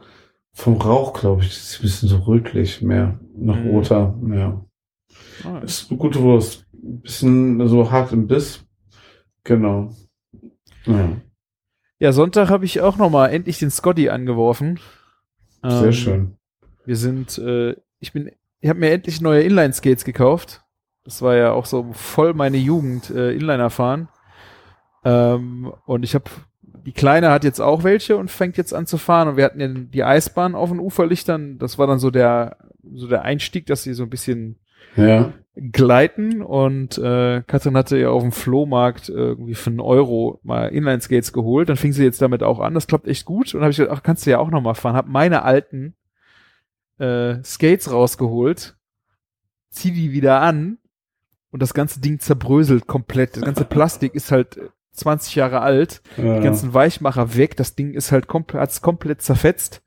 [0.53, 1.49] vom Rauch, glaube ich.
[1.49, 3.69] Das ist ein bisschen so rötlich mehr, noch Mhm.
[3.69, 4.63] roter, ja.
[5.43, 6.67] Ah, Ist eine gute Wurst.
[6.73, 8.63] Ein bisschen so hart im Biss.
[9.43, 9.91] Genau.
[10.85, 11.17] Ja,
[11.99, 14.79] Ja, Sonntag habe ich auch noch mal endlich den Scotty angeworfen.
[15.63, 16.37] Sehr Ähm, schön.
[16.85, 20.61] Wir sind, äh, ich bin, ich habe mir endlich neue Inline-Skates gekauft.
[21.03, 24.07] Das war ja auch so voll meine Jugend, äh, Inliner fahren.
[25.03, 26.25] Ähm, und ich habe,
[26.61, 29.29] die Kleine hat jetzt auch welche und fängt jetzt an zu fahren.
[29.29, 31.57] Und wir hatten ja die Eisbahn auf den Uferlichtern.
[31.57, 32.57] Das war dann so der,
[32.93, 34.59] so der Einstieg, dass sie so ein bisschen
[34.95, 35.33] Ja.
[35.55, 41.33] gleiten und äh, Katrin hatte ja auf dem Flohmarkt irgendwie für einen Euro mal Inline-Skates
[41.33, 41.69] geholt.
[41.69, 42.73] Dann fing sie jetzt damit auch an.
[42.73, 43.53] Das klappt echt gut.
[43.53, 44.95] Und habe ich gedacht, ach, kannst du ja auch noch mal fahren.
[44.95, 45.93] Hab meine alten
[46.99, 48.77] äh, Skates rausgeholt,
[49.69, 50.77] zieh die wieder an
[51.51, 53.35] und das ganze Ding zerbröselt komplett.
[53.37, 54.59] Das ganze Plastik ist halt
[54.93, 56.01] 20 Jahre alt.
[56.17, 56.37] ja.
[56.37, 57.55] Die ganzen Weichmacher weg.
[57.57, 59.81] Das Ding ist halt komplett, hat's komplett zerfetzt.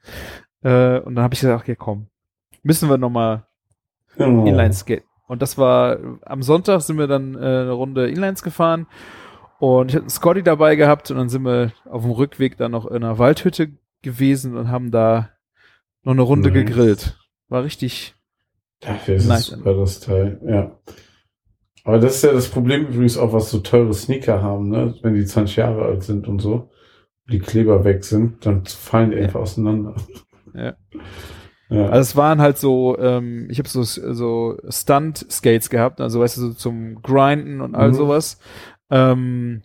[0.63, 2.07] Äh, und dann habe ich gesagt, okay, komm,
[2.63, 3.47] müssen wir noch mal
[4.17, 4.47] genau.
[4.47, 5.05] Inline-Skate.
[5.27, 8.87] Und das war, am Sonntag sind wir dann äh, eine Runde Inlines gefahren
[9.59, 12.73] und ich hatte einen Scotty dabei gehabt und dann sind wir auf dem Rückweg dann
[12.73, 13.71] noch in einer Waldhütte
[14.03, 15.31] gewesen und haben da
[16.03, 16.67] noch eine Runde Nice.
[16.67, 17.19] gegrillt.
[17.49, 18.15] War richtig,
[18.81, 19.41] Dafür ist Nice.
[19.41, 20.41] es super, das Teil.
[20.47, 20.79] Ja.
[21.85, 24.95] Aber das ist ja das Problem übrigens auch, was so teure Sneaker haben, ne?
[25.03, 26.71] Wenn die 20 Jahre alt sind und so,
[27.31, 29.25] die Kleber weg sind, dann fallen die Ja.
[29.25, 29.95] einfach auseinander.
[30.55, 30.75] Ja.
[31.75, 31.87] Ja.
[31.89, 36.41] also es waren halt so, ähm, ich habe so, so Stunt-Skates gehabt, also weißt du,
[36.43, 37.95] so zum Grinden und all Mhm.
[37.95, 38.39] sowas.
[38.91, 39.63] Ähm,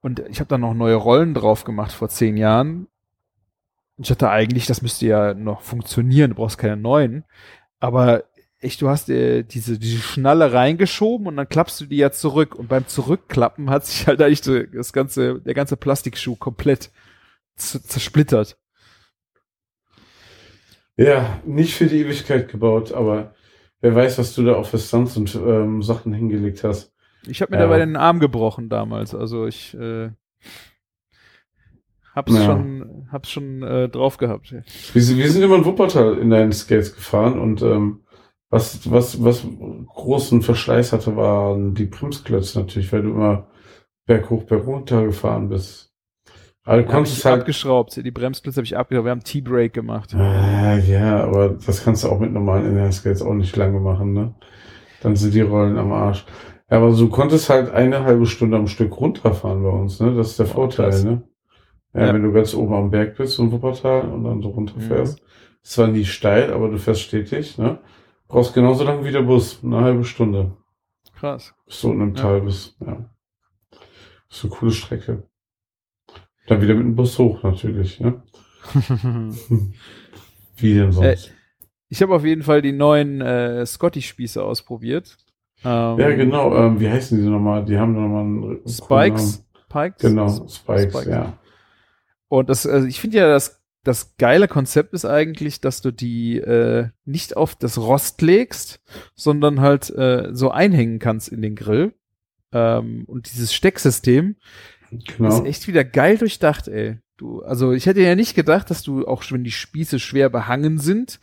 [0.00, 2.86] und ich habe dann noch neue Rollen drauf gemacht vor zehn Jahren.
[3.96, 7.24] Und ich dachte eigentlich, das müsste ja noch funktionieren, du brauchst keine neuen.
[7.78, 8.24] Aber
[8.58, 12.54] echt, du hast äh, diese, diese Schnalle reingeschoben und dann klappst du die ja zurück.
[12.54, 14.42] Und beim Zurückklappen hat sich halt eigentlich
[14.72, 16.90] das ganze, der ganze Plastikschuh komplett
[17.56, 18.56] zersplittert.
[20.96, 23.34] Ja, nicht für die Ewigkeit gebaut, aber
[23.80, 26.92] wer weiß, was du da auch für Stunts und ähm, Sachen hingelegt hast.
[27.26, 27.64] Ich habe mir Ja.
[27.64, 29.14] dabei den Arm gebrochen damals.
[29.14, 30.10] Also ich äh,
[32.14, 32.44] hab's Ja.
[32.44, 34.52] schon, hab's schon äh, drauf gehabt.
[34.92, 38.00] Wir, sind- wir sind immer in Wuppertal in deinen Skates gefahren und ähm,
[38.50, 39.46] was, was, was
[39.86, 43.48] großen Verschleiß hatte, waren die Bremsklötze natürlich, weil du immer
[44.04, 45.91] berghoch, bergunter gefahren bist.
[46.64, 47.40] Aber du konntest ich halt.
[47.40, 47.96] abgeschraubt.
[47.96, 49.04] Die Bremsklötze habe ich abgeschraubt.
[49.06, 50.14] Wir haben T-Brake gemacht.
[50.14, 54.34] Ah, ja, aber das kannst du auch mit normalen Inline-Skates auch nicht lange machen, ne?
[55.02, 56.24] Dann sind die Rollen am Arsch.
[56.70, 60.14] Ja, aber du konntest halt eine halbe Stunde am Stück runterfahren bei uns, ne?
[60.14, 61.04] Das ist der Oh, Vorteil, krass.
[61.04, 61.22] ne?
[61.94, 62.14] Ja, Ja.
[62.14, 65.20] wenn du ganz oben am Berg bist, so Wuppertal, und dann so runterfährst.
[65.62, 67.78] Ist zwar nie steil, aber du fährst stetig, ne?
[68.28, 70.56] Brauchst genauso lange wie der Bus, eine halbe Stunde,
[71.18, 71.52] Krass.
[71.66, 72.22] bis du unten im Ja.
[72.22, 73.04] Tal bist, ja.
[74.30, 75.24] Ist eine coole Strecke.
[76.46, 78.22] Dann wieder mit dem Bus hoch, natürlich, ne?
[80.56, 81.32] Wie denn sonst?
[81.88, 85.16] ich habe auf jeden Fall die neuen äh, Scotty-Spieße ausprobiert.
[85.64, 86.54] Ähm, Ja, genau.
[86.56, 87.64] Ähm, wie heißen die nochmal?
[87.64, 89.44] Die haben nochmal einen Spikes.
[89.68, 90.00] Pikes.
[90.02, 91.38] Genau, S- Spikes, ja.
[92.28, 96.38] Und das, also ich finde ja, das, das geile Konzept ist eigentlich, dass du die
[96.38, 98.80] äh, nicht auf das Rost legst,
[99.14, 101.92] sondern halt äh, so einhängen kannst in den Grill.
[102.52, 104.36] Ähm, und dieses Stecksystem
[105.16, 105.28] Genau.
[105.28, 106.98] ist echt wieder geil durchdacht, ey.
[107.16, 110.78] Du, also ich hätte ja nicht gedacht, dass du auch wenn die Spieße schwer behangen
[110.78, 111.20] sind,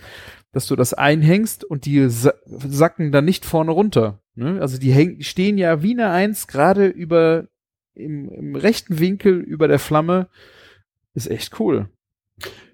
[0.52, 4.22] dass du das einhängst und die sa sacken dann nicht vorne runter.
[4.36, 4.60] Ne?
[4.62, 7.48] Also die häng stehen ja wie eine Eins gerade über
[7.94, 10.30] im, im rechten Winkel über der Flamme.
[11.14, 11.90] Ist echt cool.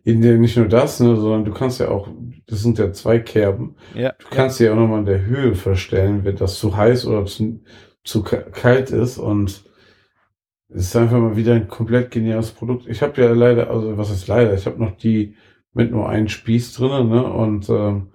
[0.04, 2.08] Nicht nur das, ne, sondern du kannst ja auch,
[2.46, 3.76] das sind ja zwei Kerben.
[3.96, 4.14] Ja.
[4.20, 7.26] Du kannst sie ja auch nochmal in der Höhe verstellen, wenn das zu heiß oder
[7.26, 7.62] zu,
[8.04, 9.18] zu kalt ist.
[9.18, 9.65] Und
[10.70, 12.88] es ist einfach mal wieder ein komplett geniales Produkt.
[12.88, 15.36] Ich habe ja leider, also was ist leider, ich habe noch die
[15.74, 17.24] mit nur einem Spieß drinnen, ne?
[17.24, 18.12] Und ähm,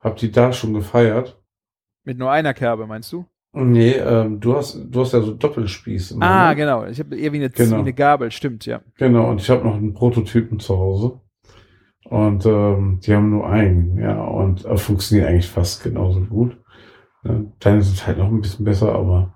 [0.00, 1.40] habe die da schon gefeiert.
[2.04, 3.26] Mit nur einer Kerbe, meinst du?
[3.52, 6.12] Nee, ähm, du hast du hast ja so Doppelspieß.
[6.12, 6.56] Immer, ah, ne?
[6.56, 6.86] genau.
[6.86, 7.76] Ich habe eher wie eine, genau.
[7.76, 8.80] wie eine Gabel, stimmt, ja.
[8.96, 11.20] Genau, und ich habe noch einen Prototypen zu Hause.
[12.04, 16.56] Und ähm, die haben nur einen, ja, und äh, funktioniert eigentlich fast genauso gut.
[17.24, 19.34] Ja, deine sind halt noch ein bisschen besser, aber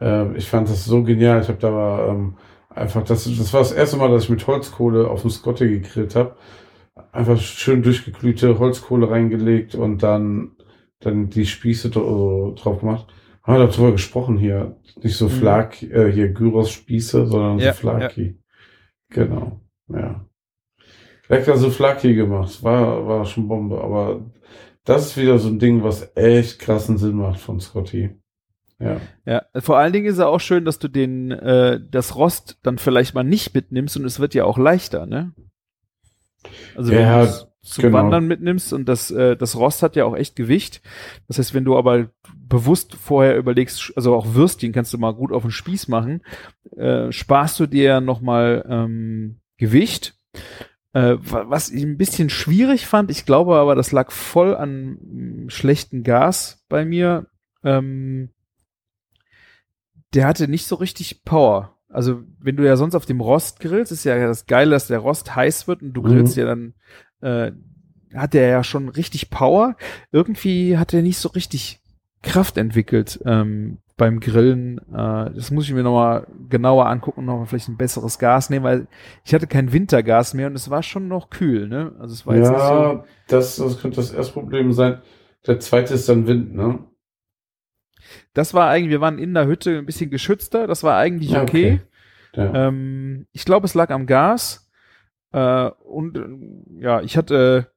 [0.00, 1.40] äh, ich fand das so genial.
[1.40, 2.36] Ich habe da ähm,
[2.70, 6.14] einfach, das, das war das erste Mal, dass ich mit Holzkohle auf dem Scotty gegrillt
[6.14, 6.36] habe.
[7.12, 10.56] Einfach schön durchgeglühte Holzkohle reingelegt und dann,
[11.00, 13.06] dann die Spieße drauf gemacht
[13.48, 14.76] haben wir darüber gesprochen hier.
[15.02, 15.30] Nicht so mhm.
[15.30, 18.26] Flak, äh, hier Gyros-Spieße, sondern ja, so Flaki.
[18.26, 18.34] Ja.
[19.08, 20.26] Genau, ja.
[21.28, 22.62] Lecker so Flaki gemacht.
[22.62, 23.80] War, war schon Bombe.
[23.80, 24.20] Aber
[24.84, 28.10] das ist wieder so ein Ding, was echt krassen Sinn macht von Scotty.
[28.80, 29.00] Ja.
[29.26, 32.78] ja, vor allen Dingen ist es auch schön, dass du den äh, das Rost dann
[32.78, 35.32] vielleicht mal nicht mitnimmst und es wird ja auch leichter, ne?
[36.76, 37.28] Also ja, wenn
[37.68, 37.98] zum genau.
[37.98, 40.80] Wandern mitnimmst und das, äh, das Rost hat ja auch echt Gewicht.
[41.26, 45.32] Das heißt, wenn du aber bewusst vorher überlegst, also auch Würstchen kannst du mal gut
[45.32, 46.22] auf den Spieß machen,
[46.76, 50.14] äh, sparst du dir nochmal ähm, Gewicht.
[50.94, 55.50] Äh, was ich ein bisschen schwierig fand, ich glaube aber, das lag voll an mh,
[55.50, 57.26] schlechten Gas bei mir.
[57.62, 58.30] Ähm,
[60.14, 61.74] der hatte nicht so richtig Power.
[61.90, 64.98] Also, wenn du ja sonst auf dem Rost grillst, ist ja das Geile, dass der
[64.98, 66.40] Rost heiß wird und du grillst mhm.
[66.40, 66.74] ja dann
[67.20, 67.52] äh,
[68.14, 69.76] hat er ja schon richtig Power.
[70.12, 71.80] Irgendwie hat er nicht so richtig
[72.22, 74.78] Kraft entwickelt ähm, beim Grillen.
[74.92, 78.64] Äh, das muss ich mir nochmal genauer angucken und nochmal vielleicht ein besseres Gas nehmen,
[78.64, 78.86] weil
[79.24, 81.92] ich hatte kein Wintergas mehr und es war schon noch kühl, ne?
[81.98, 85.00] Also es war jetzt ja, so das, das könnte das erste Problem sein.
[85.46, 86.80] Der zweite ist dann Wind, ne?
[88.34, 91.42] Das war eigentlich, wir waren in der Hütte ein bisschen geschützter, das war eigentlich okay.
[91.42, 91.80] okay.
[92.34, 92.68] Ja.
[92.68, 94.70] Ähm, ich glaube, es lag am Gas.
[95.32, 97.70] Äh, und äh, ja, ich hatte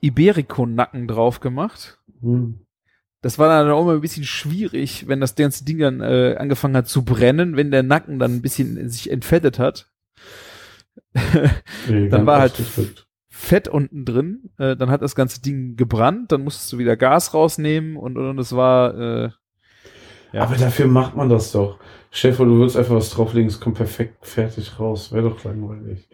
[0.00, 1.98] Iberico-Nacken drauf gemacht.
[2.20, 2.66] Mhm.
[3.20, 6.76] Das war dann auch immer ein bisschen schwierig, wenn das ganze Ding dann äh, angefangen
[6.76, 9.90] hat zu brennen, wenn der Nacken dann ein bisschen sich entfettet hat.
[11.88, 12.60] nee, dann war halt
[13.42, 17.34] Fett unten drin, äh, dann hat das ganze Ding gebrannt, dann musstest du wieder Gas
[17.34, 19.30] rausnehmen und und es war äh,
[20.32, 20.42] ja.
[20.44, 21.78] Aber dafür macht man das doch.
[22.10, 25.12] Chef, du willst einfach was drauflegen, es kommt perfekt fertig raus.
[25.12, 26.08] Wäre doch langweilig.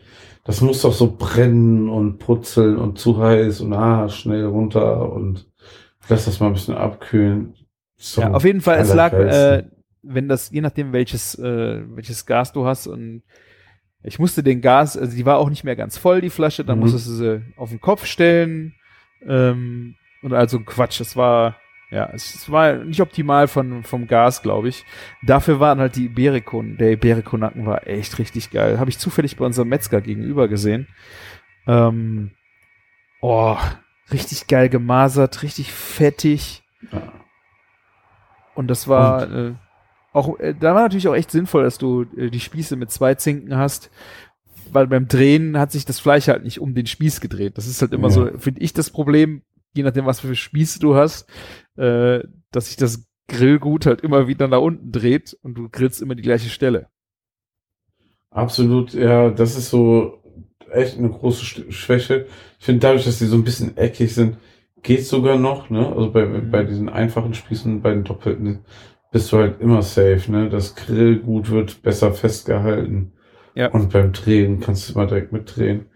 [0.44, 5.46] Das muss doch so brennen und putzeln und zu heiß und ah, schnell runter und
[6.08, 7.54] lass das mal ein bisschen abkühlen.
[8.16, 9.64] Ja, auf jeden Fall, es lag, äh,
[10.02, 13.22] wenn das, je nachdem welches, äh, welches Gas du hast und
[14.02, 16.78] ich musste den Gas, also die war auch nicht mehr ganz voll, die Flasche, dann
[16.78, 16.84] mhm.
[16.84, 18.74] musstest du sie auf den Kopf stellen
[19.26, 21.56] ähm, und also Quatsch, das war
[21.90, 24.84] ja, es war nicht optimal von, vom Gas, glaube ich.
[25.22, 28.78] Dafür waren halt die Iberico, der Iberico-Nacken war echt richtig geil.
[28.78, 30.86] Habe ich zufällig bei unserem Metzger gegenüber gesehen.
[31.66, 32.32] Ähm,
[33.22, 33.56] oh,
[34.12, 36.62] richtig geil gemasert, richtig fettig.
[38.54, 39.52] Und das war Und?
[39.52, 39.54] Äh,
[40.12, 43.14] auch, äh, da war natürlich auch echt sinnvoll, dass du äh, die Spieße mit zwei
[43.14, 43.90] Zinken hast,
[44.72, 47.56] weil beim Drehen hat sich das Fleisch halt nicht um den Spieß gedreht.
[47.56, 48.14] Das ist halt immer ja.
[48.14, 49.42] so, finde ich, das Problem
[49.74, 51.28] je nachdem, was für Spieße du hast,
[51.76, 52.20] äh,
[52.50, 56.22] dass sich das Grillgut halt immer wieder nach unten dreht und du grillst immer die
[56.22, 56.88] gleiche Stelle.
[58.30, 60.22] Absolut, ja, das ist so
[60.70, 62.26] echt eine große Schwäche.
[62.58, 64.36] Ich finde dadurch, dass die so ein bisschen eckig sind,
[64.82, 65.86] geht sogar noch, ne?
[65.86, 66.50] Also bei, mhm.
[66.50, 68.64] bei diesen einfachen Spießen, bei den doppelten,
[69.10, 70.48] bist du halt immer safe, ne?
[70.48, 73.12] Das Grillgut wird besser festgehalten.
[73.54, 73.70] Ja.
[73.70, 75.86] Und beim Drehen kannst du immer direkt mitdrehen.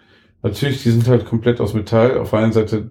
[0.43, 2.19] Natürlich, die sind halt komplett aus Metall.
[2.19, 2.91] Auf der einen Seite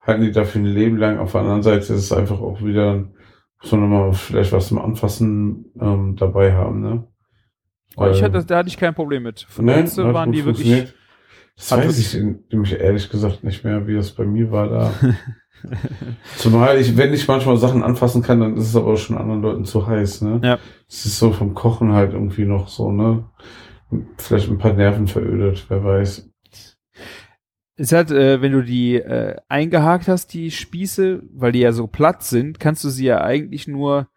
[0.00, 1.18] halten die dafür ein Leben lang.
[1.18, 3.08] Auf der anderen Seite ist es einfach auch wieder,
[3.60, 7.06] muss man nochmal vielleicht was zum Anfassen ähm, dabei haben, ne?
[7.96, 9.40] Weil, ich hatte, da hatte ich kein Problem mit.
[9.48, 10.94] Von ne, der waren die wirklich.
[11.56, 14.94] Das weiß ich nämlich ehrlich gesagt nicht mehr, wie das bei mir war da.
[16.36, 19.64] Zumal ich, wenn ich manchmal Sachen anfassen kann, dann ist es aber schon anderen Leuten
[19.64, 20.40] zu heiß, ne?
[20.42, 20.58] Ja.
[20.88, 23.24] Es ist so vom Kochen halt irgendwie noch so, ne?
[24.18, 26.30] Vielleicht ein paar Nerven verödet, wer weiß
[27.80, 31.86] ist halt, äh, wenn du die äh, eingehakt hast, die Spieße, weil die ja so
[31.86, 34.08] platt sind, kannst du sie ja eigentlich nur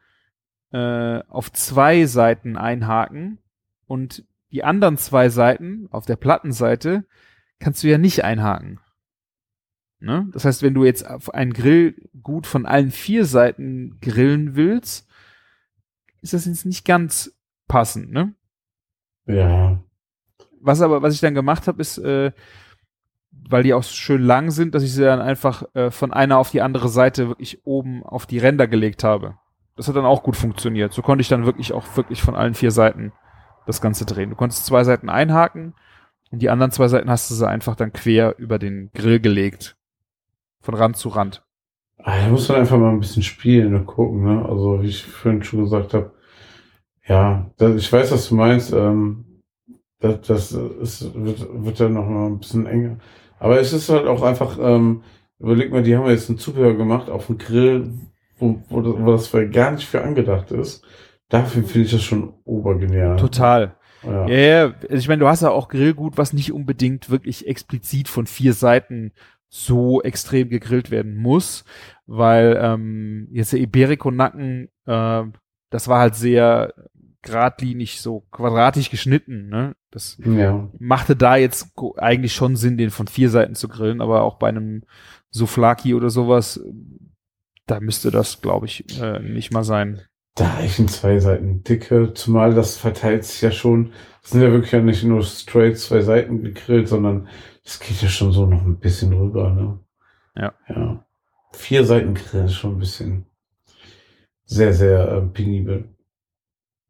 [0.74, 3.38] äh, auf zwei Seiten einhaken
[3.86, 7.06] und die anderen zwei Seiten auf der Plattenseite
[7.60, 8.82] kannst du ja nicht einhaken.
[10.04, 10.28] Ne?
[10.34, 15.08] Das heißt, wenn du jetzt auf einen Grill gut von allen vier Seiten grillen willst,
[16.22, 17.34] ist das jetzt nicht ganz
[17.70, 18.34] passend, ne?
[19.26, 19.82] Ja.
[20.60, 22.34] was aber, was ich dann gemacht habe, ist, äh,
[23.32, 26.52] weil die auch schön lang sind, dass ich sie dann einfach äh, von einer auf
[26.52, 29.38] die andere Seite wirklich oben auf die Ränder gelegt habe.
[29.78, 30.92] Das hat dann auch gut funktioniert.
[30.92, 33.14] So konnte ich dann wirklich auch wirklich von allen vier Seiten
[33.66, 34.32] das Ganze drehen.
[34.32, 35.74] Du konntest zwei Seiten einhaken
[36.30, 39.78] und die anderen zwei Seiten hast du sie einfach dann quer über den Grill gelegt.
[40.64, 41.44] Von Rand zu Rand.
[41.98, 44.46] Ah, da muss man einfach mal ein bisschen spielen und gucken, ne?
[44.46, 46.14] Also, wie ich vorhin schon gesagt habe,
[47.06, 48.72] ja, das, ich weiß, was du meinst.
[48.72, 49.26] Ähm,
[50.00, 52.98] das das ist, wird, wird dann noch mal ein bisschen enger.
[53.40, 55.04] Aber es ist halt auch einfach, ähm,
[55.38, 57.94] überleg mal, die haben jetzt ein Zubehör gemacht auf dem Grill,
[58.38, 60.84] wo, wo, das, wo das gar nicht für angedacht ist.
[61.28, 63.18] Dafür finde ich das schon obergenial.
[63.18, 63.76] Total.
[64.04, 64.28] Ja.
[64.28, 68.10] Ja, ja, also ich meine, du hast ja auch Grillgut, was nicht unbedingt wirklich explizit
[68.10, 69.14] von vier Seiten
[69.56, 71.64] so extrem gegrillt werden muss,
[72.08, 75.24] weil ähm, jetzt der Iberico-Nacken, äh,
[75.70, 76.74] das war halt sehr
[77.22, 79.76] geradlinig, so quadratisch geschnitten, ne?
[79.92, 80.68] Das ja.
[80.80, 84.50] machte da jetzt eigentlich schon Sinn, den von vier Seiten zu grillen, aber auch bei
[84.50, 84.86] einem
[85.30, 86.60] Souflaki oder sowas,
[87.68, 90.02] da müsste das, glaube ich, äh, nicht mal sein.
[90.36, 93.94] Da reichen zwei Seiten dicke, zumal das verteilt sich ja schon.
[94.22, 97.28] Das sind ja wirklich ja nicht nur straight zwei Seiten gegrillt, sondern
[97.64, 99.80] das geht ja schon so noch ein bisschen rüber, ne?
[100.36, 100.54] Ja.
[100.68, 101.06] Ja.
[101.52, 103.26] Vier Seiten grillen ist schon ein bisschen
[104.46, 105.90] sehr, sehr äh, penibel.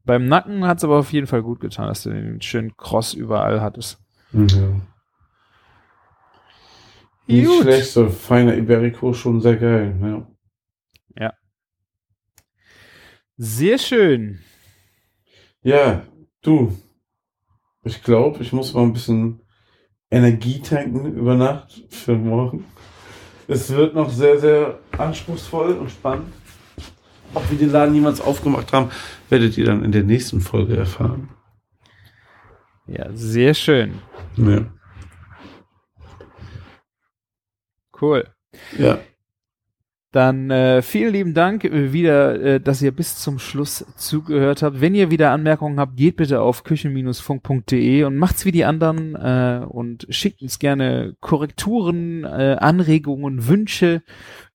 [0.05, 3.61] Beim Nacken hat's aber auf jeden Fall gut getan, dass du den schönen Cross überall
[3.61, 3.99] hattest.
[4.31, 4.81] Mhm.
[7.27, 7.61] Nicht Gut.
[7.61, 10.27] schlecht, so feiner Iberico, schon sehr geil, ja.
[13.45, 14.39] Sehr schön.
[15.63, 16.03] Ja,
[16.41, 16.77] du.
[17.83, 19.41] Ich glaube, ich muss mal ein bisschen
[20.09, 22.63] Energie tanken über Nacht für morgen.
[23.49, 26.33] Es wird noch sehr, sehr anspruchsvoll und spannend.
[27.33, 28.89] Ob wir den Laden jemals aufgemacht haben,
[29.27, 31.27] werdet ihr dann in der nächsten Folge erfahren.
[32.87, 33.99] Ja, sehr schön.
[34.37, 34.71] Ja.
[37.99, 38.23] Cool.
[38.77, 38.99] ja.
[40.13, 44.79] Dann äh, vielen lieben Dank äh, wieder, äh, dass ihr bis zum Schluss zugehört habt.
[44.79, 49.65] Wenn ihr wieder Anmerkungen habt, geht bitte auf küchen-funk.de und macht's wie die anderen äh,
[49.67, 54.03] und schickt uns gerne Korrekturen, äh, Anregungen, Wünsche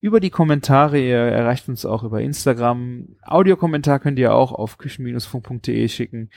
[0.01, 1.01] über die Kommentare.
[1.01, 3.17] Ihr erreicht uns auch über Instagram.
[3.25, 6.31] Audiokommentar könnt ihr auch auf küchen-funk.de schicken.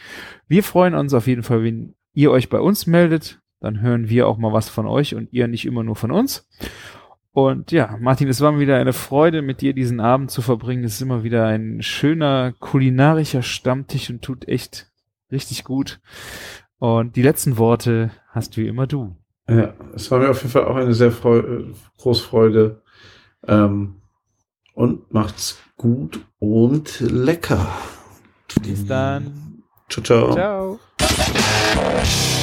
[0.48, 3.40] Wir freuen uns auf jeden Fall, wenn ihr euch bei uns meldet.
[3.60, 6.50] Dann hören wir auch mal was von euch und ihr nicht immer nur von uns.
[7.34, 10.84] Und ja, Martin, es war mir wieder eine Freude, mit dir diesen Abend zu verbringen.
[10.84, 14.92] Es ist immer wieder ein schöner kulinarischer Stammtisch und tut echt
[15.32, 16.02] richtig gut.
[16.78, 19.16] Und die letzten Worte hast wie immer du.
[19.50, 22.82] Ja, es war mir auf jeden Fall auch eine sehr Freu äh, große Freude.
[23.48, 24.02] Ähm,
[24.74, 27.68] und macht's gut und lecker.
[28.62, 29.64] Bis dann.
[29.90, 30.80] Ciao, ciao.
[30.98, 32.40] Ciao.